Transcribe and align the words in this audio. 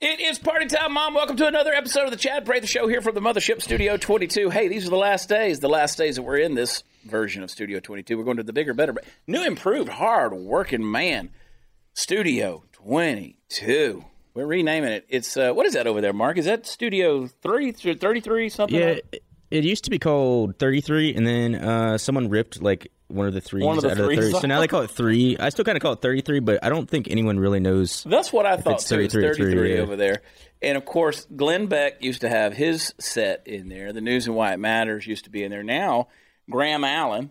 It 0.00 0.20
is 0.20 0.38
party 0.38 0.66
time, 0.66 0.92
Mom. 0.92 1.14
Welcome 1.14 1.36
to 1.38 1.46
another 1.46 1.72
episode 1.72 2.04
of 2.04 2.10
the 2.10 2.16
Chad 2.16 2.44
Prather 2.44 2.66
Show 2.66 2.86
here 2.86 3.00
from 3.00 3.14
the 3.14 3.20
Mothership 3.20 3.62
Studio 3.62 3.96
22. 3.96 4.50
Hey, 4.50 4.68
these 4.68 4.86
are 4.86 4.90
the 4.90 4.96
last 4.96 5.28
days, 5.28 5.60
the 5.60 5.68
last 5.68 5.98
days 5.98 6.16
that 6.16 6.22
we're 6.22 6.38
in 6.38 6.54
this 6.54 6.84
version 7.04 7.42
of 7.42 7.50
Studio 7.50 7.80
22. 7.80 8.16
We're 8.16 8.24
going 8.24 8.36
to 8.36 8.42
the 8.42 8.52
bigger, 8.52 8.74
better, 8.74 8.94
new, 9.26 9.42
improved, 9.44 9.88
hard 9.88 10.32
working 10.32 10.88
man 10.88 11.30
Studio 11.94 12.62
22. 12.72 14.04
We're 14.34 14.46
renaming 14.46 14.92
it. 14.92 15.06
It's 15.08 15.36
uh, 15.36 15.52
what 15.52 15.66
is 15.66 15.74
that 15.74 15.86
over 15.86 16.00
there, 16.00 16.12
Mark? 16.12 16.38
Is 16.38 16.46
that 16.46 16.66
Studio 16.66 17.26
3 17.26 17.72
through 17.72 17.96
33 17.96 18.48
something? 18.48 18.78
Yeah, 18.78 18.96
it 19.50 19.64
used 19.64 19.84
to 19.84 19.90
be 19.90 19.98
called 19.98 20.58
33, 20.58 21.14
and 21.14 21.26
then 21.26 21.54
uh, 21.54 21.98
someone 21.98 22.30
ripped 22.30 22.62
like 22.62 22.90
one 23.12 23.26
of 23.26 23.34
the 23.34 23.40
threes 23.40 23.64
One 23.64 23.76
of 23.76 23.82
the 23.82 23.90
out 23.90 24.00
of 24.00 24.08
the 24.08 24.16
30. 24.16 24.32
So 24.32 24.46
now 24.46 24.60
they 24.60 24.68
call 24.68 24.82
it 24.82 24.90
three. 24.90 25.36
I 25.38 25.50
still 25.50 25.64
kind 25.64 25.76
of 25.76 25.82
call 25.82 25.92
it 25.92 26.00
33, 26.00 26.40
but 26.40 26.64
I 26.64 26.68
don't 26.68 26.88
think 26.88 27.08
anyone 27.10 27.38
really 27.38 27.60
knows. 27.60 28.02
That's 28.04 28.32
what 28.32 28.46
I 28.46 28.56
thought 28.56 28.74
it's 28.74 28.88
too. 28.88 29.00
It's 29.00 29.14
33 29.14 29.28
or 29.30 29.34
33 29.34 29.74
yeah. 29.74 29.80
over 29.80 29.96
there. 29.96 30.22
And 30.60 30.76
of 30.76 30.84
course, 30.84 31.26
Glenn 31.34 31.66
Beck 31.66 32.02
used 32.02 32.20
to 32.20 32.28
have 32.28 32.54
his 32.54 32.94
set 32.98 33.46
in 33.46 33.68
there. 33.68 33.92
The 33.92 34.00
News 34.00 34.26
and 34.26 34.36
Why 34.36 34.52
It 34.52 34.58
Matters 34.58 35.06
used 35.06 35.24
to 35.24 35.30
be 35.30 35.42
in 35.42 35.50
there. 35.50 35.62
Now, 35.62 36.08
Graham 36.48 36.84
Allen, 36.84 37.30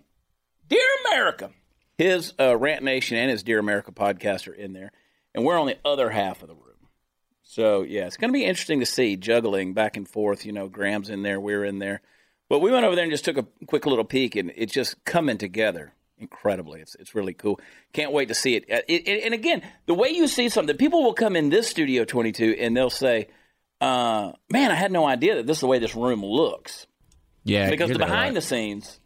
Dear 0.68 0.88
America, 1.08 1.52
his 1.98 2.34
uh, 2.40 2.58
Rant 2.58 2.84
Nation 2.84 3.18
and 3.18 3.32
his 3.32 3.44
Dear 3.44 3.60
America 3.60 3.92
podcast 3.92 4.48
are 4.48 4.54
in 4.54 4.74
there. 4.74 4.92
And 5.34 5.46
we're 5.46 5.60
on 5.60 5.68
the 5.68 5.78
other 5.86 6.10
half 6.10 6.42
of 6.42 6.50
the 6.50 6.56
room. 6.56 6.66
So, 7.44 7.84
yeah, 7.84 8.06
it's 8.06 8.18
going 8.18 8.30
to 8.30 8.38
be 8.38 8.46
interesting 8.46 8.80
to 8.82 8.86
see 8.86 9.16
juggling 9.16 9.74
back 9.74 9.98
and 9.98 10.08
forth. 10.08 10.46
You 10.46 10.52
know, 10.52 10.68
Graham's 10.68 11.10
in 11.10 11.24
there, 11.24 11.40
we're 11.40 11.66
in 11.66 11.80
there. 11.80 12.02
But 12.52 12.60
we 12.60 12.70
went 12.70 12.84
over 12.84 12.96
there 12.98 13.04
and 13.06 13.12
just 13.14 13.24
took 13.24 13.38
a 13.38 13.46
quick 13.66 13.86
little 13.86 14.04
peek, 14.04 14.36
and 14.36 14.52
it's 14.58 14.74
just 14.74 15.02
coming 15.06 15.38
together 15.38 15.94
incredibly. 16.18 16.82
It's 16.82 16.96
it's 16.96 17.16
really 17.16 17.34
cool. 17.34 17.62
Can't 17.94 18.12
wait 18.12 18.28
to 18.28 18.34
see 18.36 18.56
it. 18.56 18.66
Uh, 18.70 18.82
it, 18.90 19.08
it- 19.08 19.24
and 19.24 19.34
again, 19.34 19.62
the 19.86 19.94
way 19.94 20.10
you 20.10 20.28
see 20.28 20.50
something, 20.50 20.76
people 20.76 21.02
will 21.02 21.14
come 21.14 21.38
in 21.38 21.50
this 21.50 21.70
Studio 21.70 22.04
22 22.04 22.58
and 22.60 22.76
they'll 22.76 22.90
say, 22.90 23.30
uh, 23.80 24.34
"Man, 24.52 24.70
I 24.70 24.76
had 24.76 24.92
no 24.92 25.06
idea 25.06 25.36
that 25.36 25.48
this 25.48 25.58
is 25.58 25.62
the 25.62 25.68
way 25.68 25.80
this 25.80 25.96
room 25.96 26.26
looks." 26.26 26.88
Yeah, 27.46 27.70
Because 27.70 27.90
the 27.90 27.98
behind 28.00 28.36
the 28.36 28.42
scenes 28.42 29.00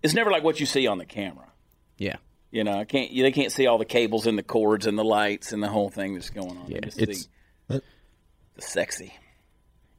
it's 0.00 0.14
never 0.14 0.30
like 0.30 0.44
what 0.44 0.60
you 0.60 0.66
see 0.66 0.86
on 0.86 0.98
the 0.98 1.04
camera. 1.04 1.48
Yeah. 1.98 2.16
You 2.52 2.62
know, 2.62 2.78
I 2.78 2.84
can't. 2.84 3.10
They 3.12 3.32
can't 3.32 3.50
see 3.50 3.66
all 3.66 3.78
the 3.78 3.84
cables 3.84 4.28
and 4.28 4.38
the 4.38 4.44
cords 4.44 4.86
and 4.86 4.96
the 4.96 5.04
lights 5.04 5.52
and 5.52 5.60
the 5.60 5.68
whole 5.68 5.90
thing 5.90 6.14
that's 6.14 6.30
going 6.30 6.56
on. 6.56 6.66
Yeah, 6.68 6.78
They 6.82 7.02
it's- 7.02 7.26
the 7.68 7.82
sexy. 8.58 9.12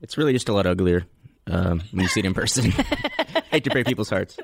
It's 0.01 0.17
really 0.17 0.31
just 0.31 0.47
a 0.47 0.53
lot 0.53 0.65
uglier 0.65 1.05
um, 1.47 1.81
when 1.91 2.03
you 2.03 2.07
see 2.07 2.19
it 2.21 2.25
in 2.25 2.33
person. 2.33 2.71
Hate 3.51 3.63
to 3.65 3.69
break 3.69 3.85
people's 3.87 4.09
hearts. 4.09 4.37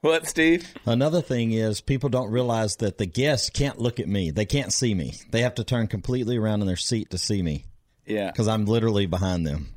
What, 0.00 0.26
Steve? 0.26 0.72
Another 0.86 1.20
thing 1.20 1.52
is 1.52 1.80
people 1.80 2.08
don't 2.08 2.30
realize 2.30 2.76
that 2.76 2.98
the 2.98 3.06
guests 3.06 3.50
can't 3.50 3.78
look 3.78 4.00
at 4.00 4.08
me. 4.08 4.30
They 4.30 4.44
can't 4.46 4.72
see 4.72 4.94
me. 4.94 5.14
They 5.30 5.42
have 5.42 5.54
to 5.56 5.64
turn 5.64 5.86
completely 5.86 6.36
around 6.36 6.60
in 6.60 6.66
their 6.66 6.76
seat 6.76 7.10
to 7.10 7.18
see 7.18 7.42
me 7.42 7.66
Yeah, 8.06 8.30
because 8.30 8.48
I'm 8.48 8.64
literally 8.64 9.06
behind 9.06 9.46
them. 9.46 9.74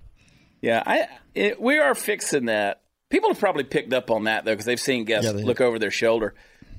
yeah. 0.61 0.81
I 0.85 1.07
it, 1.33 1.61
we 1.61 1.77
are 1.79 1.93
fixing 1.95 2.45
that. 2.45 2.81
People 3.09 3.29
have 3.29 3.39
probably 3.39 3.63
picked 3.65 3.93
up 3.93 4.09
on 4.09 4.23
that 4.23 4.45
though 4.45 4.51
because 4.53 4.65
they've 4.65 4.79
seen 4.79 5.05
guests 5.05 5.25
Yeah, 5.27 5.33
they 5.33 5.43
look 5.43 5.61
over 5.61 5.77
their 5.79 5.91
shoulder. 5.91 6.33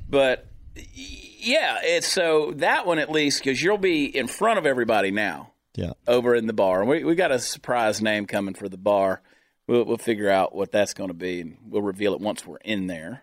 But 0.08 0.46
yeah, 0.94 1.78
it's 1.82 2.08
so 2.08 2.52
that 2.56 2.86
one 2.86 2.98
at 2.98 3.10
least 3.10 3.40
because 3.44 3.62
you'll 3.62 3.78
be 3.78 4.04
in 4.06 4.26
front 4.28 4.58
of 4.58 4.66
everybody 4.66 5.10
now. 5.10 5.52
Yeah. 5.76 5.92
over 6.08 6.34
in 6.34 6.46
the 6.46 6.52
bar. 6.52 6.84
We 6.84 7.04
we 7.04 7.14
got 7.14 7.30
a 7.30 7.38
surprise 7.38 8.00
name 8.00 8.26
coming 8.26 8.54
for 8.54 8.68
the 8.68 8.78
bar. 8.78 9.20
We'll 9.66 9.84
we'll 9.84 9.98
figure 9.98 10.30
out 10.30 10.54
what 10.54 10.72
that's 10.72 10.94
going 10.94 11.08
to 11.08 11.14
be, 11.14 11.42
and 11.42 11.58
we'll 11.68 11.82
reveal 11.82 12.14
it 12.14 12.20
once 12.20 12.46
we're 12.46 12.56
in 12.58 12.86
there. 12.86 13.22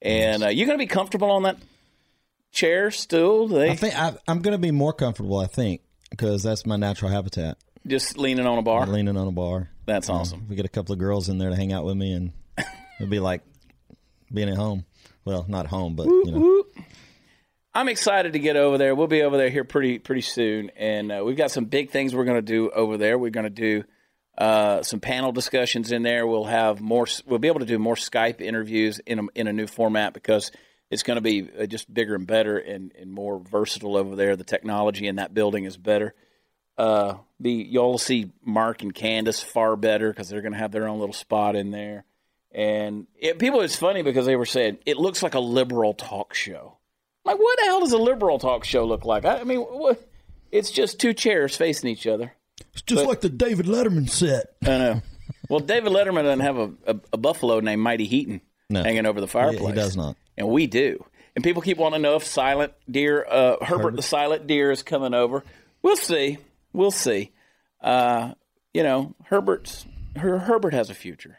And 0.00 0.44
uh, 0.44 0.48
you 0.48 0.66
going 0.66 0.78
to 0.78 0.82
be 0.82 0.88
comfortable 0.88 1.30
on 1.30 1.42
that 1.42 1.58
chair, 2.52 2.90
stool? 2.90 3.48
Do 3.48 3.60
I 3.60 3.74
think 3.74 3.98
I, 3.98 4.14
I'm 4.28 4.40
going 4.42 4.52
to 4.52 4.58
be 4.58 4.70
more 4.70 4.92
comfortable. 4.92 5.38
I 5.38 5.46
think 5.46 5.80
because 6.10 6.42
that's 6.42 6.66
my 6.66 6.76
natural 6.76 7.10
habitat. 7.10 7.58
just 7.86 8.18
leaning 8.18 8.46
on 8.46 8.58
a 8.58 8.62
bar. 8.62 8.86
Leaning 8.86 9.16
on 9.16 9.26
a 9.26 9.32
bar. 9.32 9.70
That's 9.86 10.08
know, 10.08 10.14
awesome. 10.14 10.46
We 10.48 10.56
get 10.56 10.64
a 10.64 10.68
couple 10.68 10.92
of 10.92 10.98
girls 10.98 11.28
in 11.28 11.38
there 11.38 11.50
to 11.50 11.56
hang 11.56 11.72
out 11.72 11.84
with 11.84 11.96
me, 11.96 12.12
and 12.12 12.32
it'll 13.00 13.10
be 13.10 13.20
like 13.20 13.42
being 14.32 14.48
at 14.48 14.56
home. 14.56 14.84
Well, 15.24 15.46
not 15.48 15.66
home, 15.66 15.94
but 15.96 16.06
you 16.06 16.32
know. 16.32 16.64
I'm 17.74 17.88
excited 17.88 18.34
to 18.34 18.38
get 18.38 18.56
over 18.56 18.76
there. 18.76 18.94
We'll 18.94 19.06
be 19.06 19.22
over 19.22 19.38
there 19.38 19.48
here 19.48 19.64
pretty 19.64 19.98
pretty 19.98 20.20
soon, 20.20 20.70
and 20.76 21.10
uh, 21.10 21.22
we've 21.24 21.36
got 21.36 21.50
some 21.50 21.64
big 21.64 21.90
things 21.90 22.14
we're 22.14 22.26
going 22.26 22.36
to 22.36 22.42
do 22.42 22.70
over 22.70 22.98
there. 22.98 23.18
We're 23.18 23.30
going 23.30 23.44
to 23.44 23.50
do 23.50 23.84
uh, 24.36 24.82
some 24.82 25.00
panel 25.00 25.32
discussions 25.32 25.90
in 25.90 26.02
there. 26.02 26.26
We'll 26.26 26.44
have 26.44 26.82
more. 26.82 27.06
We'll 27.24 27.38
be 27.38 27.48
able 27.48 27.60
to 27.60 27.66
do 27.66 27.78
more 27.78 27.94
Skype 27.94 28.42
interviews 28.42 29.00
in 29.06 29.20
a, 29.20 29.22
in 29.34 29.46
a 29.46 29.54
new 29.54 29.66
format 29.66 30.12
because 30.12 30.52
it's 30.90 31.02
going 31.02 31.16
to 31.16 31.22
be 31.22 31.48
uh, 31.58 31.64
just 31.64 31.92
bigger 31.92 32.14
and 32.14 32.26
better 32.26 32.58
and, 32.58 32.92
and 32.98 33.10
more 33.10 33.38
versatile 33.38 33.96
over 33.96 34.16
there. 34.16 34.36
The 34.36 34.44
technology 34.44 35.06
in 35.06 35.16
that 35.16 35.32
building 35.32 35.64
is 35.64 35.78
better. 35.78 36.14
Uh, 36.76 37.14
be 37.40 37.52
you'll 37.52 37.96
see 37.96 38.32
Mark 38.44 38.82
and 38.82 38.94
Candace 38.94 39.42
far 39.42 39.76
better 39.76 40.10
because 40.10 40.28
they're 40.28 40.42
going 40.42 40.52
to 40.52 40.58
have 40.58 40.72
their 40.72 40.88
own 40.88 41.00
little 41.00 41.14
spot 41.14 41.56
in 41.56 41.70
there. 41.70 42.04
And 42.50 43.06
it, 43.18 43.38
people, 43.38 43.62
it's 43.62 43.76
funny 43.76 44.02
because 44.02 44.26
they 44.26 44.36
were 44.36 44.44
saying 44.44 44.78
it 44.84 44.98
looks 44.98 45.22
like 45.22 45.34
a 45.34 45.40
liberal 45.40 45.94
talk 45.94 46.34
show. 46.34 46.76
Like, 47.24 47.38
what 47.38 47.58
the 47.58 47.64
hell 47.66 47.80
does 47.80 47.92
a 47.92 47.98
liberal 47.98 48.38
talk 48.38 48.64
show 48.64 48.84
look 48.84 49.04
like? 49.04 49.24
I, 49.24 49.40
I 49.40 49.44
mean, 49.44 49.60
what, 49.60 50.08
it's 50.50 50.70
just 50.70 50.98
two 51.00 51.12
chairs 51.14 51.56
facing 51.56 51.90
each 51.90 52.06
other. 52.06 52.32
It's 52.72 52.82
just 52.82 53.06
like 53.06 53.20
the 53.20 53.28
David 53.28 53.66
Letterman 53.66 54.08
set. 54.08 54.54
I 54.62 54.66
know. 54.78 55.02
well, 55.48 55.60
David 55.60 55.92
Letterman 55.92 56.22
doesn't 56.22 56.40
have 56.40 56.56
a, 56.58 56.72
a, 56.86 56.96
a 57.14 57.16
buffalo 57.16 57.60
named 57.60 57.82
Mighty 57.82 58.06
Heaton 58.06 58.40
No. 58.70 58.82
hanging 58.82 59.06
over 59.06 59.20
the 59.20 59.28
fireplace. 59.28 59.68
he 59.68 59.72
does 59.74 59.96
not. 59.96 60.16
And 60.36 60.48
we 60.48 60.66
do. 60.66 61.04
And 61.34 61.42
people 61.44 61.62
keep 61.62 61.78
wanting 61.78 61.98
to 61.98 62.02
know 62.02 62.16
if 62.16 62.24
Silent 62.24 62.72
Deer, 62.90 63.24
uh, 63.28 63.64
Herbert 63.64 63.96
the 63.96 64.02
Silent 64.02 64.46
Deer 64.46 64.70
is 64.70 64.82
coming 64.82 65.14
over. 65.14 65.44
We'll 65.82 65.96
see. 65.96 66.38
We'll 66.72 66.90
see. 66.90 67.30
Uh, 67.80 68.34
you 68.74 68.82
know, 68.82 69.14
Herbert's 69.24 69.86
her, 70.16 70.38
Herbert 70.38 70.74
has 70.74 70.90
a 70.90 70.94
future. 70.94 71.38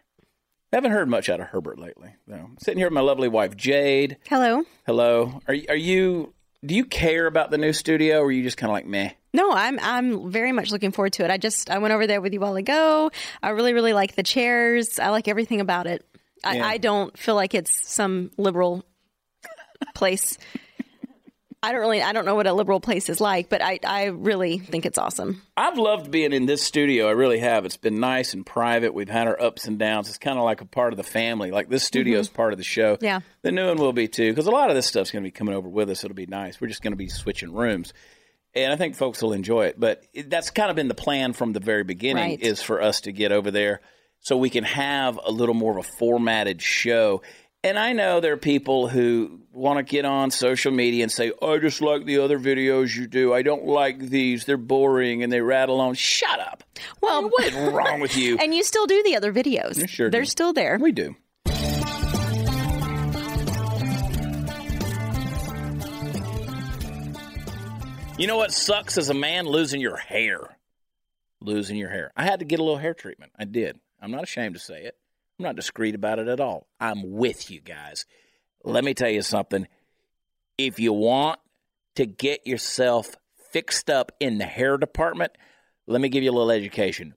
I 0.73 0.77
haven't 0.77 0.91
heard 0.91 1.07
much 1.07 1.29
out 1.29 1.39
of 1.39 1.47
Herbert 1.47 1.77
lately. 1.79 2.15
Though. 2.27 2.49
Sitting 2.59 2.79
here 2.79 2.87
with 2.87 2.93
my 2.93 3.01
lovely 3.01 3.27
wife 3.27 3.55
Jade. 3.55 4.17
Hello. 4.27 4.63
Hello. 4.85 5.39
Are 5.47 5.53
you- 5.53 5.65
are 5.69 5.75
you? 5.75 6.33
Do 6.65 6.73
you 6.75 6.85
care 6.85 7.27
about 7.27 7.51
the 7.51 7.57
new 7.57 7.73
studio, 7.73 8.19
or 8.19 8.25
are 8.27 8.31
you 8.31 8.41
just 8.41 8.57
kind 8.57 8.69
of 8.71 8.73
like 8.73 8.85
meh? 8.87 9.11
No, 9.33 9.51
I'm 9.51 9.79
I'm 9.81 10.31
very 10.31 10.51
much 10.51 10.71
looking 10.71 10.91
forward 10.91 11.13
to 11.13 11.25
it. 11.25 11.29
I 11.31 11.37
just 11.37 11.69
I 11.69 11.77
went 11.79 11.93
over 11.93 12.07
there 12.07 12.21
with 12.21 12.33
you 12.33 12.39
while 12.39 12.55
ago. 12.55 13.11
I 13.41 13.49
really 13.49 13.73
really 13.73 13.93
like 13.93 14.15
the 14.15 14.23
chairs. 14.23 14.97
I 14.97 15.09
like 15.09 15.27
everything 15.27 15.59
about 15.61 15.87
it. 15.87 16.05
I, 16.43 16.55
Yeah. 16.57 16.67
I 16.67 16.77
don't 16.77 17.17
feel 17.17 17.35
like 17.35 17.53
it's 17.53 17.87
some 17.89 18.31
liberal 18.37 18.83
place. 19.95 20.37
I 21.63 21.71
don't 21.71 21.79
really 21.79 22.01
I 22.03 22.11
don't 22.11 22.25
know 22.25 22.35
what 22.35 22.45
a 22.45 22.51
liberal 22.51 22.81
place 22.81 23.07
is 23.07 23.21
like, 23.21 23.47
but 23.47 23.61
I 23.61 23.79
I 23.85 24.05
really 24.07 24.57
think 24.57 24.85
it's 24.85 24.97
awesome. 24.97 25.41
I've 25.55 25.77
loved 25.77 26.11
being 26.11 26.33
in 26.33 26.45
this 26.45 26.61
studio. 26.61 27.07
I 27.07 27.11
really 27.11 27.39
have. 27.39 27.63
It's 27.63 27.77
been 27.77 28.01
nice 28.01 28.33
and 28.33 28.45
private. 28.45 28.93
We've 28.93 29.09
had 29.09 29.27
our 29.27 29.41
ups 29.41 29.65
and 29.65 29.79
downs. 29.79 30.09
It's 30.09 30.17
kind 30.17 30.37
of 30.37 30.43
like 30.43 30.59
a 30.59 30.65
part 30.65 30.91
of 30.91 30.97
the 30.97 31.03
family. 31.03 31.51
Like 31.51 31.69
this 31.69 31.83
mm-hmm. 31.83 31.87
studio 31.87 32.19
is 32.19 32.27
part 32.27 32.51
of 32.51 32.57
the 32.57 32.65
show. 32.65 32.97
Yeah. 32.99 33.21
The 33.43 33.53
new 33.53 33.65
one 33.65 33.77
will 33.77 33.93
be 33.93 34.09
too, 34.09 34.29
because 34.29 34.45
a 34.45 34.51
lot 34.51 34.69
of 34.69 34.75
this 34.75 34.87
stuff's 34.87 35.09
going 35.09 35.23
to 35.23 35.27
be 35.27 35.31
coming 35.31 35.55
over 35.55 35.69
with 35.69 35.89
us. 35.89 36.03
It'll 36.03 36.15
be 36.15 36.25
nice. 36.25 36.59
We're 36.59 36.67
just 36.67 36.81
going 36.81 36.93
to 36.93 36.97
be 36.97 37.07
switching 37.07 37.53
rooms, 37.53 37.93
and 38.53 38.73
I 38.73 38.75
think 38.75 38.95
folks 38.95 39.21
will 39.23 39.31
enjoy 39.31 39.67
it. 39.67 39.79
But 39.79 40.03
it, 40.13 40.29
that's 40.29 40.49
kind 40.49 40.69
of 40.69 40.75
been 40.75 40.89
the 40.89 40.95
plan 40.95 41.31
from 41.31 41.53
the 41.53 41.61
very 41.61 41.85
beginning 41.85 42.31
Right. 42.31 42.41
is 42.41 42.61
for 42.61 42.81
us 42.81 42.99
to 43.01 43.13
get 43.13 43.31
over 43.31 43.51
there 43.51 43.79
so 44.23 44.37
we 44.37 44.49
can 44.49 44.63
have 44.63 45.19
a 45.23 45.31
little 45.31 45.53
more 45.53 45.77
of 45.77 45.85
a 45.85 45.89
formatted 45.97 46.61
show. 46.61 47.21
And 47.65 47.79
I 47.79 47.93
know 47.93 48.19
there 48.19 48.33
are 48.33 48.37
people 48.37 48.89
who 48.89 49.39
want 49.53 49.77
to 49.77 49.83
get 49.83 50.03
on 50.03 50.31
social 50.31 50.71
media 50.73 51.03
and 51.03 51.11
say, 51.11 51.31
I 51.41 51.57
just 51.59 51.79
like 51.81 52.03
the 52.05 52.17
other 52.19 52.37
videos 52.37 52.93
you 52.93 53.07
do. 53.07 53.33
I 53.33 53.41
don't 53.41 53.65
like 53.65 53.99
these. 53.99 54.43
They're 54.43 54.57
boring 54.57 55.23
and 55.23 55.31
they 55.31 55.39
rattle 55.39 55.79
on. 55.79 55.93
Shut 55.93 56.39
up. 56.41 56.63
Well, 57.01 57.29
What 57.29 57.45
is 57.45 57.55
wrong 57.55 58.01
with 58.01 58.17
you? 58.17 58.37
and 58.41 58.53
you 58.53 58.63
still 58.63 58.85
do 58.85 59.01
the 59.03 59.15
other 59.15 59.31
videos. 59.31 59.87
sure 59.87 60.09
They're 60.09 60.21
do. 60.23 60.25
still 60.25 60.51
there. 60.51 60.77
we 60.77 60.91
do. 60.91 61.15
You 68.17 68.27
know 68.27 68.37
what 68.37 68.51
sucks 68.53 68.97
as 68.99 69.09
a 69.09 69.13
man 69.13 69.45
losing 69.45 69.81
your 69.81 69.97
hair? 69.97 70.57
Losing 71.41 71.77
your 71.77 71.89
hair. 71.89 72.11
I 72.15 72.23
had 72.23 72.39
to 72.39 72.45
get 72.45 72.59
a 72.59 72.63
little 72.63 72.77
hair 72.77 72.93
treatment. 72.93 73.31
I 73.37 73.45
did. 73.45 73.79
I'm 73.99 74.11
not 74.11 74.23
ashamed 74.23 74.53
to 74.53 74.59
say 74.59 74.83
it. 74.83 74.95
I'm 75.39 75.43
not 75.43 75.55
discreet 75.55 75.95
about 75.95 76.19
it 76.19 76.27
at 76.27 76.39
all. 76.39 76.67
I'm 76.79 77.11
with 77.11 77.49
you 77.49 77.59
guys. 77.59 78.05
Let 78.63 78.83
me 78.83 78.93
tell 78.93 79.09
you 79.09 79.21
something. 79.21 79.67
If 80.57 80.79
you 80.79 80.93
want 80.93 81.39
to 81.95 82.05
get 82.05 82.45
yourself 82.45 83.15
fixed 83.51 83.89
up 83.89 84.11
in 84.19 84.37
the 84.37 84.45
hair 84.45 84.77
department, 84.77 85.31
let 85.87 86.01
me 86.01 86.09
give 86.09 86.23
you 86.23 86.31
a 86.31 86.33
little 86.33 86.51
education. 86.51 87.15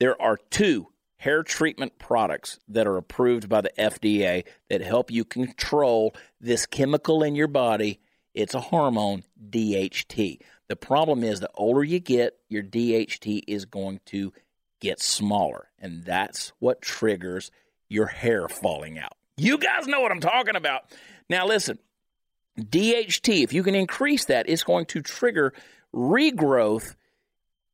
There 0.00 0.20
are 0.20 0.38
two 0.50 0.88
hair 1.18 1.42
treatment 1.42 1.98
products 1.98 2.58
that 2.68 2.86
are 2.86 2.96
approved 2.96 3.48
by 3.48 3.60
the 3.60 3.72
FDA 3.78 4.44
that 4.70 4.80
help 4.80 5.10
you 5.10 5.24
control 5.24 6.14
this 6.40 6.66
chemical 6.66 7.22
in 7.22 7.34
your 7.34 7.48
body. 7.48 8.00
It's 8.34 8.54
a 8.54 8.60
hormone, 8.60 9.24
DHT. 9.50 10.38
The 10.68 10.76
problem 10.76 11.24
is 11.24 11.40
the 11.40 11.50
older 11.54 11.82
you 11.82 11.98
get, 11.98 12.38
your 12.48 12.62
DHT 12.62 13.42
is 13.46 13.64
going 13.64 14.00
to 14.06 14.32
get 14.80 15.00
smaller, 15.00 15.68
and 15.78 16.04
that's 16.04 16.52
what 16.58 16.82
triggers 16.82 17.50
your 17.88 18.06
hair 18.06 18.48
falling 18.48 18.98
out. 18.98 19.12
You 19.36 19.58
guys 19.58 19.86
know 19.86 20.00
what 20.00 20.12
I'm 20.12 20.20
talking 20.20 20.56
about. 20.56 20.82
Now, 21.28 21.46
listen, 21.46 21.78
DHT, 22.58 23.42
if 23.42 23.52
you 23.52 23.62
can 23.62 23.74
increase 23.74 24.26
that, 24.26 24.48
it's 24.48 24.64
going 24.64 24.86
to 24.86 25.02
trigger 25.02 25.52
regrowth 25.94 26.94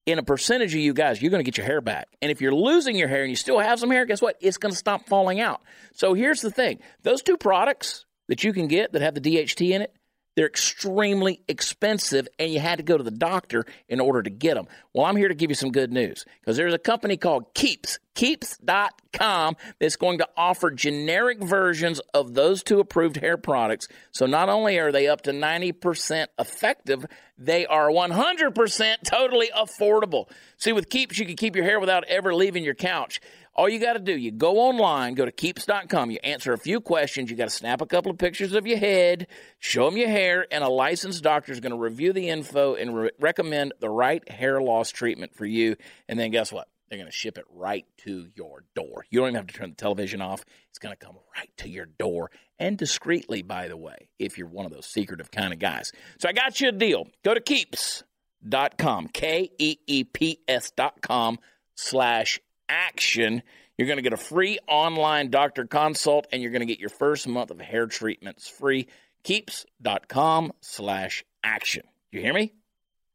in 0.07 0.19
a 0.19 0.23
percentage 0.23 0.75
of 0.75 0.81
you 0.81 0.93
guys. 0.93 1.23
You're 1.23 1.31
going 1.31 1.43
to 1.43 1.51
get 1.51 1.57
your 1.57 1.67
hair 1.67 1.81
back. 1.81 2.09
And 2.21 2.31
if 2.31 2.41
you're 2.41 2.55
losing 2.55 2.97
your 2.97 3.09
hair 3.09 3.23
and 3.23 3.31
you 3.31 3.37
still 3.37 3.59
have 3.59 3.81
some 3.81 3.91
hair, 3.91 4.05
guess 4.05 4.21
what? 4.21 4.37
It's 4.41 4.59
going 4.59 4.73
to 4.73 4.79
stop 4.79 5.07
falling 5.07 5.41
out. 5.41 5.63
So 5.93 6.15
here's 6.15 6.43
the 6.43 6.51
thing 6.51 6.81
those 7.03 7.23
two 7.23 7.37
products 7.37 8.05
that 8.29 8.45
you 8.45 8.53
can 8.53 8.69
get 8.69 8.93
that 8.93 9.03
have 9.03 9.15
the 9.15 9.21
DHT 9.21 9.71
in 9.71 9.83
it, 9.83 9.95
they're 10.37 10.47
extremely 10.47 11.41
expensive, 11.49 12.29
and 12.39 12.53
you 12.53 12.61
had 12.61 12.79
to 12.79 12.83
go 12.83 12.97
to 12.97 13.05
the 13.05 13.11
doctor 13.11 13.67
in 13.89 14.01
order 14.01 14.23
to 14.23 14.31
get 14.31 14.55
them. 14.55 14.67
Well, 14.93 15.07
I'm 15.07 15.17
here 15.17 15.29
to 15.29 15.35
give 15.35 15.51
you 15.51 15.55
some 15.55 15.71
good 15.71 15.93
news 15.93 16.25
because 16.41 16.57
there's 16.57 16.75
a 16.75 16.79
company 16.79 17.17
called 17.17 17.55
Keeps, 17.55 17.99
Keeps.com, 18.15 19.57
that's 19.81 19.97
going 19.97 20.19
to 20.19 20.29
offer 20.37 20.71
generic 20.71 21.43
versions 21.43 22.01
of 22.13 22.35
those 22.35 22.63
two 22.63 22.81
approved 22.81 23.17
hair 23.17 23.37
products. 23.37 23.89
So 24.13 24.27
not 24.27 24.49
only 24.49 24.79
are 24.79 24.93
they 24.93 25.09
up 25.09 25.23
to 25.23 25.33
90% 25.33 26.27
effective, 26.39 27.07
they 27.39 27.67
are 27.67 27.89
100% 27.89 28.95
totally 29.05 29.51
affordable. 29.57 30.29
See, 30.57 30.73
with 30.73 30.89
Keeps, 30.91 31.19
you 31.19 31.27
can 31.27 31.37
keep 31.37 31.57
your 31.57 31.65
hair 31.65 31.81
without 31.81 32.05
ever 32.05 32.35
leaving 32.35 32.65
your 32.65 32.75
couch. 32.75 33.21
All 33.57 33.69
you 33.69 33.79
got 33.79 33.93
to 33.93 34.01
do, 34.01 34.17
you 34.17 34.33
go 34.33 34.59
online, 34.59 35.15
go 35.15 35.25
to 35.25 35.31
keeps.com, 35.31 36.11
you 36.11 36.19
answer 36.25 36.53
a 36.53 36.59
few 36.59 36.81
questions, 36.81 37.31
you 37.31 37.37
got 37.37 37.49
to 37.49 37.55
snap 37.55 37.81
a 37.81 37.87
couple 37.87 38.11
of 38.11 38.19
pictures 38.19 38.53
of 38.53 38.67
your 38.67 38.79
head, 38.79 39.29
show 39.61 39.89
them 39.89 39.97
your 39.97 40.09
hair, 40.09 40.47
and 40.51 40.65
a 40.65 40.69
licensed 40.69 41.23
doctor 41.23 41.53
is 41.53 41.61
going 41.61 41.71
to 41.71 41.79
review 41.79 42.13
the 42.13 42.29
info 42.29 42.75
and 42.75 42.97
re- 42.97 43.11
recommend 43.21 43.73
the 43.79 43.89
right 43.89 44.29
hair 44.29 44.61
loss 44.61 44.91
treatment 44.91 45.37
for 45.37 45.47
you. 45.47 45.77
And 46.09 46.19
then 46.19 46.33
guess 46.33 46.53
what? 46.53 46.69
They're 46.89 46.99
going 46.99 47.11
to 47.11 47.17
ship 47.17 47.39
it 47.39 47.45
right 47.49 47.87
to 47.99 48.27
your 48.35 48.65
door. 48.75 49.07
You 49.09 49.21
don't 49.21 49.29
even 49.29 49.37
have 49.37 49.47
to 49.47 49.55
turn 49.55 49.71
the 49.71 49.77
television 49.77 50.21
off. 50.21 50.45
It's 50.71 50.79
going 50.79 50.95
to 50.95 51.05
come 51.05 51.17
right 51.37 51.51
to 51.59 51.69
your 51.69 51.87
door 51.87 52.33
and 52.59 52.77
discreetly, 52.77 53.43
by 53.43 53.69
the 53.69 53.77
way, 53.77 54.11
if 54.19 54.37
you're 54.37 54.49
one 54.49 54.67
of 54.67 54.73
those 54.73 54.87
secretive 54.87 55.31
kind 55.31 55.53
of 55.53 55.59
guys. 55.59 55.93
So 56.19 56.29
I 56.29 56.33
got 56.33 56.61
you 56.61 56.69
a 56.69 56.73
deal. 56.73 57.07
Go 57.25 57.35
to 57.35 57.41
keeps.com, 57.41 59.09
K 59.09 59.51
E 59.59 59.77
E 59.87 60.05
P 60.05 60.41
S.com 60.49 61.39
slash 61.77 62.41
action. 62.69 63.43
You're 63.77 63.89
going 63.89 63.99
to 63.99 64.03
get 64.03 64.13
a 64.13 64.17
free 64.19 64.59
online 64.69 65.31
doctor 65.31 65.67
consult 65.67 66.27
and 66.33 66.43
you're 66.43 66.53
going 66.53 66.61
to 66.61 66.67
get 66.67 66.79
your 66.79 66.91
first 66.91 67.27
month 67.27 67.51
of 67.51 67.61
hair 67.61 67.87
treatments 67.87 68.49
free. 68.49 68.87
Keeps.com 69.25 70.53
slash 70.61 71.25
action. 71.43 71.83
You 72.13 72.21
hear 72.21 72.35
me? 72.35 72.53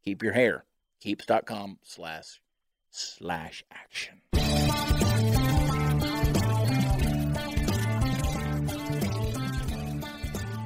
Keep 0.04 0.24
your 0.24 0.34
hair. 0.34 0.66
Keeps.com 1.01 1.80
slash 1.84 2.42
slash 2.92 3.63
action. 3.72 4.22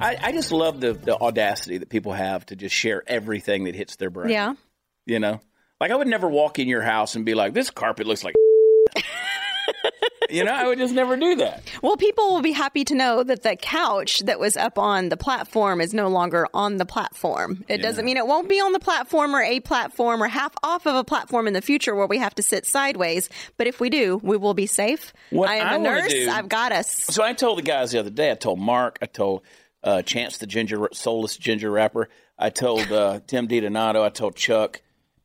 I, 0.00 0.18
I 0.20 0.32
just 0.32 0.50
love 0.50 0.80
the, 0.80 0.92
the 0.92 1.16
audacity 1.16 1.78
that 1.78 1.88
people 1.88 2.12
have 2.12 2.44
to 2.46 2.56
just 2.56 2.74
share 2.74 3.02
everything 3.06 3.64
that 3.64 3.74
hits 3.74 3.96
their 3.96 4.10
brain. 4.10 4.30
Yeah. 4.30 4.54
You 5.06 5.20
know? 5.20 5.40
Like 5.80 5.92
I 5.92 5.96
would 5.96 6.08
never 6.08 6.28
walk 6.28 6.58
in 6.58 6.68
your 6.68 6.82
house 6.82 7.14
and 7.14 7.24
be 7.24 7.34
like, 7.34 7.54
this 7.54 7.70
carpet 7.70 8.06
looks 8.06 8.24
like 8.24 8.34
You 10.30 10.42
know, 10.44 10.52
I 10.52 10.66
would 10.66 10.78
just 10.78 10.94
never 10.94 11.16
do 11.16 11.36
that. 11.36 11.62
Well, 11.82 11.96
people 11.96 12.32
will 12.32 12.42
be 12.42 12.52
happy 12.52 12.82
to 12.84 12.94
know 12.94 13.22
that 13.22 13.42
the 13.42 13.56
couch 13.56 14.20
that 14.20 14.40
was 14.40 14.56
up 14.56 14.78
on 14.78 15.10
the 15.10 15.16
platform 15.16 15.80
is 15.80 15.92
no 15.94 16.08
longer 16.08 16.48
on 16.54 16.78
the 16.78 16.86
platform. 16.86 17.62
It 17.68 17.78
doesn't 17.78 18.04
mean 18.04 18.16
it 18.16 18.26
won't 18.26 18.48
be 18.48 18.58
on 18.58 18.72
the 18.72 18.80
platform 18.80 19.34
or 19.36 19.42
a 19.42 19.60
platform 19.60 20.22
or 20.22 20.26
half 20.28 20.52
off 20.62 20.86
of 20.86 20.94
a 20.96 21.04
platform 21.04 21.46
in 21.46 21.52
the 21.52 21.60
future 21.60 21.94
where 21.94 22.06
we 22.06 22.18
have 22.18 22.34
to 22.36 22.42
sit 22.42 22.66
sideways. 22.66 23.28
But 23.58 23.66
if 23.66 23.80
we 23.80 23.90
do, 23.90 24.18
we 24.22 24.36
will 24.36 24.54
be 24.54 24.66
safe. 24.66 25.12
What 25.30 25.48
I 25.50 25.56
am 25.56 25.66
I 25.68 25.74
a 25.74 25.78
nurse. 25.78 26.12
do- 26.12 26.28
I've 26.30 26.48
got 26.48 26.72
us. 26.72 26.90
So 26.92 27.22
I 27.22 27.32
told 27.34 27.58
the 27.58 27.62
guys 27.62 27.92
the 27.92 28.00
other 28.00 28.10
day. 28.10 28.30
I 28.30 28.34
told 28.34 28.58
Mark. 28.58 28.98
I 29.02 29.06
told 29.06 29.42
uh, 29.82 30.02
Chance 30.02 30.38
the 30.38 30.46
ginger, 30.46 30.88
soulless 30.92 31.36
ginger 31.36 31.70
rapper. 31.70 32.08
I 32.38 32.50
told 32.50 32.90
uh, 32.90 33.20
Tim 33.26 33.46
DiDonato. 33.46 34.02
I 34.02 34.08
told 34.08 34.36
Chuck, 34.36 34.80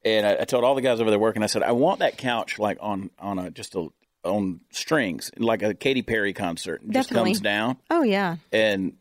and 0.06 0.26
I, 0.26 0.42
I 0.42 0.46
told 0.46 0.64
all 0.64 0.76
the 0.76 0.82
guys 0.82 1.00
over 1.02 1.10
there 1.10 1.20
working. 1.20 1.44
I 1.44 1.48
said, 1.48 1.64
I 1.64 1.72
want 1.74 2.00
that 2.00 2.18
couch 2.18 2.60
like 2.60 2.78
on 2.82 3.10
on 3.20 3.40
a 3.40 3.52
just 3.52 3.76
a 3.76 3.88
on 4.24 4.60
strings, 4.72 5.32
like 5.38 5.64
a 5.64 5.74
Katy 5.74 6.02
Perry 6.02 6.34
concert. 6.34 6.82
It 6.84 6.92
just 6.92 7.10
Definitely. 7.10 7.32
comes 7.32 7.42
down, 7.42 7.78
Oh 7.90 8.04
yeah, 8.04 8.38
and 8.52 8.94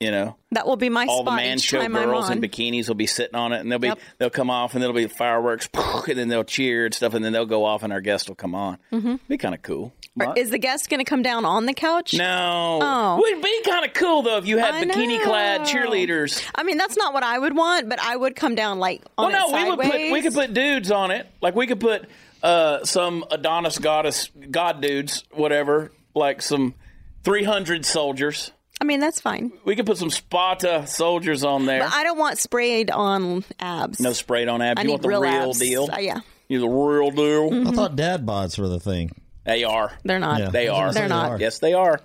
you 0.00 0.10
know, 0.10 0.36
that 0.52 0.66
will 0.66 0.76
be 0.76 0.90
my 0.90 1.06
all 1.06 1.24
the 1.24 1.30
spot 1.30 1.36
man 1.36 1.58
show 1.58 1.86
girls 1.88 2.28
in 2.30 2.40
bikinis 2.40 2.88
will 2.88 2.94
be 2.94 3.06
sitting 3.06 3.34
on 3.34 3.52
it, 3.52 3.60
and 3.60 3.70
they'll 3.72 3.78
be 3.78 3.88
Yep. 3.88 3.98
they'll 4.18 4.30
come 4.30 4.50
off, 4.50 4.74
and 4.74 4.82
there'll 4.82 4.94
be 4.94 5.06
fireworks, 5.06 5.68
and 5.74 6.18
then 6.18 6.28
they'll 6.28 6.44
cheer 6.44 6.86
and 6.86 6.94
stuff, 6.94 7.14
and 7.14 7.24
then 7.24 7.32
they'll 7.32 7.46
go 7.46 7.64
off, 7.64 7.82
and 7.82 7.92
our 7.92 8.00
guest 8.00 8.28
will 8.28 8.36
come 8.36 8.54
on. 8.54 8.78
Mm-hmm. 8.92 9.16
Be 9.28 9.38
kind 9.38 9.54
of 9.54 9.62
cool. 9.62 9.92
Is 10.34 10.50
the 10.50 10.58
guest 10.58 10.88
going 10.88 11.00
to 11.00 11.04
come 11.04 11.22
down 11.22 11.44
on 11.44 11.66
the 11.66 11.74
couch? 11.74 12.14
No. 12.14 12.78
Oh. 12.80 13.16
Would 13.18 13.42
be 13.42 13.62
kind 13.64 13.84
of 13.84 13.92
cool 13.92 14.22
though 14.22 14.38
if 14.38 14.46
you 14.46 14.56
had 14.56 14.74
bikini 14.74 15.22
clad 15.22 15.62
cheerleaders. 15.62 16.42
I 16.54 16.62
mean, 16.62 16.78
that's 16.78 16.96
not 16.96 17.12
what 17.12 17.22
I 17.22 17.38
would 17.38 17.54
want, 17.54 17.88
but 17.90 18.00
I 18.00 18.16
would 18.16 18.34
come 18.34 18.54
down 18.54 18.78
like 18.78 19.02
on 19.18 19.30
Well, 19.30 19.50
no, 19.50 19.56
it 19.58 19.62
we 19.62 19.70
would 19.70 19.78
put 19.80 20.12
we 20.12 20.22
could 20.22 20.32
put 20.34 20.54
dudes 20.54 20.90
on 20.90 21.10
it. 21.10 21.26
Like 21.42 21.54
we 21.54 21.66
could 21.66 21.80
put 21.80 22.08
uh, 22.42 22.84
some 22.84 23.24
Adonis 23.30 23.78
goddess 23.78 24.30
god 24.50 24.80
dudes, 24.80 25.24
whatever, 25.32 25.92
like 26.14 26.40
some 26.40 26.74
three 27.22 27.44
hundred 27.44 27.84
soldiers. 27.84 28.52
I 28.80 28.84
mean, 28.84 29.00
that's 29.00 29.20
fine. 29.20 29.52
We 29.64 29.74
could 29.74 29.86
put 29.86 29.96
some 29.98 30.10
Sparta 30.10 30.86
soldiers 30.86 31.42
on 31.44 31.64
there. 31.66 31.80
But 31.80 31.92
I 31.94 32.02
don't 32.04 32.18
want 32.18 32.38
sprayed 32.38 32.90
on 32.90 33.44
abs. 33.58 34.00
no 34.00 34.12
sprayed 34.12 34.48
on 34.48 34.60
abs. 34.62 34.78
I 34.78 34.82
you 34.82 34.86
need 34.88 34.92
want 34.92 35.02
the 35.02 35.08
real, 35.08 35.22
real 35.22 35.32
abs. 35.50 35.58
deal? 35.58 35.88
Uh, 35.92 35.98
yeah, 35.98 36.20
You 36.48 36.60
the 36.60 36.68
real 36.68 37.10
deal? 37.10 37.68
I 37.68 37.72
thought 37.72 37.96
dad 37.96 38.26
bods 38.26 38.58
were 38.58 38.68
the 38.68 38.80
thing. 38.80 39.10
They 39.44 39.64
are. 39.64 39.92
they're 40.04 40.18
not. 40.18 40.40
Yeah. 40.40 40.50
They 40.50 40.68
are. 40.68 40.92
They're 40.92 41.08
not. 41.08 41.40
Yes, 41.40 41.58
they 41.60 41.72
are. 41.72 42.00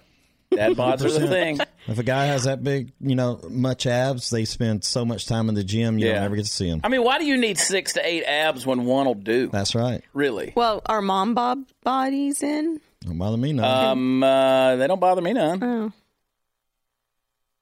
Dad 0.54 0.74
bods 0.74 1.02
are 1.04 1.10
the 1.18 1.28
thing. 1.28 1.60
If 1.88 1.98
a 1.98 2.04
guy 2.04 2.26
has 2.26 2.44
that 2.44 2.62
big, 2.64 2.92
you 3.00 3.16
know, 3.16 3.40
much 3.50 3.86
abs, 3.86 4.30
they 4.30 4.46
spend 4.46 4.84
so 4.84 5.04
much 5.06 5.26
time 5.26 5.50
in 5.50 5.56
the 5.56 5.64
gym, 5.64 5.98
you 5.98 6.08
Yeah. 6.08 6.16
don't 6.16 6.24
ever 6.26 6.36
get 6.36 6.46
to 6.46 6.52
see 6.52 6.70
them. 6.70 6.82
I 6.84 6.90
mean, 6.90 7.04
why 7.04 7.20
do 7.20 7.26
you 7.26 7.38
need 7.38 7.58
six 7.58 7.94
to 7.94 8.06
eight 8.06 8.24
abs 8.26 8.66
when 8.66 8.86
one 8.86 9.06
will 9.08 9.14
do? 9.16 9.48
That's 9.48 9.76
right. 9.76 10.04
Really? 10.14 10.52
Well, 10.56 10.82
are 10.86 11.02
mom 11.02 11.34
bob 11.34 11.64
bodies 11.84 12.44
in? 12.44 12.80
Don't 13.02 13.18
bother 13.18 13.38
me 13.38 13.54
none. 13.54 13.66
Um, 13.92 14.24
uh, 14.24 14.76
they 14.76 14.88
don't 14.88 15.00
bother 15.00 15.22
me 15.22 15.34
none. 15.34 15.64
Oh. 15.64 15.92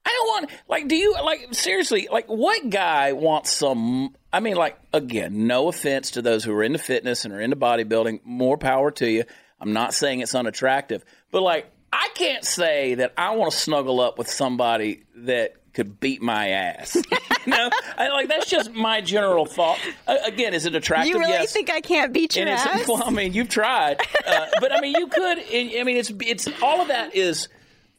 I 0.09 0.13
don't 0.17 0.27
want 0.27 0.51
like. 0.67 0.87
Do 0.87 0.95
you 0.95 1.13
like 1.13 1.53
seriously? 1.53 2.07
Like, 2.11 2.25
what 2.27 2.69
guy 2.69 3.13
wants 3.13 3.51
some? 3.51 4.15
I 4.33 4.39
mean, 4.39 4.55
like 4.55 4.77
again, 4.91 5.45
no 5.45 5.67
offense 5.67 6.11
to 6.11 6.21
those 6.21 6.43
who 6.43 6.51
are 6.53 6.63
into 6.63 6.79
fitness 6.79 7.25
and 7.25 7.33
are 7.33 7.39
into 7.39 7.55
bodybuilding. 7.55 8.21
More 8.25 8.57
power 8.57 8.89
to 8.91 9.09
you. 9.09 9.23
I'm 9.61 9.73
not 9.73 9.93
saying 9.93 10.21
it's 10.21 10.33
unattractive, 10.33 11.03
but 11.31 11.43
like, 11.43 11.69
I 11.93 12.09
can't 12.15 12.43
say 12.43 12.95
that 12.95 13.13
I 13.17 13.35
want 13.35 13.51
to 13.51 13.57
snuggle 13.57 13.99
up 13.99 14.17
with 14.17 14.29
somebody 14.29 15.03
that 15.15 15.55
could 15.73 15.99
beat 15.99 16.21
my 16.21 16.49
ass. 16.49 16.95
you 17.45 17.51
know, 17.51 17.69
I, 17.97 18.09
like 18.09 18.29
that's 18.29 18.49
just 18.49 18.73
my 18.73 19.01
general 19.01 19.45
thought. 19.45 19.79
Uh, 20.07 20.17
again, 20.25 20.53
is 20.53 20.65
it 20.65 20.73
attractive? 20.73 21.13
You 21.13 21.19
really 21.19 21.33
yes. 21.33 21.53
think 21.53 21.69
I 21.69 21.81
can't 21.81 22.13
beat 22.13 22.35
your 22.35 22.47
ass? 22.49 22.87
well, 22.87 23.03
I 23.05 23.11
mean, 23.11 23.33
you've 23.33 23.49
tried, 23.49 24.01
uh, 24.25 24.47
but 24.59 24.71
I 24.71 24.81
mean, 24.81 24.95
you 24.97 25.07
could. 25.07 25.37
I 25.37 25.83
mean, 25.83 25.97
it's 25.97 26.11
it's 26.21 26.47
all 26.63 26.81
of 26.81 26.87
that 26.87 27.15
is. 27.15 27.47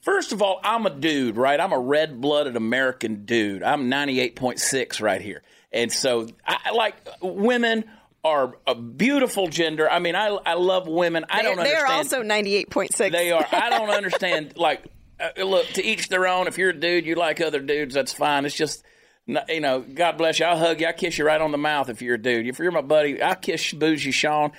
First 0.03 0.33
of 0.33 0.41
all, 0.43 0.61
I'm 0.65 0.87
a 0.87 0.91
dude, 0.91 1.37
right? 1.37 1.61
I'm 1.61 1.73
a 1.73 1.79
red-blooded 1.79 2.57
American 2.57 3.25
dude. 3.27 3.63
I'm 3.63 3.91
98.6 3.91 5.03
right 5.03 5.21
here, 5.21 5.43
and 5.73 5.93
so 5.93 6.27
I 6.47 6.71
like 6.73 6.95
women 7.21 7.85
are 8.25 8.55
a 8.67 8.75
beautiful 8.75 9.49
gender. 9.49 9.91
I 9.91 9.99
mean, 9.99 10.15
I 10.15 10.29
I 10.29 10.55
love 10.55 10.87
women. 10.87 11.25
I 11.29 11.43
They're, 11.43 11.55
don't 11.55 11.65
they're 11.65 11.87
understand. 11.87 11.99
also 11.99 12.23
ninety-eight 12.23 12.71
point 12.71 12.95
six. 12.95 13.15
They 13.15 13.31
are. 13.33 13.47
I 13.51 13.71
don't 13.71 13.91
understand. 13.97 14.57
Like, 14.57 14.85
uh, 15.19 15.43
look, 15.43 15.67
to 15.69 15.85
each 15.85 16.09
their 16.09 16.27
own. 16.27 16.47
If 16.47 16.59
you're 16.59 16.71
a 16.71 16.79
dude, 16.79 17.07
you 17.07 17.15
like 17.15 17.41
other 17.41 17.61
dudes. 17.61 17.95
That's 17.95 18.13
fine. 18.13 18.45
It's 18.45 18.55
just, 18.55 18.85
you 19.27 19.61
know, 19.61 19.81
God 19.81 20.19
bless 20.19 20.39
you. 20.39 20.47
I'll 20.47 20.59
hug 20.59 20.81
you. 20.81 20.87
I'll 20.87 20.93
kiss 20.93 21.17
you 21.19 21.25
right 21.27 21.41
on 21.41 21.51
the 21.51 21.59
mouth 21.59 21.89
if 21.89 22.03
you're 22.03 22.17
a 22.17 22.23
dude. 22.23 22.47
If 22.47 22.59
you're 22.59 22.73
my 22.73 22.83
buddy, 22.83 23.23
I'll 23.23 23.37
kiss 23.37 23.73
bougie 23.73 24.11
Sean. 24.13 24.53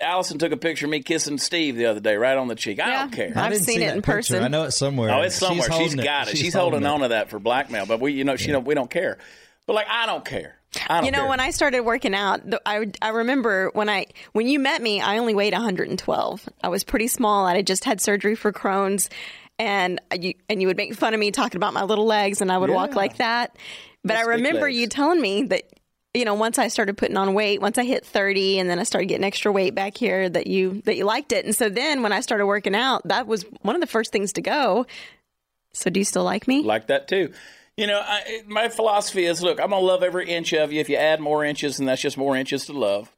Allison 0.00 0.38
took 0.38 0.52
a 0.52 0.56
picture 0.56 0.86
of 0.86 0.90
me 0.90 1.00
kissing 1.02 1.38
Steve 1.38 1.76
the 1.76 1.86
other 1.86 2.00
day, 2.00 2.16
right 2.16 2.36
on 2.36 2.48
the 2.48 2.54
cheek. 2.54 2.80
I 2.80 2.88
Yeah. 2.88 3.00
don't 3.00 3.12
care. 3.12 3.32
I've 3.34 3.52
didn't 3.52 3.64
seen 3.64 3.76
see 3.78 3.82
it 3.84 3.86
that 3.88 3.96
in 3.96 4.02
picture. 4.02 4.12
person. 4.16 4.42
I 4.44 4.48
know 4.48 4.64
it's 4.64 4.76
somewhere. 4.76 5.10
Oh, 5.12 5.22
it's 5.22 5.36
somewhere. 5.36 5.66
She's 5.68 5.74
holding 5.76 5.96
got 6.04 6.28
it. 6.28 6.36
She's, 6.36 6.52
holding, 6.54 6.82
holding 6.82 6.86
on 6.86 7.00
to 7.00 7.08
that 7.08 7.30
for 7.30 7.38
blackmail. 7.38 7.86
But 7.86 8.00
we, 8.00 8.12
you 8.12 8.24
know, 8.24 8.36
she 8.36 8.52
don't. 8.52 8.66
We 8.66 8.74
don't 8.74 8.90
care. 8.90 9.18
But 9.66 9.72
like, 9.74 9.86
I 9.90 10.04
don't 10.06 10.24
care. 10.24 10.56
I 10.88 10.96
don't 10.96 11.06
You 11.06 11.12
know, 11.12 11.20
care. 11.20 11.28
when 11.28 11.40
I 11.40 11.50
started 11.50 11.80
working 11.80 12.14
out, 12.14 12.40
I 12.66 12.86
I 13.00 13.10
remember 13.10 13.70
when 13.74 13.88
I 13.88 14.06
when 14.32 14.46
you 14.48 14.58
met 14.58 14.82
me, 14.82 15.00
I 15.00 15.18
only 15.18 15.34
weighed 15.34 15.52
112. 15.54 16.48
I 16.62 16.68
was 16.68 16.84
pretty 16.84 17.08
small. 17.08 17.46
I 17.46 17.56
had 17.56 17.66
just 17.66 17.84
had 17.84 18.00
surgery 18.00 18.34
for 18.34 18.52
Crohn's, 18.52 19.08
and 19.58 20.00
you 20.20 20.34
and 20.50 20.60
you 20.60 20.66
would 20.66 20.76
make 20.76 20.94
fun 20.94 21.14
of 21.14 21.20
me 21.20 21.30
talking 21.30 21.56
about 21.56 21.72
my 21.74 21.84
little 21.84 22.06
legs, 22.06 22.40
and 22.40 22.50
I 22.52 22.58
would 22.58 22.70
walk 22.70 22.94
like 22.96 23.16
that. 23.18 23.56
But 24.04 24.16
I 24.16 24.20
Yes, 24.20 24.26
big 24.26 24.36
remember 24.36 24.68
you 24.68 24.86
telling 24.88 25.20
me 25.22 25.44
that. 25.44 25.62
You 26.14 26.24
know, 26.24 26.34
once 26.34 26.58
I 26.58 26.68
started 26.68 26.96
putting 26.96 27.16
on 27.16 27.34
weight, 27.34 27.60
once 27.60 27.76
I 27.76 27.84
hit 27.84 28.06
30 28.06 28.60
and 28.60 28.70
then 28.70 28.78
I 28.78 28.84
started 28.84 29.06
getting 29.06 29.24
extra 29.24 29.50
weight 29.50 29.74
back 29.74 29.96
here 29.96 30.28
that 30.28 30.46
you 30.46 30.80
that 30.84 30.96
you 30.96 31.04
liked 31.04 31.32
it. 31.32 31.44
And 31.44 31.54
so 31.54 31.68
then 31.68 32.02
when 32.02 32.12
I 32.12 32.20
started 32.20 32.46
working 32.46 32.74
out, 32.74 33.06
that 33.08 33.26
was 33.26 33.44
one 33.62 33.74
of 33.74 33.80
the 33.80 33.86
first 33.88 34.12
things 34.12 34.32
to 34.34 34.40
go. 34.40 34.86
So 35.72 35.90
do 35.90 35.98
you 35.98 36.04
still 36.04 36.24
like 36.24 36.46
me? 36.46 36.62
like 36.62 36.86
that 36.86 37.08
too. 37.08 37.32
You 37.76 37.88
know, 37.88 38.00
I, 38.00 38.42
my 38.46 38.68
philosophy 38.68 39.24
is: 39.24 39.42
look, 39.42 39.60
I'm 39.60 39.70
gonna 39.70 39.84
love 39.84 40.04
every 40.04 40.30
inch 40.30 40.52
of 40.52 40.72
you. 40.72 40.80
If 40.80 40.88
you 40.88 40.96
add 40.96 41.20
more 41.20 41.44
inches, 41.44 41.78
then 41.78 41.86
that's 41.86 42.00
just 42.00 42.16
more 42.16 42.36
inches 42.36 42.66
to 42.66 42.72
love. 42.72 43.10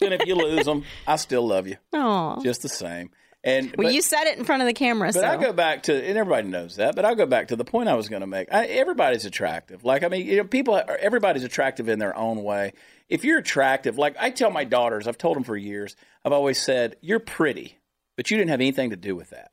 And 0.00 0.12
if 0.14 0.26
you 0.26 0.34
lose 0.34 0.64
them, 0.64 0.84
I 1.06 1.16
still 1.16 1.46
love 1.46 1.68
you. 1.68 1.76
Oh. 1.92 2.40
just 2.42 2.62
the 2.62 2.68
same. 2.68 3.10
And 3.44 3.74
Well, 3.76 3.86
but- 3.88 3.94
you 3.94 4.00
said 4.00 4.24
it 4.24 4.38
in 4.38 4.44
front 4.44 4.62
of 4.62 4.66
the 4.66 4.72
camera. 4.72 5.08
But 5.08 5.20
so. 5.20 5.26
I 5.26 5.36
go 5.36 5.52
back 5.52 5.84
to, 5.84 5.94
and 5.94 6.16
everybody 6.16 6.48
knows 6.48 6.76
that. 6.76 6.96
But 6.96 7.04
I'll 7.04 7.14
go 7.14 7.26
back 7.26 7.48
to 7.48 7.56
the 7.56 7.64
point 7.64 7.90
I 7.90 7.94
was 7.94 8.08
going 8.08 8.22
to 8.22 8.26
make. 8.26 8.52
I, 8.52 8.64
everybody's 8.64 9.26
attractive. 9.26 9.84
Like 9.84 10.02
I 10.02 10.08
mean, 10.08 10.26
you 10.26 10.38
know, 10.38 10.44
people. 10.44 10.74
Are, 10.74 10.96
everybody's 10.96 11.44
attractive 11.44 11.88
in 11.88 11.98
their 11.98 12.16
own 12.16 12.42
way. 12.42 12.72
If 13.08 13.22
you're 13.22 13.38
attractive, 13.38 13.98
like 13.98 14.16
I 14.18 14.30
tell 14.30 14.50
my 14.50 14.64
daughters, 14.64 15.06
I've 15.06 15.18
told 15.18 15.36
them 15.36 15.44
for 15.44 15.56
years. 15.56 15.94
I've 16.24 16.32
always 16.32 16.60
said, 16.60 16.96
"You're 17.02 17.20
pretty, 17.20 17.78
but 18.16 18.30
you 18.30 18.38
didn't 18.38 18.50
have 18.50 18.60
anything 18.60 18.90
to 18.90 18.96
do 18.96 19.14
with 19.14 19.30
that. 19.30 19.52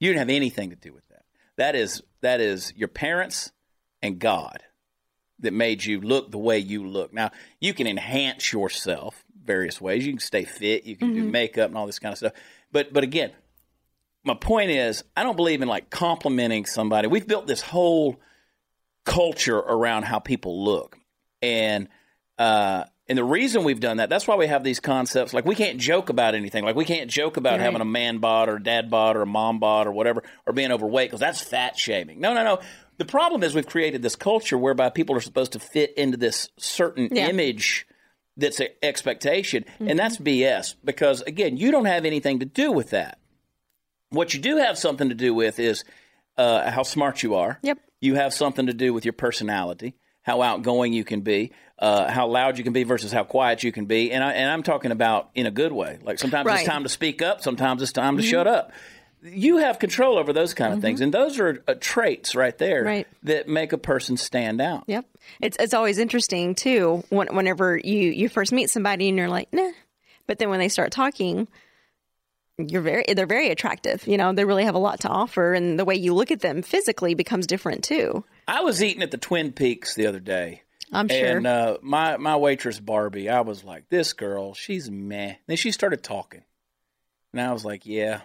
You 0.00 0.08
didn't 0.08 0.20
have 0.20 0.34
anything 0.34 0.70
to 0.70 0.76
do 0.76 0.92
with 0.94 1.06
that. 1.08 1.24
That 1.56 1.74
is 1.74 2.02
that 2.22 2.40
is 2.40 2.72
your 2.74 2.88
parents 2.88 3.52
and 4.00 4.18
God 4.18 4.62
that 5.40 5.52
made 5.52 5.84
you 5.84 6.00
look 6.00 6.30
the 6.30 6.38
way 6.38 6.58
you 6.58 6.86
look. 6.86 7.12
Now 7.12 7.32
you 7.60 7.74
can 7.74 7.86
enhance 7.86 8.52
yourself 8.52 9.17
various 9.48 9.80
ways. 9.80 10.06
You 10.06 10.12
can 10.12 10.20
stay 10.20 10.44
fit. 10.44 10.84
You 10.84 10.94
can 10.94 11.12
do 11.12 11.24
makeup 11.24 11.68
and 11.70 11.76
all 11.76 11.86
this 11.86 11.98
kind 11.98 12.12
of 12.12 12.18
stuff. 12.18 12.32
But 12.70 12.92
but 12.92 13.02
again, 13.02 13.32
my 14.22 14.34
point 14.34 14.70
is, 14.70 15.02
I 15.16 15.24
don't 15.24 15.34
believe 15.36 15.60
in 15.62 15.66
like 15.68 15.90
complimenting 15.90 16.66
somebody. 16.66 17.08
We've 17.08 17.26
built 17.26 17.48
this 17.48 17.62
whole 17.62 18.20
culture 19.04 19.56
around 19.58 20.04
how 20.04 20.18
people 20.18 20.64
look, 20.64 20.98
and 21.42 21.88
uh, 22.38 22.84
and 23.08 23.16
the 23.16 23.24
reason 23.24 23.64
we've 23.64 23.80
done 23.80 23.96
that, 23.96 24.10
that's 24.10 24.28
why 24.28 24.36
we 24.36 24.46
have 24.46 24.62
these 24.62 24.80
concepts. 24.80 25.32
Like 25.32 25.46
we 25.46 25.54
can't 25.54 25.78
joke 25.78 26.10
about 26.10 26.34
anything. 26.34 26.62
Like 26.64 26.76
we 26.76 26.84
can't 26.84 27.10
joke 27.10 27.36
about 27.36 27.52
Right. 27.54 27.60
having 27.60 27.80
a 27.80 27.84
man 27.86 28.18
bod 28.18 28.48
or 28.48 28.58
dad 28.58 28.90
bod 28.90 29.16
or 29.16 29.22
a 29.22 29.26
mom 29.26 29.58
bod 29.60 29.86
or 29.86 29.92
whatever, 29.92 30.22
or 30.46 30.52
being 30.52 30.70
overweight 30.70 31.08
because 31.08 31.20
that's 31.20 31.40
fat 31.40 31.76
shaming. 31.78 32.20
No, 32.20 32.34
no, 32.34 32.44
no. 32.44 32.58
The 32.98 33.04
problem 33.06 33.42
is 33.44 33.54
we've 33.54 33.66
created 33.66 34.02
this 34.02 34.14
culture 34.16 34.58
whereby 34.58 34.90
people 34.90 35.16
are 35.16 35.20
supposed 35.20 35.52
to 35.52 35.58
fit 35.60 35.94
into 35.96 36.16
this 36.18 36.50
certain 36.58 37.08
Yeah. 37.12 37.28
image 37.28 37.86
that's 38.38 38.60
an 38.60 38.68
expectation, 38.82 39.64
and 39.78 39.98
that's 39.98 40.16
BS. 40.16 40.74
Because 40.82 41.20
again, 41.22 41.56
you 41.58 41.70
don't 41.70 41.84
have 41.84 42.04
anything 42.06 42.38
to 42.38 42.46
do 42.46 42.72
with 42.72 42.90
that. 42.90 43.18
What 44.10 44.32
you 44.32 44.40
do 44.40 44.56
have 44.56 44.78
something 44.78 45.10
to 45.10 45.14
do 45.14 45.34
with 45.34 45.58
is 45.58 45.84
uh, 46.38 46.70
how 46.70 46.82
smart 46.82 47.22
you 47.22 47.34
are. 47.34 47.58
Yep. 47.62 47.78
You 48.00 48.14
have 48.14 48.32
something 48.32 48.66
to 48.66 48.72
do 48.72 48.94
with 48.94 49.04
your 49.04 49.12
personality, 49.12 49.94
how 50.22 50.40
outgoing 50.40 50.92
you 50.92 51.04
can 51.04 51.20
be, 51.22 51.52
uh, 51.78 52.10
how 52.10 52.26
loud 52.28 52.56
you 52.56 52.64
can 52.64 52.72
be 52.72 52.84
versus 52.84 53.12
how 53.12 53.24
quiet 53.24 53.62
you 53.64 53.72
can 53.72 53.84
be, 53.86 54.12
and 54.12 54.22
I, 54.24 54.32
and 54.32 54.50
I'm 54.50 54.62
talking 54.62 54.92
about 54.92 55.30
in 55.34 55.46
a 55.46 55.50
good 55.50 55.72
way. 55.72 55.98
Like 56.02 56.18
sometimes 56.18 56.46
Right. 56.46 56.60
it's 56.60 56.68
time 56.68 56.84
to 56.84 56.88
speak 56.88 57.20
up, 57.22 57.42
sometimes 57.42 57.82
it's 57.82 57.92
time 57.92 58.16
to 58.16 58.22
shut 58.22 58.46
up. 58.46 58.72
You 59.22 59.56
have 59.58 59.78
control 59.78 60.16
over 60.18 60.32
those 60.32 60.54
kind 60.54 60.72
of 60.74 60.80
things, 60.80 61.00
and 61.00 61.12
those 61.12 61.38
are 61.40 61.62
uh, 61.66 61.74
traits 61.80 62.34
right 62.34 62.56
there 62.56 62.84
Right. 62.84 63.06
that 63.24 63.48
make 63.48 63.72
a 63.72 63.78
person 63.78 64.16
stand 64.16 64.60
out. 64.60 64.84
Yep. 64.86 65.04
It's 65.40 65.56
it's 65.58 65.74
always 65.74 65.98
interesting 65.98 66.54
too 66.54 67.02
when, 67.08 67.28
whenever 67.34 67.76
you 67.76 68.10
you 68.10 68.28
first 68.28 68.52
meet 68.52 68.70
somebody 68.70 69.08
and 69.08 69.18
you're 69.18 69.28
like, 69.28 69.52
nah, 69.52 69.72
but 70.26 70.38
then 70.38 70.50
when 70.50 70.60
they 70.60 70.68
start 70.68 70.92
talking, 70.92 71.48
you're 72.58 72.82
very 72.82 73.04
they're 73.14 73.26
very 73.26 73.50
attractive. 73.50 74.06
You 74.06 74.16
know, 74.18 74.32
they 74.32 74.44
really 74.44 74.64
have 74.64 74.74
a 74.74 74.78
lot 74.80 75.00
to 75.00 75.08
offer, 75.08 75.52
and 75.54 75.78
the 75.78 75.84
way 75.84 75.94
you 75.96 76.14
look 76.14 76.30
at 76.30 76.40
them 76.40 76.62
physically 76.62 77.14
becomes 77.14 77.46
different 77.46 77.84
too. 77.84 78.24
I 78.46 78.62
was 78.62 78.82
eating 78.82 79.02
at 79.02 79.10
the 79.10 79.18
Twin 79.18 79.52
Peaks 79.52 79.94
the 79.94 80.06
other 80.06 80.20
day. 80.20 80.62
I'm 80.92 81.08
sure. 81.08 81.36
And 81.36 81.46
uh, 81.46 81.78
my 81.82 82.16
my 82.16 82.36
waitress 82.36 82.80
Barbie, 82.80 83.28
I 83.28 83.40
was 83.42 83.62
like, 83.62 83.88
this 83.90 84.12
girl, 84.12 84.54
she's 84.54 84.90
meh. 84.90 85.34
Then 85.46 85.56
she 85.56 85.70
started 85.70 86.02
talking, 86.02 86.44
and 87.32 87.42
I 87.42 87.52
was 87.52 87.64
like, 87.64 87.84
yeah, 87.84 88.22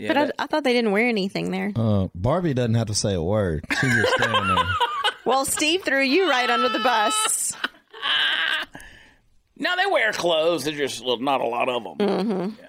yeah. 0.00 0.08
but 0.08 0.16
I, 0.16 0.24
that- 0.26 0.34
I 0.38 0.46
thought 0.46 0.64
they 0.64 0.72
didn't 0.72 0.92
wear 0.92 1.08
anything 1.08 1.50
there. 1.50 1.72
Uh, 1.76 2.08
Barbie 2.14 2.54
doesn't 2.54 2.74
have 2.74 2.86
to 2.88 2.94
say 2.94 3.14
a 3.14 3.22
word. 3.22 3.64
She 3.80 3.86
just 3.88 4.12
standing 4.14 4.54
there. 4.54 4.64
Well, 5.26 5.44
Steve 5.44 5.82
threw 5.82 6.00
you 6.02 6.28
right 6.28 6.48
under 6.48 6.70
the 6.70 6.78
bus. 6.80 7.52
no, 9.56 9.76
they 9.76 9.86
wear 9.86 10.12
clothes. 10.12 10.64
There's 10.64 10.76
just 10.76 11.04
well, 11.04 11.18
not 11.18 11.40
a 11.40 11.46
lot 11.46 11.68
of 11.68 11.84
them. 11.84 11.98
Mm-hmm. 11.98 12.50
Yeah. 12.58 12.66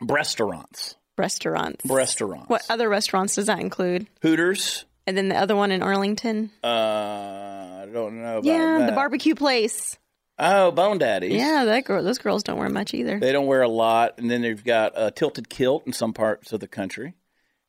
Restaurants, 0.00 0.96
Restaurants. 1.16 1.84
restaurants. 1.84 2.48
What 2.48 2.62
other 2.70 2.88
restaurants 2.88 3.34
does 3.36 3.46
that 3.46 3.60
include? 3.60 4.06
Hooters. 4.22 4.84
And 5.06 5.16
then 5.16 5.28
the 5.28 5.36
other 5.36 5.54
one 5.54 5.70
in 5.72 5.82
Arlington. 5.82 6.50
Uh, 6.64 6.66
I 6.66 7.86
don't 7.92 8.22
know 8.22 8.38
about 8.38 8.44
yeah, 8.44 8.86
the 8.86 8.92
barbecue 8.92 9.34
place. 9.34 9.98
Oh, 10.42 10.70
Bone 10.72 10.98
Daddies. 10.98 11.32
Yeah, 11.34 11.64
that 11.64 11.84
girl. 11.84 12.02
Those 12.02 12.18
girls 12.18 12.42
don't 12.42 12.58
wear 12.58 12.68
much 12.68 12.92
either. 12.94 13.18
They 13.20 13.32
don't 13.32 13.46
wear 13.46 13.62
a 13.62 13.68
lot, 13.68 14.18
and 14.18 14.30
then 14.30 14.42
they've 14.42 14.62
got 14.62 14.92
a 14.96 15.10
tilted 15.10 15.48
kilt 15.48 15.86
in 15.86 15.92
some 15.92 16.12
parts 16.12 16.52
of 16.52 16.60
the 16.60 16.66
country, 16.68 17.14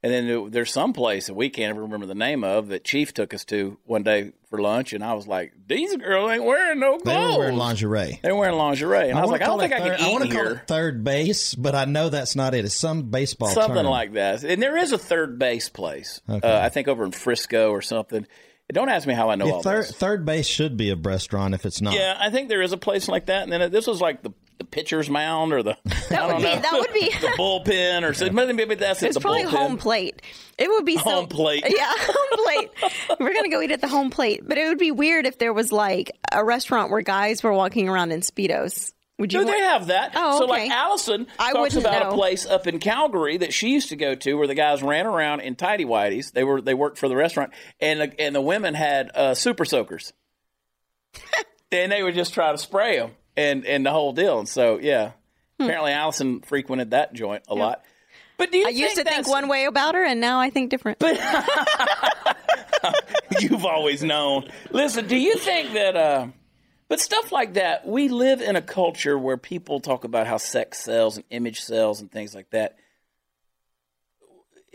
and 0.01 0.11
then 0.11 0.49
there's 0.51 0.71
some 0.71 0.91
place 0.91 1.27
that 1.27 1.35
we 1.35 1.49
can't 1.49 1.69
ever 1.69 1.81
remember 1.83 2.05
the 2.07 2.15
name 2.15 2.43
of 2.43 2.67
that 2.69 2.83
Chief 2.83 3.13
took 3.13 3.33
us 3.33 3.45
to 3.45 3.77
one 3.85 4.01
day 4.03 4.31
for 4.49 4.59
lunch, 4.59 4.91
and 4.91 5.03
I 5.03 5.13
was 5.13 5.27
like, 5.27 5.53
"These 5.67 5.95
girls 5.97 6.31
ain't 6.31 6.43
wearing 6.43 6.79
no 6.79 6.97
clothes. 6.97 7.03
They 7.15 7.33
were 7.33 7.39
wearing 7.39 7.57
lingerie. 7.57 8.19
They're 8.23 8.35
wearing 8.35 8.57
lingerie," 8.57 9.09
and 9.09 9.17
I, 9.17 9.21
was 9.21 9.29
like, 9.31 9.41
"I 9.41 9.45
don't 9.45 9.59
think 9.59 9.71
it 9.71 9.81
I 9.81 9.89
can 9.97 10.07
eat 10.07 10.11
want 10.11 10.23
to 10.25 10.29
call 10.35 10.43
here." 10.45 10.55
it 10.55 10.67
third 10.67 11.03
base, 11.03 11.53
but 11.55 11.75
I 11.75 11.85
know 11.85 12.09
that's 12.09 12.35
not 12.35 12.53
it. 12.55 12.65
It's 12.65 12.75
some 12.75 13.03
baseball 13.03 13.49
Something 13.49 13.75
term. 13.83 13.85
like 13.85 14.13
that, 14.13 14.43
and 14.43 14.61
there 14.61 14.77
is 14.77 14.91
a 14.91 14.97
third 14.97 15.37
base 15.37 15.69
place. 15.69 16.21
Uh, 16.27 16.39
I 16.43 16.69
think 16.69 16.87
over 16.87 17.05
in 17.05 17.11
Frisco 17.11 17.69
or 17.71 17.81
something. 17.81 18.25
Don't 18.71 18.89
ask 18.89 19.05
me 19.07 19.13
how 19.13 19.29
I 19.29 19.35
know 19.35 19.45
Yeah, 19.45 19.51
all 19.53 19.61
third, 19.61 19.83
this. 19.83 19.91
third 19.91 20.25
base 20.25 20.47
should 20.47 20.77
be 20.77 20.89
a 20.89 20.95
restaurant 20.95 21.53
if 21.53 21.65
it's 21.65 21.81
not. 21.81 21.93
Yeah, 21.93 22.15
I 22.19 22.29
think 22.29 22.49
there 22.49 22.61
is 22.61 22.71
a 22.71 22.77
place 22.77 23.07
like 23.07 23.25
that, 23.27 23.43
and 23.43 23.51
then 23.51 23.71
this 23.71 23.85
was 23.85 24.01
like 24.01 24.23
the, 24.23 24.31
the 24.57 24.63
pitcher's 24.63 25.09
mound 25.09 25.53
or 25.53 25.61
the 25.61 25.77
That 26.09 26.11
I 26.21 26.25
would 26.25 26.31
don't 26.31 26.37
be- 26.41 26.55
know, 26.55 26.61
that 26.61 26.71
would 26.73 26.93
be- 26.93 27.09
the 27.21 27.33
bullpen 27.37 28.09
or 28.09 28.13
something. 28.13 28.55
Maybe 28.55 28.75
that's. 28.75 29.03
It's 29.03 29.15
The 29.15 29.19
probably 29.21 29.43
bullpen. 29.43 29.49
home 29.49 29.77
plate. 29.77 30.21
It 30.57 30.69
would 30.69 30.85
be 30.85 30.97
so, 30.97 31.03
Home 31.03 31.27
plate. 31.27 31.65
Yeah, 31.69 31.93
home 31.97 32.45
plate. 32.45 32.69
We're 33.19 33.33
gonna 33.33 33.49
go 33.49 33.61
eat 33.61 33.71
at 33.71 33.81
the 33.81 33.87
home 33.87 34.09
plate, 34.09 34.41
but 34.47 34.57
it 34.57 34.67
would 34.67 34.79
be 34.79 34.91
weird 34.91 35.25
if 35.25 35.37
there 35.39 35.53
was 35.53 35.71
like 35.71 36.11
a 36.31 36.43
restaurant 36.43 36.89
where 36.89 37.01
guys 37.01 37.43
were 37.43 37.53
walking 37.53 37.89
around 37.89 38.11
in 38.11 38.21
speedos. 38.21 38.93
Would 39.23 39.31
you? 39.31 39.39
No, 39.39 39.45
want- 39.45 39.57
they 39.57 39.63
have 39.63 39.87
that. 39.87 40.11
Oh, 40.15 40.39
So, 40.39 40.43
okay. 40.43 40.51
like 40.51 40.69
Allison 40.71 41.27
I 41.39 41.53
talks 41.53 41.77
about 41.77 42.03
know. 42.03 42.09
a 42.09 42.13
place 42.13 42.45
up 42.45 42.67
in 42.67 42.79
Calgary 42.79 43.37
that 43.37 43.53
she 43.53 43.69
used 43.69 43.87
to 43.89 43.95
go 43.95 44.15
to, 44.15 44.33
where 44.33 44.47
the 44.47 44.53
guys 44.55 44.83
ran 44.83 45.05
around 45.05 45.39
in 45.39 45.55
tidy 45.55 45.85
whities. 45.85 46.33
They 46.33 46.43
were 46.43 46.59
they 46.59 46.73
worked 46.73 46.97
for 46.97 47.07
the 47.07 47.15
restaurant, 47.15 47.53
and 47.79 48.01
the, 48.01 48.19
and 48.19 48.35
the 48.35 48.41
women 48.41 48.73
had 48.73 49.11
uh, 49.15 49.33
super 49.33 49.63
soakers, 49.63 50.11
and 51.71 51.89
they 51.91 52.03
would 52.03 52.15
just 52.15 52.33
try 52.33 52.51
to 52.51 52.57
spray 52.57 52.97
them, 52.99 53.11
and 53.37 53.65
and 53.65 53.85
the 53.85 53.91
whole 53.91 54.11
deal. 54.11 54.39
And 54.39 54.49
so, 54.49 54.77
yeah, 54.77 55.11
Hmm. 55.57 55.63
apparently 55.63 55.93
Allison 55.93 56.41
frequented 56.41 56.91
that 56.91 57.13
joint 57.13 57.43
a 57.47 57.55
lot. 57.55 57.81
But 58.35 58.51
do 58.51 58.57
you 58.57 58.65
I 58.67 58.71
used 58.71 58.95
to 58.97 59.03
think 59.05 59.25
one 59.27 59.47
way 59.47 59.63
about 59.65 59.95
her, 59.95 60.03
and 60.03 60.19
now 60.19 60.41
I 60.41 60.49
think 60.49 60.69
different. 60.69 61.01
You've 63.39 63.65
always 63.65 64.03
known. 64.03 64.49
Listen, 64.71 65.07
do 65.07 65.15
you 65.15 65.37
think 65.37 65.71
that? 65.73 65.95
Uh, 65.95 66.27
but 66.93 66.99
stuff 66.99 67.31
like 67.31 67.55
that, 67.55 67.87
we 67.87 68.07
live 68.07 68.39
in 68.39 68.55
a 68.55 68.61
culture 68.61 69.17
where 69.17 69.35
people 69.35 69.79
talk 69.79 70.03
about 70.03 70.27
how 70.27 70.37
sex 70.37 70.77
sells 70.77 71.15
and 71.17 71.25
image 71.31 71.59
sells 71.61 71.99
and 72.01 72.11
things 72.11 72.35
like 72.35 72.51
that. 72.51 72.77